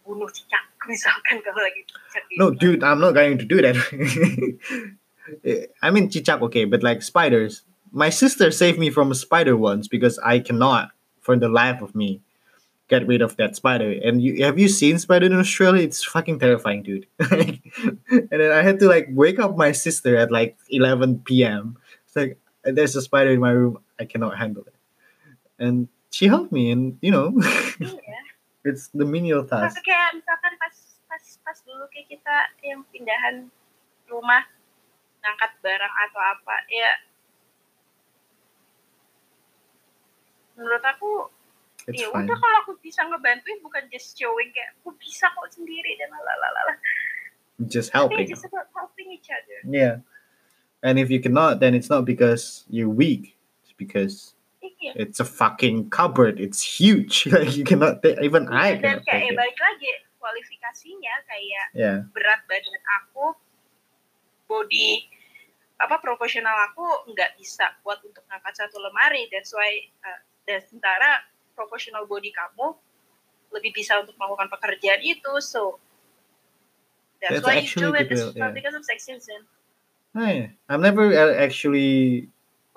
bunuh 0.04 0.30
cicak 0.32 0.66
misalkan 0.92 1.40
kalau 1.46 1.62
lagi 1.62 1.86
cicak 1.86 2.24
gitu. 2.28 2.40
no 2.40 2.52
dude 2.52 2.84
I'm 2.84 3.00
not 3.00 3.14
going 3.14 3.38
to 3.38 3.48
do 3.48 3.62
that. 3.62 3.76
I 5.86 5.88
mean 5.94 6.10
cicak 6.10 6.42
okay 6.52 6.66
but 6.66 6.84
like 6.84 7.02
spiders. 7.02 7.64
My 7.90 8.14
sister 8.14 8.54
saved 8.54 8.78
me 8.78 8.94
from 8.94 9.10
a 9.10 9.18
spider 9.18 9.58
once 9.58 9.90
because 9.90 10.22
I 10.22 10.38
cannot 10.38 10.94
for 11.22 11.34
the 11.34 11.50
life 11.50 11.82
of 11.82 11.98
me 11.98 12.22
get 12.90 13.06
rid 13.06 13.22
of 13.22 13.38
that 13.38 13.58
spider. 13.58 13.94
And 14.02 14.22
you 14.22 14.46
have 14.46 14.58
you 14.58 14.70
seen 14.70 14.98
spider 14.98 15.26
in 15.26 15.38
Australia? 15.38 15.86
It's 15.86 16.06
fucking 16.06 16.42
terrifying 16.42 16.82
dude. 16.82 17.06
And 17.20 18.30
then 18.30 18.54
I 18.54 18.62
had 18.62 18.82
to 18.82 18.90
like 18.90 19.10
wake 19.10 19.38
up 19.38 19.58
my 19.58 19.74
sister 19.74 20.18
at 20.18 20.34
like 20.34 20.58
11 20.70 21.26
p.m 21.26 21.78
it's 22.10 22.16
like 22.16 22.38
there's 22.64 22.96
a 22.96 23.02
spider 23.02 23.32
in 23.32 23.40
my 23.40 23.52
room 23.52 23.80
I 24.00 24.06
cannot 24.08 24.40
handle 24.40 24.64
it 24.64 24.76
and 25.60 25.92
she 26.10 26.26
helped 26.32 26.52
me 26.56 26.72
and 26.72 26.98
you 27.04 27.12
know 27.12 27.36
Iya. 27.84 28.20
it's 28.68 28.90
the 28.96 29.06
menial 29.06 29.44
task 29.44 29.76
Masa 29.76 29.84
kayak 29.84 30.10
misalkan 30.16 30.54
pas 30.58 30.76
pas 31.06 31.24
pas 31.44 31.58
dulu 31.68 31.84
kayak 31.92 32.08
kita 32.16 32.36
yang 32.64 32.82
pindahan 32.90 33.52
rumah 34.08 34.48
ngangkat 35.20 35.52
barang 35.62 35.94
atau 36.08 36.22
apa 36.24 36.56
ya 36.72 36.92
menurut 40.56 40.84
aku 40.84 41.12
it's 41.88 42.00
ya 42.04 42.08
fine 42.12 42.28
udah 42.28 42.38
kalau 42.40 42.58
aku 42.64 42.72
bisa 42.84 43.04
ngebantuin 43.04 43.60
bukan 43.64 43.84
just 43.92 44.16
showing 44.16 44.52
kayak 44.56 44.76
aku 44.80 44.96
bisa 45.00 45.28
kok 45.28 45.50
sendiri 45.52 45.96
dan 46.00 46.12
lalalala 46.12 46.74
just 47.68 47.92
tapi 47.92 48.24
helping 48.24 48.28
just 48.32 48.48
about 48.48 48.68
helping 48.72 49.12
each 49.12 49.28
other 49.28 49.60
Yeah. 49.68 50.04
And 50.80 50.96
if 50.98 51.12
you 51.12 51.20
cannot, 51.20 51.60
then 51.60 51.76
it's 51.76 51.90
not 51.90 52.06
because 52.06 52.64
you're 52.70 52.88
weak. 52.88 53.36
Because 53.80 54.36
iya 54.60 54.92
it's 55.00 55.24
a 55.24 55.28
fucking 55.28 55.88
cupboard. 55.90 56.36
It's 56.44 56.60
huge. 56.60 57.24
Like 57.32 57.56
you 57.56 57.64
cannot 57.64 58.04
take, 58.04 58.20
even 58.20 58.52
I 58.52 58.76
dan 58.76 59.00
kayak 59.08 59.24
ya 59.24 59.32
it. 59.32 59.40
balik 59.40 59.56
lagi 59.56 59.90
kualifikasinya 60.20 61.16
kayak 61.24 61.66
Yeah. 61.72 61.98
berat 62.12 62.44
badan 62.52 62.76
aku 63.00 63.40
body 64.52 65.08
apa 65.80 65.96
proporsional 66.04 66.52
aku 66.68 67.08
nggak 67.16 67.40
bisa 67.40 67.72
buat 67.88 68.04
untuk 68.04 68.20
ngangkat 68.28 68.52
satu 68.52 68.84
lemari 68.84 69.32
that's 69.32 69.56
why 69.56 69.80
uh, 70.04 70.20
dan 70.44 70.60
sementara 70.60 71.24
proportional 71.56 72.04
body 72.04 72.36
kamu 72.36 72.76
lebih 73.56 73.72
bisa 73.72 73.96
untuk 74.04 74.12
melakukan 74.20 74.52
pekerjaan 74.52 75.00
itu 75.00 75.34
so 75.40 75.80
that's, 77.24 77.40
That's 77.40 77.48
why 77.48 77.64
you 77.64 77.72
do 77.72 77.96
it 77.96 78.12
not 78.36 78.36
yeah. 78.36 78.52
because 78.52 78.76
of 78.76 78.84
sexism 78.84 79.48
Oh, 80.18 80.26
yeah. 80.26 80.58
I've 80.66 80.82
never 80.82 81.06
uh, 81.14 81.38
actually 81.38 82.30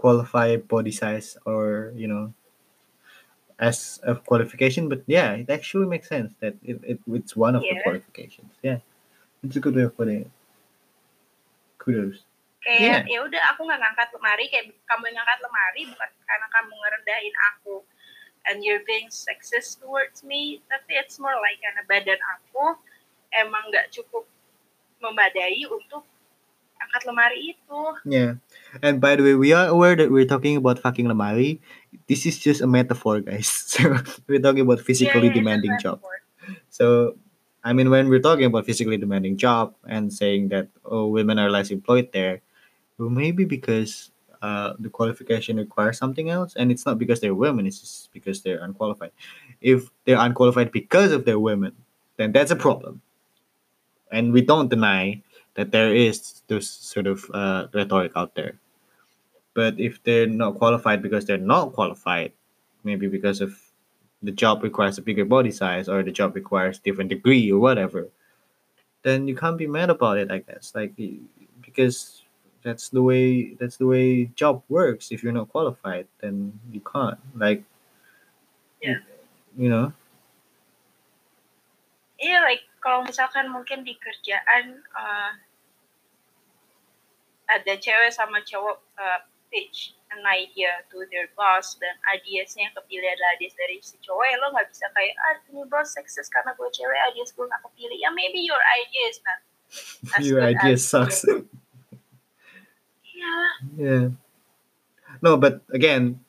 qualified 0.03 0.66
body 0.66 0.90
size 0.90 1.38
or, 1.46 1.94
you 1.94 2.11
know, 2.11 2.34
as 3.62 4.03
a 4.03 4.18
qualification, 4.18 4.90
but 4.90 5.07
yeah, 5.07 5.38
it 5.38 5.46
actually 5.46 5.86
makes 5.86 6.11
sense 6.11 6.34
that 6.42 6.59
it, 6.66 6.82
it 6.82 6.98
it's 7.07 7.38
one 7.38 7.55
of 7.55 7.62
the 7.62 7.70
Yeah. 7.70 7.86
qualifications. 7.86 8.50
Yeah. 8.59 8.82
It's 9.46 9.55
a 9.55 9.62
good 9.62 9.78
way 9.78 9.86
of 9.86 9.94
putting 9.94 10.26
it. 10.26 10.32
Kudos. 11.78 12.26
kayak 12.62 13.11
ya 13.11 13.18
udah 13.26 13.42
aku 13.50 13.66
nggak 13.66 13.82
ngangkat 13.82 14.09
lemari 14.14 14.46
kayak 14.46 14.70
kamu 14.86 15.11
yang 15.11 15.18
ngangkat 15.18 15.38
lemari 15.42 15.82
bukan 15.90 16.11
karena 16.14 16.46
kamu 16.55 16.72
ngerendahin 16.78 17.36
aku 17.50 17.74
and 18.46 18.62
you're 18.62 18.86
being 18.86 19.11
sexist 19.11 19.82
towards 19.82 20.22
me 20.22 20.62
tapi 20.70 20.94
it's 20.94 21.18
more 21.18 21.34
like 21.42 21.59
karena 21.59 21.82
badan 21.90 22.22
aku 22.38 22.78
emang 23.34 23.66
nggak 23.66 23.90
cukup 23.90 24.22
memadai 25.03 25.66
untuk 25.66 26.07
angkat 26.89 27.03
lemari 27.09 27.55
itu 27.55 27.78
Yeah. 28.05 28.43
And 28.80 29.01
by 29.01 29.16
the 29.16 29.22
way, 29.22 29.35
we 29.35 29.53
are 29.53 29.68
aware 29.68 29.95
that 29.97 30.11
we're 30.11 30.28
talking 30.28 30.57
about 30.57 30.80
fucking 30.80 31.07
lemari. 31.07 31.61
This 32.09 32.26
is 32.26 32.39
just 32.39 32.61
a 32.61 32.68
metaphor, 32.68 33.20
guys. 33.20 33.49
So 33.72 33.97
we're 34.28 34.43
talking 34.43 34.66
about 34.66 34.80
physically 34.80 35.30
yeah, 35.30 35.35
a 35.35 35.39
demanding 35.41 35.76
job. 35.80 36.03
So 36.68 37.16
I 37.64 37.72
mean, 37.72 37.91
when 37.91 38.09
we're 38.09 38.24
talking 38.24 38.45
about 38.45 38.66
physically 38.66 38.99
demanding 38.99 39.37
job 39.37 39.74
and 39.87 40.12
saying 40.12 40.49
that 40.51 40.68
oh 40.85 41.07
women 41.07 41.39
are 41.39 41.51
less 41.51 41.70
employed 41.70 42.11
there, 42.12 42.43
well, 42.99 43.09
maybe 43.09 43.45
because 43.45 44.11
uh, 44.43 44.74
the 44.78 44.91
qualification 44.91 45.57
requires 45.57 45.97
something 45.97 46.28
else, 46.28 46.55
and 46.57 46.72
it's 46.72 46.85
not 46.85 46.99
because 46.99 47.20
they're 47.20 47.35
women; 47.35 47.66
it's 47.66 47.80
just 47.80 48.12
because 48.12 48.43
they're 48.43 48.62
unqualified. 48.62 49.12
If 49.61 49.91
they're 50.05 50.18
unqualified 50.18 50.72
because 50.72 51.12
of 51.12 51.24
their 51.24 51.39
women, 51.39 51.72
then 52.16 52.33
that's 52.33 52.51
a 52.51 52.57
problem. 52.57 53.01
And 54.11 54.33
we 54.33 54.43
don't 54.43 54.68
deny 54.68 55.22
that 55.55 55.70
there 55.70 55.94
is 55.94 56.42
this 56.46 56.68
sort 56.68 57.07
of 57.07 57.24
uh, 57.34 57.66
rhetoric 57.74 58.12
out 58.16 58.34
there. 58.34 58.59
But 59.55 59.78
if 59.78 60.03
they're 60.03 60.26
not 60.26 60.57
qualified 60.57 61.03
because 61.03 61.26
they're 61.26 61.36
not 61.38 61.72
qualified, 61.74 62.32
maybe 62.84 63.07
because 63.07 63.40
of 63.40 63.59
the 64.22 64.32
job 64.32 64.62
requires 64.62 64.98
a 64.98 65.03
bigger 65.03 65.24
body 65.24 65.50
size 65.50 65.88
or 65.88 66.03
the 66.03 66.12
job 66.12 66.34
requires 66.34 66.78
different 66.78 67.11
degree 67.11 67.50
or 67.53 67.59
whatever, 67.59 68.09
then 69.03 69.28
you 69.28 69.36
can't 69.36 69.59
be 69.59 69.66
mad 69.66 69.90
about 69.90 70.18
it. 70.18 70.30
I 70.30 70.38
guess 70.38 70.72
like 70.74 70.94
because 71.61 72.22
that's 72.62 72.88
the 72.88 73.03
way 73.03 73.55
that's 73.55 73.76
the 73.76 73.86
way 73.86 74.26
job 74.36 74.62
works. 74.68 75.11
If 75.11 75.22
you're 75.22 75.32
not 75.32 75.50
qualified, 75.50 76.07
then 76.20 76.59
you 76.70 76.80
can't 76.80 77.18
like 77.34 77.62
Yeah. 78.80 78.98
you 79.59 79.68
know 79.68 79.92
Iya, 82.22 82.38
like 82.46 82.62
kalau 82.78 83.02
misalkan 83.02 83.50
mungkin 83.50 83.82
di 83.82 83.98
kerjaan 83.98 84.78
uh, 84.94 85.34
ada 87.50 87.74
cewek 87.74 88.14
sama 88.14 88.38
cowok 88.46 88.78
uh, 88.94 89.20
pitch 89.50 89.98
an 90.14 90.22
idea 90.30 90.70
to 90.88 91.02
their 91.10 91.28
boss 91.34 91.76
dan 91.82 91.98
ideasnya 92.14 92.70
yang 92.70 92.74
kepilih 92.78 93.10
adalah 93.10 93.30
ideas 93.36 93.54
dari 93.58 93.76
si 93.82 93.98
cowok 94.00 94.24
ya 94.24 94.36
lo 94.38 94.46
nggak 94.54 94.68
bisa 94.70 94.86
kayak 94.94 95.14
ah 95.18 95.36
ini 95.50 95.62
bos 95.68 95.88
sexist 95.92 96.32
karena 96.32 96.54
gue 96.56 96.68
cewek 96.72 97.00
ideas 97.12 97.34
gue 97.34 97.44
nggak 97.44 97.62
kepilih 97.68 97.98
ya 98.00 98.08
maybe 98.14 98.40
your 98.40 98.62
idea 98.80 99.04
is 99.10 99.18
not 99.26 99.40
as 100.16 100.22
your 100.24 100.40
good 100.40 100.56
idea 100.56 100.76
as- 100.78 100.86
sucks. 100.86 101.26
Iya, 103.12 103.34
yeah. 103.76 104.04
No, 105.20 105.36
but 105.36 105.62
again, 105.70 106.24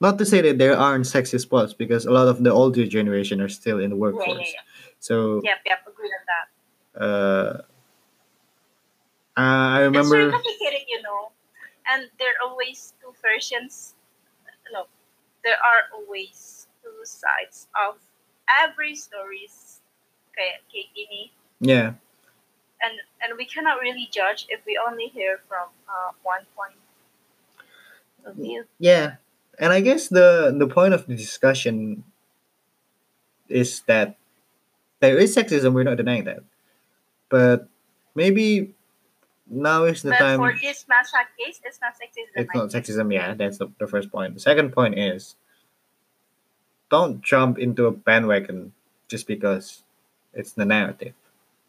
not 0.00 0.18
to 0.18 0.26
say 0.26 0.40
that 0.42 0.58
there 0.58 0.74
aren't 0.74 1.06
sexist 1.06 1.46
spots 1.46 1.72
because 1.72 2.04
a 2.04 2.10
lot 2.10 2.26
of 2.26 2.42
the 2.42 2.50
older 2.50 2.84
generation 2.88 3.40
are 3.40 3.52
still 3.52 3.78
in 3.78 3.94
the 3.94 3.96
iya, 3.96 4.02
workforce. 4.02 4.50
iya, 4.50 4.58
iya. 4.58 4.73
So 5.04 5.44
Yep, 5.44 5.60
yep, 5.68 5.80
agree 5.84 6.08
on 6.16 6.24
that. 6.32 6.46
uh, 6.96 7.52
I 9.36 9.80
It's 9.80 9.84
remember. 9.84 10.16
very 10.16 10.30
complicated, 10.32 10.88
you 10.88 11.02
know. 11.02 11.32
And 11.86 12.08
there 12.18 12.32
are 12.40 12.48
always 12.48 12.94
two 13.02 13.12
versions. 13.20 13.94
No, 14.72 14.86
there 15.44 15.60
are 15.60 15.92
always 15.92 16.68
two 16.82 17.04
sides 17.04 17.68
of 17.76 18.00
every 18.48 18.96
stories. 18.96 19.82
Okay, 20.32 20.56
kayak 20.72 20.88
gini. 20.96 21.22
Yeah, 21.60 22.00
And 22.80 22.96
and 23.20 23.36
we 23.36 23.44
cannot 23.44 23.80
really 23.84 24.08
judge 24.08 24.48
if 24.48 24.64
we 24.64 24.80
only 24.80 25.08
hear 25.12 25.40
from 25.48 25.68
uh, 25.86 26.16
one 26.24 26.48
point 26.56 26.80
of 28.24 28.34
view. 28.36 28.64
yeah, 28.80 29.20
and 29.60 29.72
I 29.72 29.80
guess 29.80 30.08
the 30.08 30.48
the 30.56 30.66
point 30.66 30.94
of 30.94 31.06
the 31.06 31.14
discussion 31.16 32.04
is 33.48 33.82
that 33.86 34.16
there 35.08 35.18
is 35.18 35.34
sexism. 35.36 35.72
We're 35.74 35.84
not 35.84 35.96
denying 35.96 36.24
that, 36.24 36.42
but 37.28 37.68
maybe 38.14 38.74
now 39.48 39.84
is 39.84 40.02
the 40.02 40.10
but 40.10 40.18
time. 40.18 40.38
for 40.38 40.52
this 40.60 40.84
Masa 40.88 41.24
case, 41.38 41.60
it's 41.64 41.80
not 41.80 41.94
sexism. 41.94 42.32
it's 42.34 42.54
not 42.54 42.70
sexism 42.70 43.12
yeah 43.12 43.34
that's 43.34 43.58
the, 43.58 43.68
the 43.78 43.86
first 43.86 44.10
point 44.10 44.34
the 44.34 44.40
second 44.40 44.72
point 44.72 44.98
is 44.98 45.36
don't 46.90 47.20
jump 47.22 47.58
into 47.58 47.86
a 47.86 47.90
bandwagon 47.92 48.72
just 49.08 49.26
because 49.26 49.82
it's 50.32 50.52
the 50.52 50.64
narrative 50.64 51.12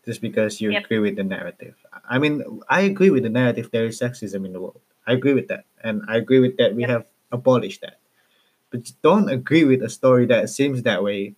just 0.06 0.22
because 0.22 0.62
you 0.62 0.72
Yep. 0.72 0.86
agree 0.86 1.00
with 1.00 1.16
the 1.18 1.24
narrative 1.24 1.76
i 2.08 2.18
mean 2.18 2.62
i 2.70 2.82
agree 2.82 3.10
with 3.10 3.24
the 3.24 3.30
narrative 3.30 3.70
there 3.72 3.86
is 3.86 4.00
sexism 4.00 4.46
in 4.46 4.54
the 4.54 4.60
world 4.62 4.80
i 5.06 5.12
agree 5.14 5.34
with 5.34 5.48
that 5.50 5.66
and 5.84 6.02
i 6.08 6.16
agree 6.18 6.40
with 6.40 6.56
that 6.58 6.76
we 6.76 6.82
Yep. 6.84 6.90
have 6.90 7.06
abolished 7.32 7.82
that 7.82 7.98
but 8.72 8.92
don't 9.02 9.30
agree 9.30 9.66
with 9.66 9.82
a 9.84 9.90
story 9.90 10.26
that 10.26 10.50
seems 10.50 10.84
that 10.84 11.04
way 11.04 11.36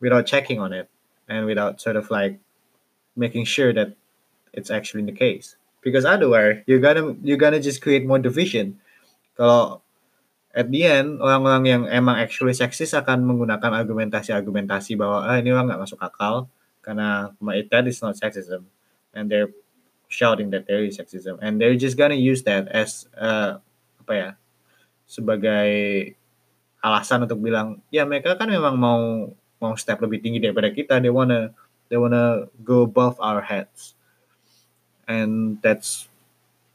without 0.00 0.26
checking 0.26 0.58
on 0.58 0.72
it 0.72 0.88
and 1.28 1.46
without 1.46 1.80
sort 1.80 1.96
of 1.96 2.10
like 2.10 2.38
making 3.16 3.44
sure 3.44 3.72
that 3.72 3.94
it's 4.52 4.70
actually 4.70 5.04
the 5.04 5.12
case. 5.12 5.56
Because 5.82 6.04
otherwise 6.04 6.62
you're 6.66 6.82
gonna 6.82 7.14
you're 7.22 7.40
gonna 7.40 7.60
just 7.60 7.82
create 7.82 8.06
more 8.06 8.18
division. 8.18 8.80
Kalau 9.38 9.80
at 10.54 10.70
the 10.74 10.82
end 10.82 11.22
orang-orang 11.22 11.64
yang 11.66 11.82
emang 11.86 12.18
actually 12.18 12.56
seksis 12.56 12.96
akan 12.96 13.22
menggunakan 13.22 13.78
argumentasi-argumentasi 13.78 14.98
bahwa 14.98 15.22
ah 15.22 15.38
ini 15.38 15.54
orang 15.54 15.70
nggak 15.70 15.82
masuk 15.86 16.00
akal 16.02 16.50
karena 16.82 17.30
that 17.70 17.84
is 17.86 18.02
not 18.02 18.18
sexism 18.18 18.66
and 19.14 19.30
they're 19.30 19.52
shouting 20.08 20.50
that 20.50 20.66
there 20.66 20.82
is 20.82 20.98
sexism. 20.98 21.38
And 21.38 21.60
they're 21.60 21.78
just 21.78 21.94
gonna 21.94 22.18
use 22.18 22.42
that 22.48 22.66
as 22.74 23.06
uh, 23.14 23.62
apa 24.02 24.12
ya 24.16 24.30
sebagai 25.08 25.68
alasan 26.82 27.26
untuk 27.26 27.38
bilang 27.42 27.84
ya 27.92 28.08
mereka 28.08 28.34
kan 28.34 28.50
memang 28.50 28.74
mau 28.78 29.30
mau 29.58 29.74
step 29.74 29.98
lebih 29.98 30.22
tinggi 30.22 30.38
daripada 30.38 30.70
kita 30.70 31.02
they 31.02 31.10
wanna 31.10 31.50
they 31.90 31.98
wanna 31.98 32.46
go 32.62 32.86
above 32.86 33.18
our 33.18 33.42
heads 33.42 33.98
and 35.10 35.58
that's 35.64 36.06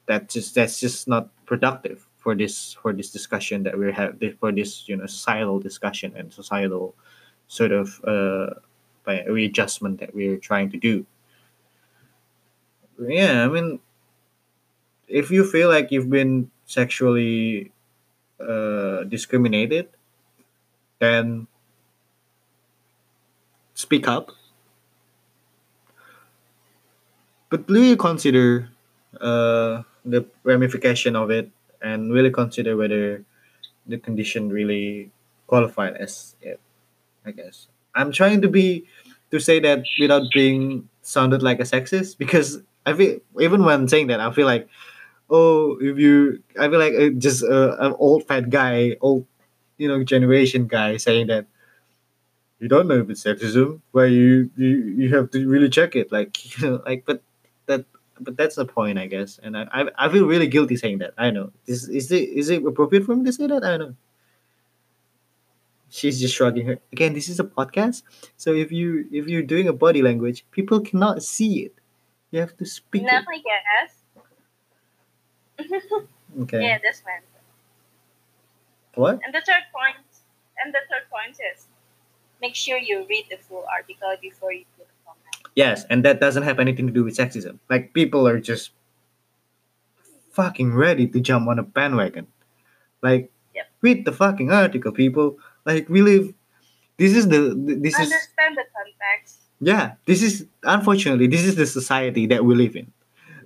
that 0.07 0.27
just 0.27 0.55
that's 0.55 0.79
just 0.84 1.07
not 1.07 1.31
productive 1.47 2.03
for 2.19 2.36
this 2.36 2.75
for 2.79 2.91
this 2.91 3.11
discussion 3.11 3.63
that 3.63 3.75
we're 3.75 3.95
having 3.95 4.36
for 4.39 4.51
this 4.51 4.88
you 4.88 4.95
know 4.95 5.07
societal 5.07 5.59
discussion 5.59 6.11
and 6.15 6.31
societal 6.31 6.95
sort 7.47 7.71
of 7.71 8.01
uh, 8.07 8.57
readjustment 9.05 9.99
that 9.99 10.15
we're 10.15 10.38
trying 10.38 10.71
to 10.71 10.77
do. 10.77 11.05
Yeah, 12.99 13.45
I 13.45 13.47
mean, 13.47 13.79
if 15.07 15.29
you 15.31 15.43
feel 15.43 15.69
like 15.69 15.91
you've 15.91 16.09
been 16.09 16.49
sexually 16.65 17.71
uh, 18.39 19.03
discriminated, 19.03 19.89
then 20.99 21.47
speak 23.84 24.07
up. 24.07 24.31
But 27.49 27.69
really 27.69 27.95
consider 27.95 28.69
uh, 29.21 29.84
the 30.05 30.25
ramification 30.43 31.15
of 31.15 31.29
it 31.29 31.49
and 31.81 32.11
really 32.11 32.31
consider 32.31 32.75
whether 32.75 33.23
the 33.88 33.97
condition 33.97 34.49
really 34.49 35.11
qualified 35.47 35.95
as 35.97 36.36
it. 36.41 36.59
I 37.25 37.31
guess 37.31 37.67
I'm 37.95 38.11
trying 38.11 38.41
to 38.41 38.49
be 38.49 38.86
to 39.31 39.39
say 39.39 39.59
that 39.61 39.86
without 39.99 40.23
being 40.34 40.89
sounded 41.03 41.43
like 41.43 41.59
a 41.59 41.63
sexist 41.63 42.17
because 42.17 42.61
I 42.86 42.93
feel 42.93 43.19
even 43.41 43.63
when 43.65 43.88
saying 43.88 44.07
that 44.07 44.19
I 44.21 44.31
feel 44.31 44.47
like 44.47 44.67
oh 45.29 45.77
if 45.81 45.97
you 45.99 46.43
I 46.59 46.69
feel 46.69 46.79
like 46.79 46.93
uh, 46.95 47.09
just 47.17 47.43
uh, 47.43 47.77
an 47.79 47.95
old 47.99 48.27
fat 48.27 48.49
guy 48.49 48.97
old 49.01 49.25
you 49.77 49.88
know 49.88 50.03
generation 50.03 50.67
guy 50.67 50.97
saying 50.97 51.27
that 51.27 51.47
you 52.64 52.70
don't 52.70 52.88
know 52.88 52.99
if 52.99 53.09
it's 53.09 53.24
sexism 53.24 53.82
where 53.91 54.07
you 54.07 54.49
you, 54.55 54.70
you 54.99 55.16
have 55.16 55.30
to 55.32 55.47
really 55.47 55.70
check 55.70 55.95
it 55.95 56.11
like 56.11 56.32
you 56.45 56.51
know 56.70 56.82
like 56.86 57.03
but 57.05 57.22
that 57.66 57.86
but 58.20 58.38
that's 58.38 58.55
the 58.55 58.66
point, 58.66 58.97
I 58.97 59.07
guess. 59.07 59.39
And 59.41 59.57
I, 59.57 59.68
I, 59.72 59.86
I 59.97 60.09
feel 60.09 60.26
really 60.26 60.47
guilty 60.47 60.78
saying 60.78 60.99
that. 60.99 61.14
I 61.18 61.32
know. 61.32 61.51
Is 61.68 61.89
is 61.89 62.11
it 62.11 62.30
is 62.30 62.49
it 62.49 62.66
appropriate 62.66 63.05
for 63.05 63.16
me 63.16 63.26
to 63.26 63.34
say 63.34 63.47
that? 63.47 63.64
I 63.64 63.78
don't 63.78 63.80
know. 63.80 63.95
She's 65.89 66.20
just 66.20 66.34
shrugging 66.34 66.66
her. 66.68 66.80
Again, 66.91 67.14
this 67.14 67.30
is 67.30 67.39
a 67.39 67.43
podcast, 67.43 68.03
so 68.38 68.53
if 68.53 68.72
you 68.72 69.05
if 69.11 69.28
you're 69.28 69.43
doing 69.43 69.68
a 69.68 69.74
body 69.74 70.01
language, 70.01 70.45
people 70.51 70.80
cannot 70.82 71.22
see 71.22 71.66
it. 71.66 71.76
You 72.32 72.39
have 72.39 72.57
to 72.57 72.66
speak. 72.66 73.03
No, 73.03 73.09
I 73.09 73.41
guess. 73.49 73.93
okay. 76.41 76.61
Yeah, 76.64 76.80
this 76.82 77.03
one. 77.03 77.22
What? 78.95 79.20
And 79.26 79.34
the 79.34 79.41
third 79.45 79.66
point, 79.74 80.05
and 80.64 80.74
the 80.74 80.82
third 80.89 81.09
point 81.09 81.38
is, 81.53 81.68
make 82.43 82.55
sure 82.55 82.77
you 82.77 83.05
read 83.09 83.25
the 83.31 83.37
full 83.37 83.65
article 83.71 84.13
before 84.21 84.51
you 84.51 84.65
put 84.77 84.85
the 84.85 84.97
comment. 85.07 85.55
Yes, 85.55 85.85
and 85.89 86.03
that 86.03 86.19
doesn't 86.19 86.43
have 86.43 86.59
anything 86.59 86.85
to 86.87 86.93
do 86.93 87.03
with 87.07 87.15
sexism. 87.15 87.57
Like 87.69 87.93
people 87.93 88.27
are 88.27 88.39
just 88.39 88.71
fucking 90.31 90.73
ready 90.75 91.07
to 91.07 91.19
jump 91.21 91.47
on 91.47 91.57
a 91.57 91.63
bandwagon. 91.63 92.27
Like 93.01 93.31
yep. 93.55 93.67
read 93.81 94.03
the 94.03 94.11
fucking 94.11 94.51
article, 94.51 94.91
people. 94.91 95.39
Like 95.65 95.87
we 95.87 96.01
live. 96.01 96.33
This 96.97 97.15
is 97.15 97.27
the 97.29 97.39
this 97.55 97.95
Understand 97.95 98.07
is 98.07 98.13
understand 98.13 98.57
the 98.59 98.65
context. 98.75 99.39
Yeah, 99.61 99.85
this 100.05 100.21
is 100.21 100.45
unfortunately 100.63 101.27
this 101.27 101.45
is 101.45 101.55
the 101.55 101.65
society 101.65 102.27
that 102.27 102.43
we 102.43 102.55
live 102.55 102.75
in. 102.75 102.91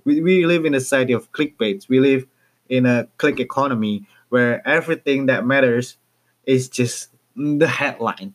We 0.04 0.20
we 0.20 0.44
live 0.44 0.66
in 0.66 0.74
a 0.74 0.80
society 0.80 1.14
of 1.14 1.30
clickbaits. 1.32 1.88
We 1.88 2.00
live 2.00 2.26
in 2.68 2.84
a 2.84 3.06
click 3.16 3.38
economy 3.38 4.06
where 4.28 4.66
everything 4.66 5.26
that 5.26 5.46
matters 5.46 5.96
is 6.44 6.68
just 6.68 7.08
the 7.36 7.68
headline 7.68 8.34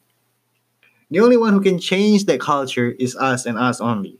the 1.13 1.19
only 1.19 1.37
one 1.37 1.53
who 1.53 1.61
can 1.61 1.79
change 1.79 2.25
that 2.25 2.39
culture 2.39 2.89
is 2.99 3.15
us 3.15 3.45
and 3.45 3.57
us 3.57 3.79
only. 3.79 4.19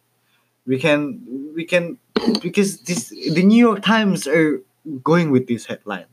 We 0.66 0.80
can 0.80 1.52
we 1.56 1.66
can 1.66 1.98
because 2.42 2.82
this 2.82 3.10
the 3.10 3.44
new 3.44 3.58
york 3.58 3.82
times 3.82 4.28
are 4.28 4.62
going 5.04 5.32
with 5.32 5.48
this 5.48 5.66
headline. 5.66 6.06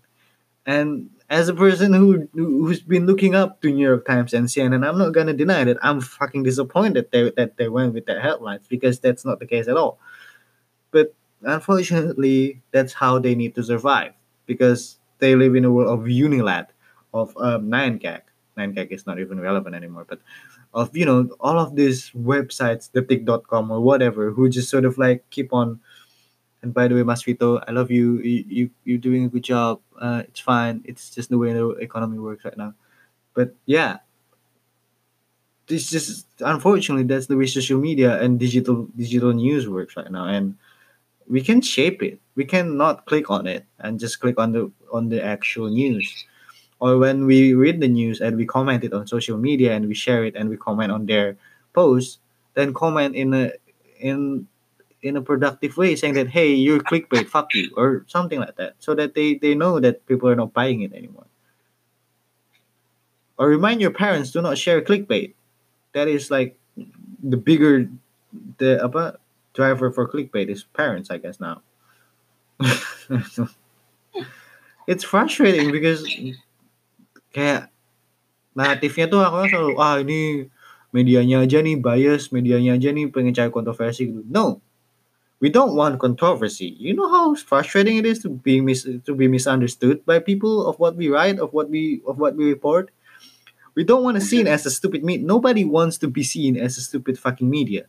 And 0.66 1.10
as 1.30 1.48
a 1.48 1.54
person 1.54 1.92
who 1.92 2.28
who's 2.34 2.80
been 2.80 3.06
looking 3.06 3.34
up 3.34 3.62
to 3.62 3.70
new 3.70 3.86
york 3.86 4.04
times 4.04 4.34
and 4.34 4.48
cnn 4.48 4.84
i'm 4.86 4.98
not 4.98 5.12
gonna 5.12 5.32
deny 5.32 5.62
that 5.62 5.78
i'm 5.80 6.00
fucking 6.00 6.42
disappointed 6.42 7.06
they, 7.12 7.30
that 7.36 7.56
they 7.56 7.68
went 7.68 7.94
with 7.94 8.04
that 8.06 8.20
headlines 8.20 8.66
because 8.68 8.98
that's 8.98 9.24
not 9.24 9.38
the 9.38 9.46
case 9.46 9.68
at 9.68 9.76
all. 9.76 10.00
But 10.90 11.14
unfortunately 11.42 12.62
that's 12.72 12.92
how 12.92 13.18
they 13.20 13.34
need 13.34 13.54
to 13.54 13.62
survive 13.62 14.12
because 14.46 14.98
they 15.18 15.36
live 15.36 15.54
in 15.54 15.64
a 15.64 15.70
world 15.70 15.88
of 15.88 16.06
unilad 16.06 16.66
of 17.14 17.34
um, 17.38 17.70
9gag 17.70 18.22
9gag 18.58 18.90
is 18.90 19.06
not 19.06 19.18
even 19.18 19.40
relevant 19.40 19.74
anymore 19.74 20.04
but 20.08 20.20
of 20.72 20.96
you 20.96 21.04
know 21.04 21.28
all 21.40 21.58
of 21.58 21.74
these 21.76 22.10
websites 22.10 22.90
detik.com 22.92 23.70
or 23.70 23.80
whatever 23.80 24.30
who 24.30 24.48
just 24.48 24.70
sort 24.70 24.84
of 24.84 24.98
like 24.98 25.28
keep 25.30 25.52
on 25.52 25.80
and 26.62 26.72
by 26.72 26.86
the 26.86 26.94
way 26.94 27.02
masfito 27.02 27.62
i 27.66 27.72
love 27.72 27.90
you. 27.90 28.18
You, 28.20 28.44
you 28.48 28.70
you're 28.84 28.98
doing 28.98 29.24
a 29.24 29.28
good 29.28 29.44
job. 29.44 29.80
Uh, 29.98 30.22
it's 30.28 30.40
fine. 30.40 30.82
It's 30.84 31.10
just 31.10 31.30
the 31.30 31.38
way 31.38 31.52
the 31.52 31.68
economy 31.70 32.18
works 32.18 32.44
right 32.44 32.56
now. 32.56 32.74
But 33.34 33.54
yeah. 33.66 33.98
This 35.66 35.88
just 35.88 36.26
unfortunately 36.40 37.04
that's 37.04 37.26
the 37.26 37.36
way 37.36 37.46
social 37.46 37.78
media 37.78 38.20
and 38.20 38.38
digital 38.38 38.88
digital 38.96 39.32
news 39.32 39.68
works 39.68 39.96
right 39.96 40.10
now 40.10 40.26
and 40.26 40.56
we 41.28 41.42
can 41.42 41.62
shape 41.62 42.02
it. 42.02 42.18
We 42.34 42.44
cannot 42.44 43.06
click 43.06 43.30
on 43.30 43.46
it 43.46 43.64
and 43.78 44.00
just 44.00 44.20
click 44.20 44.38
on 44.38 44.52
the 44.52 44.72
on 44.92 45.08
the 45.08 45.22
actual 45.22 45.68
news 45.68 46.26
or 46.80 46.98
when 46.98 47.26
we 47.26 47.54
read 47.54 47.80
the 47.80 47.88
news 47.88 48.20
and 48.20 48.36
we 48.36 48.46
comment 48.46 48.84
it 48.84 48.92
on 48.92 49.06
social 49.06 49.36
media 49.36 49.72
and 49.74 49.86
we 49.86 49.94
share 49.94 50.24
it 50.24 50.34
and 50.34 50.48
we 50.48 50.56
comment 50.56 50.90
on 50.90 51.06
their 51.06 51.36
posts, 51.74 52.18
then 52.54 52.74
comment 52.74 53.14
in 53.14 53.34
a 53.34 53.52
in 54.00 54.48
in 55.02 55.16
a 55.16 55.22
productive 55.22 55.76
way 55.76 55.94
saying 55.94 56.14
that 56.14 56.28
hey 56.28 56.52
you're 56.52 56.80
clickbait 56.80 57.26
fuck 57.28 57.54
you 57.54 57.70
or 57.76 58.04
something 58.06 58.38
like 58.40 58.56
that 58.56 58.74
so 58.78 58.94
that 58.94 59.14
they 59.14 59.34
they 59.34 59.54
know 59.54 59.80
that 59.80 60.04
people 60.06 60.28
are 60.28 60.36
not 60.36 60.52
buying 60.52 60.82
it 60.82 60.92
anymore. 60.92 61.26
Or 63.38 63.48
remind 63.48 63.80
your 63.80 63.92
parents 63.92 64.30
do 64.30 64.42
not 64.42 64.58
share 64.58 64.82
clickbait. 64.82 65.34
That 65.92 66.08
is 66.08 66.30
like 66.30 66.58
the 67.22 67.36
bigger 67.36 67.88
the 68.58 68.82
apa 68.84 69.18
driver 69.54 69.90
for 69.90 70.08
clickbait 70.08 70.48
is 70.48 70.64
parents 70.64 71.10
i 71.10 71.18
guess 71.18 71.40
now. 71.40 71.62
It's 74.90 75.04
frustrating 75.04 75.70
because 75.70 76.02
kayak 77.30 77.70
naratifnya 78.54 79.06
tuh 79.06 79.22
aku 79.22 79.46
selalu 79.46 79.74
ah 79.78 79.96
ini 80.02 80.50
medianya 80.90 81.46
aja 81.46 81.62
nih 81.62 81.78
bias, 81.78 82.34
medianya 82.34 82.74
aja 82.74 82.90
nih 82.90 83.10
pengen 83.10 83.34
cari 83.34 83.50
kontroversi 83.50 84.10
gitu. 84.10 84.26
No, 84.26 84.58
we 85.38 85.48
don't 85.48 85.78
want 85.78 86.02
controversy. 86.02 86.74
You 86.78 86.94
know 86.94 87.08
how 87.08 87.34
frustrating 87.38 87.96
it 87.96 88.06
is 88.06 88.18
to 88.26 88.28
be 88.28 88.58
mis 88.60 88.82
to 88.84 89.12
be 89.14 89.30
misunderstood 89.30 90.02
by 90.04 90.18
people 90.18 90.66
of 90.66 90.76
what 90.82 90.98
we 90.98 91.08
write, 91.08 91.38
of 91.38 91.54
what 91.54 91.70
we 91.70 92.02
of 92.06 92.18
what 92.18 92.34
we 92.34 92.50
report. 92.50 92.90
We 93.78 93.86
don't 93.86 94.02
want 94.02 94.18
to 94.18 94.24
seen 94.24 94.50
as 94.50 94.66
a 94.66 94.70
stupid 94.70 95.06
media. 95.06 95.22
Nobody 95.22 95.62
wants 95.62 95.96
to 96.02 96.10
be 96.10 96.26
seen 96.26 96.58
as 96.58 96.74
a 96.76 96.82
stupid 96.82 97.16
fucking 97.16 97.48
media. 97.48 97.86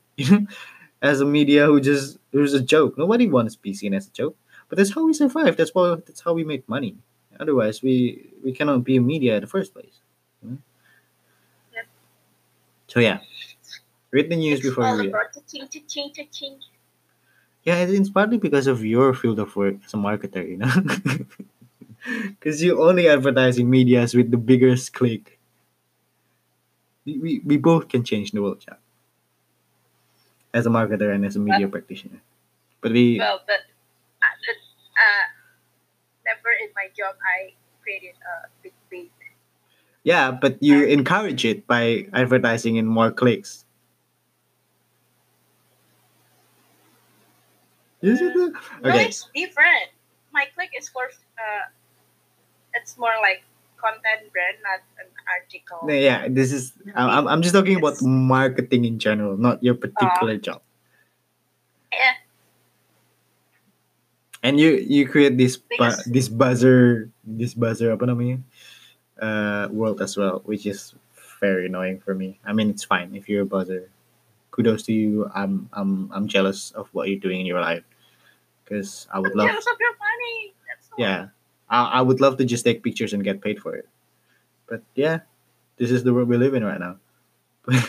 As 1.01 1.17
a 1.17 1.25
media 1.25 1.65
who 1.65 1.81
just 1.81 2.21
who's 2.29 2.53
a 2.53 2.61
joke. 2.61 3.01
Nobody 3.01 3.25
wants 3.25 3.57
to 3.57 3.61
be 3.65 3.73
seen 3.73 3.97
as 3.97 4.05
a 4.05 4.13
joke. 4.13 4.37
But 4.69 4.77
that's 4.77 4.93
how 4.93 5.03
we 5.03 5.17
survive. 5.17 5.57
That's 5.57 5.73
why 5.73 5.97
that's 5.97 6.21
how 6.21 6.37
we 6.37 6.45
make 6.45 6.69
money. 6.69 7.01
Otherwise, 7.39 7.81
we 7.81 8.29
we 8.43 8.51
cannot 8.53 8.83
be 8.83 8.99
media 8.99 9.35
in 9.35 9.41
the 9.41 9.47
first 9.47 9.73
place. 9.73 9.99
Yep. 11.73 11.85
So 12.87 12.99
yeah, 12.99 13.19
read 14.11 14.29
the 14.29 14.35
news 14.35 14.59
It's 14.59 14.69
before 14.69 14.87
you 15.03 15.13
read. 15.13 15.33
cha-ching, 15.33 15.67
cha-ching, 15.69 16.11
cha-ching. 16.13 16.59
Yeah, 17.63 17.77
it's 17.77 18.09
partly 18.09 18.37
because 18.37 18.67
of 18.67 18.83
your 18.83 19.13
field 19.13 19.39
of 19.39 19.55
work 19.55 19.75
as 19.85 19.93
a 19.93 19.97
marketer, 19.97 20.47
you 20.47 20.57
know, 20.57 20.71
because 22.29 22.61
you 22.63 22.81
only 22.81 23.07
advertising 23.07 23.69
medias 23.69 24.13
with 24.15 24.31
the 24.31 24.37
biggest 24.37 24.93
click. 24.93 25.39
We, 27.05 27.17
we, 27.19 27.39
we 27.45 27.57
both 27.57 27.89
can 27.89 28.03
change 28.03 28.31
the 28.31 28.41
world, 28.41 28.63
yeah. 28.67 28.75
As 30.53 30.65
a 30.65 30.69
marketer 30.69 31.13
and 31.15 31.25
as 31.25 31.35
a 31.37 31.39
media 31.39 31.67
practitioner, 31.67 32.21
but 32.81 32.91
we 32.91 33.17
Well, 33.19 33.41
but, 33.47 33.61
uh, 34.21 34.25
uh, 34.25 35.25
never 36.25 36.49
in 36.61 36.69
my 36.75 36.87
job 36.95 37.15
I 37.21 37.53
created 37.81 38.15
a 38.21 38.47
big 38.61 38.73
bait. 38.89 39.11
yeah, 40.03 40.31
but 40.31 40.61
you 40.61 40.85
encourage 40.85 41.45
it 41.45 41.65
by 41.67 42.07
advertising 42.13 42.75
in 42.77 42.85
more 42.85 43.11
clicks. 43.11 43.65
Is 48.01 48.19
it? 48.21 48.33
the- 48.33 48.53
No, 48.81 48.95
it's 48.97 49.29
different. 49.35 49.93
My 50.33 50.45
click 50.55 50.71
is 50.77 50.89
for 50.89 51.05
uh, 51.05 51.65
it's 52.73 52.97
more 52.97 53.13
like 53.21 53.43
content 53.77 54.31
brand, 54.33 54.57
not 54.65 54.81
an 54.97 55.09
article. 55.29 55.85
Yeah, 55.91 56.27
this 56.29 56.51
is. 56.51 56.73
I'm, 56.95 57.09
I'm- 57.09 57.27
I'm 57.27 57.41
just 57.41 57.53
talking 57.53 57.77
about 57.77 58.01
marketing 58.01 58.85
in 58.85 58.97
general, 58.97 59.37
not 59.37 59.61
your 59.63 59.75
particular 59.75 60.37
job. 60.37 60.61
Yeah. 61.93 62.13
And 64.43 64.59
you 64.59 64.81
you 64.81 65.07
create 65.07 65.37
this 65.37 65.57
Because- 65.57 66.03
this 66.05 66.27
buzzer 66.29 67.09
this 67.23 67.53
buzzer 67.53 67.93
apa 67.93 68.09
namanya 68.09 68.41
uh 69.21 69.69
world 69.69 70.01
as 70.01 70.17
well, 70.17 70.41
which 70.49 70.65
is 70.65 70.97
very 71.39 71.69
annoying 71.69 72.01
for 72.01 72.13
me. 72.13 72.41
I 72.45 72.53
mean, 72.53 72.69
it's 72.69 72.85
fine 72.85 73.13
if 73.13 73.29
you're 73.29 73.45
a 73.45 73.49
buzzer. 73.49 73.89
Kudos 74.49 74.83
to 74.89 74.93
you. 74.93 75.29
I'm 75.33 75.69
I'm 75.73 76.09
I'm 76.11 76.25
jealous 76.27 76.73
of 76.73 76.89
what 76.91 77.07
you're 77.07 77.21
doing 77.21 77.39
in 77.41 77.47
your 77.47 77.61
life 77.61 77.85
because 78.63 79.07
I 79.13 79.21
would 79.21 79.31
I'm 79.33 79.45
love 79.45 79.49
jealous 79.53 79.69
of 79.69 79.77
your 79.79 79.95
money. 79.97 80.35
Yeah 80.97 81.31
I, 81.71 81.99
I 81.99 82.01
would 82.01 82.19
love 82.19 82.37
to 82.37 82.45
just 82.45 82.65
take 82.65 82.83
pictures 82.83 83.13
and 83.13 83.23
get 83.23 83.41
paid 83.41 83.59
for 83.59 83.73
it 83.73 83.87
but 84.67 84.83
yeah 84.93 85.19
this 85.77 85.89
is 85.89 86.03
the 86.03 86.13
world 86.13 86.27
we 86.27 86.37
live 86.37 86.53
in 86.53 86.63
right 86.63 86.79
now 86.79 86.97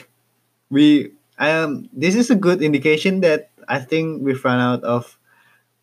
we 0.71 1.13
um 1.39 1.89
this 1.93 2.15
is 2.15 2.31
a 2.31 2.39
good 2.39 2.63
indication 2.63 3.21
that 3.21 3.51
i 3.69 3.79
think 3.79 4.23
we've 4.23 4.43
run 4.45 4.61
out 4.61 4.83
of 4.85 5.19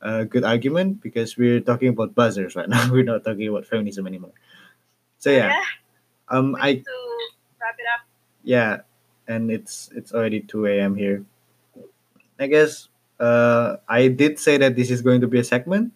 a 0.02 0.26
good 0.26 0.44
argument 0.44 1.02
because 1.02 1.38
we're 1.38 1.60
talking 1.62 1.90
about 1.90 2.16
buzzers 2.16 2.56
right 2.56 2.70
now. 2.70 2.90
We're 2.92 3.04
not 3.04 3.24
talking 3.24 3.48
about 3.48 3.66
feminism 3.66 4.08
anymore. 4.08 4.34
So 5.20 5.32
yeah. 5.32 5.54
Um 6.30 6.54
we 6.54 6.62
i 6.62 6.76
to 6.76 6.96
wrap 7.62 7.76
it 7.80 7.88
up. 7.94 8.02
yeah 8.44 8.82
and 9.28 9.52
it's 9.52 9.90
it's 9.96 10.14
already 10.14 10.42
2 10.42 10.66
a.m 10.68 10.96
here. 10.96 11.26
I 12.40 12.48
guess 12.48 12.88
uh 13.20 13.78
i 13.88 14.08
did 14.08 14.40
say 14.40 14.58
that 14.58 14.76
this 14.76 14.90
is 14.90 15.02
going 15.02 15.22
to 15.22 15.28
be 15.28 15.40
a 15.40 15.44
segment. 15.44 15.92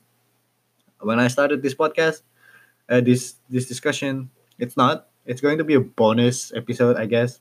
When 0.99 1.19
i 1.19 1.27
started 1.27 1.61
this 1.61 1.75
podcast 1.75 2.21
uh, 2.89 3.01
this 3.01 3.35
this 3.49 3.67
discussion 3.67 4.29
it's 4.59 4.77
not. 4.77 5.07
It's 5.25 5.41
going 5.41 5.57
to 5.59 5.63
be 5.63 5.75
a 5.75 5.81
bonus 5.81 6.53
episode 6.53 6.97
i 6.97 7.05
guess. 7.05 7.39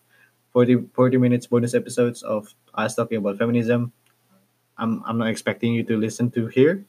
40 0.53 0.89
40 0.95 1.17
minutes 1.19 1.47
bonus 1.47 1.75
episodes 1.75 2.23
of 2.23 2.55
us 2.75 2.95
talking 2.95 3.19
about 3.19 3.39
feminism 3.39 3.93
i'm 4.79 5.03
i'm 5.07 5.19
not 5.19 5.29
expecting 5.29 5.75
you 5.75 5.83
to 5.83 5.97
listen 5.97 6.31
to 6.31 6.47
here 6.49 6.85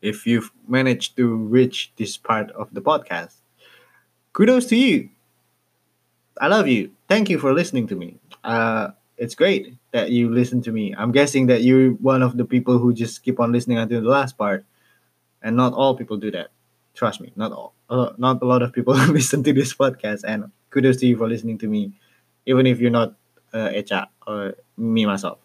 if 0.00 0.26
you've 0.26 0.50
managed 0.66 1.16
to 1.16 1.36
reach 1.36 1.92
this 1.96 2.16
part 2.16 2.50
of 2.52 2.72
the 2.74 2.80
podcast 2.80 3.36
kudos 4.32 4.66
to 4.66 4.76
you 4.76 5.10
I 6.40 6.46
love 6.46 6.68
you. 6.68 6.90
Thank 7.08 7.30
you 7.30 7.38
for 7.38 7.52
listening 7.52 7.86
to 7.88 7.96
me. 7.96 8.16
Uh, 8.44 8.90
it's 9.16 9.34
great 9.34 9.74
that 9.92 10.10
you 10.10 10.30
listen 10.30 10.62
to 10.62 10.72
me. 10.72 10.94
I'm 10.96 11.10
guessing 11.10 11.46
that 11.48 11.62
you're 11.62 11.90
one 11.98 12.22
of 12.22 12.36
the 12.36 12.44
people 12.44 12.78
who 12.78 12.94
just 12.94 13.22
keep 13.22 13.40
on 13.40 13.50
listening 13.52 13.78
until 13.78 14.00
the 14.00 14.08
last 14.08 14.38
part, 14.38 14.64
and 15.42 15.56
not 15.56 15.72
all 15.72 15.96
people 15.96 16.16
do 16.16 16.30
that. 16.30 16.48
Trust 16.94 17.20
me, 17.20 17.32
not 17.36 17.52
all. 17.52 17.74
Uh, 17.90 18.10
not 18.18 18.42
a 18.42 18.44
lot 18.44 18.62
of 18.62 18.72
people 18.72 18.94
listen 19.10 19.42
to 19.42 19.52
this 19.52 19.74
podcast, 19.74 20.22
and 20.26 20.50
kudos 20.70 20.98
to 20.98 21.06
you 21.06 21.16
for 21.16 21.28
listening 21.28 21.58
to 21.58 21.66
me, 21.66 21.92
even 22.46 22.66
if 22.66 22.78
you're 22.78 22.94
not 22.94 23.14
uh, 23.52 23.70
Echa 23.74 24.06
or 24.26 24.54
me 24.76 25.06
myself. 25.06 25.38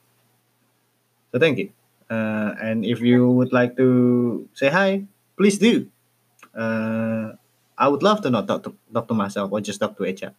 So 1.34 1.40
thank 1.42 1.58
you. 1.58 1.74
Uh, 2.10 2.54
and 2.62 2.86
if 2.86 3.02
you 3.02 3.28
would 3.30 3.52
like 3.52 3.76
to 3.78 4.48
say 4.54 4.70
hi, 4.70 5.04
please 5.36 5.58
do. 5.58 5.90
Uh, 6.54 7.34
I 7.78 7.90
would 7.90 8.04
love 8.04 8.22
to 8.22 8.30
not 8.30 8.48
talk 8.48 8.64
to, 8.64 8.78
talk 8.94 9.10
to 9.10 9.16
myself 9.18 9.52
or 9.52 9.60
just 9.60 9.82
talk 9.82 9.98
to 9.98 10.04
Echa 10.06 10.38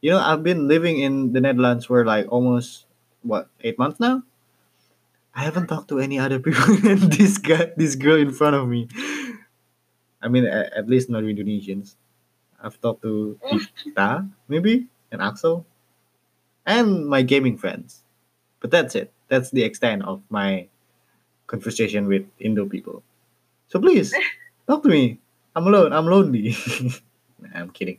you 0.00 0.10
know 0.10 0.18
i've 0.18 0.42
been 0.42 0.68
living 0.68 0.98
in 0.98 1.32
the 1.32 1.40
netherlands 1.40 1.86
for 1.86 2.04
like 2.04 2.26
almost 2.30 2.86
what 3.22 3.48
eight 3.62 3.78
months 3.78 3.98
now? 3.98 4.22
I 5.34 5.42
haven't 5.42 5.66
talked 5.68 5.88
to 5.88 5.98
any 6.00 6.18
other 6.18 6.38
people 6.46 6.76
than 6.76 7.10
this 7.10 7.38
guy 7.38 7.72
this 7.76 7.94
girl 7.94 8.16
in 8.16 8.32
front 8.32 8.56
of 8.56 8.68
me. 8.68 8.88
I 10.22 10.28
mean 10.28 10.46
at, 10.46 10.72
at 10.72 10.88
least 10.88 11.10
not 11.10 11.24
indonesians. 11.24 11.96
I've 12.62 12.80
talked 12.80 13.02
to 13.02 13.38
ta 13.96 14.24
maybe 14.48 14.86
and 15.10 15.22
axel 15.22 15.66
and 16.66 17.06
my 17.06 17.22
gaming 17.22 17.56
friends. 17.58 18.02
But 18.60 18.70
that's 18.70 18.94
it 18.94 19.12
that's 19.28 19.50
the 19.50 19.62
extent 19.62 20.02
of 20.04 20.22
my 20.30 20.66
conversation 21.46 22.06
with 22.08 22.24
indo 22.40 22.66
people 22.66 23.02
so 23.68 23.80
please 23.80 24.14
talk 24.68 24.82
to 24.82 24.88
me 24.88 25.18
i'm 25.56 25.66
alone 25.66 25.92
i'm 25.92 26.06
lonely 26.06 26.54
Nah, 27.40 27.50
i'm 27.54 27.70
kidding 27.70 27.98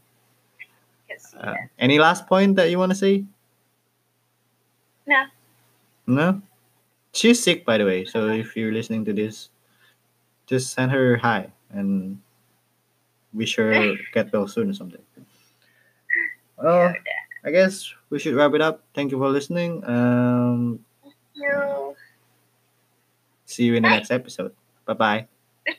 Yes, 1.10 1.34
uh, 1.40 1.54
yeah. 1.58 1.66
any 1.80 1.98
last 2.00 2.28
point 2.28 2.56
that 2.58 2.70
you 2.70 2.78
want 2.78 2.92
to 2.92 2.96
say? 2.96 3.26
No. 5.08 5.26
No? 6.06 6.42
She's 7.14 7.42
sick, 7.42 7.66
by 7.66 7.78
the 7.78 7.86
way. 7.86 8.06
So 8.06 8.30
if 8.30 8.56
you're 8.56 8.72
listening 8.72 9.06
to 9.06 9.14
this, 9.14 9.50
just 10.46 10.74
send 10.74 10.92
her 10.92 11.18
hi 11.18 11.52
and 11.72 12.20
wish 13.34 13.56
her 13.58 13.96
get 14.14 14.32
well 14.34 14.48
soon 14.48 14.70
or 14.70 14.74
something. 14.74 15.02
Well, 16.58 16.94
I 17.44 17.52
guess 17.52 17.94
we 18.10 18.20
should 18.20 18.36
wrap 18.36 18.54
it 18.54 18.62
up. 18.62 18.84
Thank 18.94 19.12
you 19.12 19.18
for 19.18 19.30
listening. 19.30 19.84
Um, 19.86 20.86
You. 21.40 21.96
see 23.46 23.64
you 23.64 23.76
in 23.76 23.84
the 23.84 23.90
Bye. 23.90 23.96
next 23.96 24.12
episode. 24.12 24.54
Bye 24.86 24.94
bye. 24.94 25.28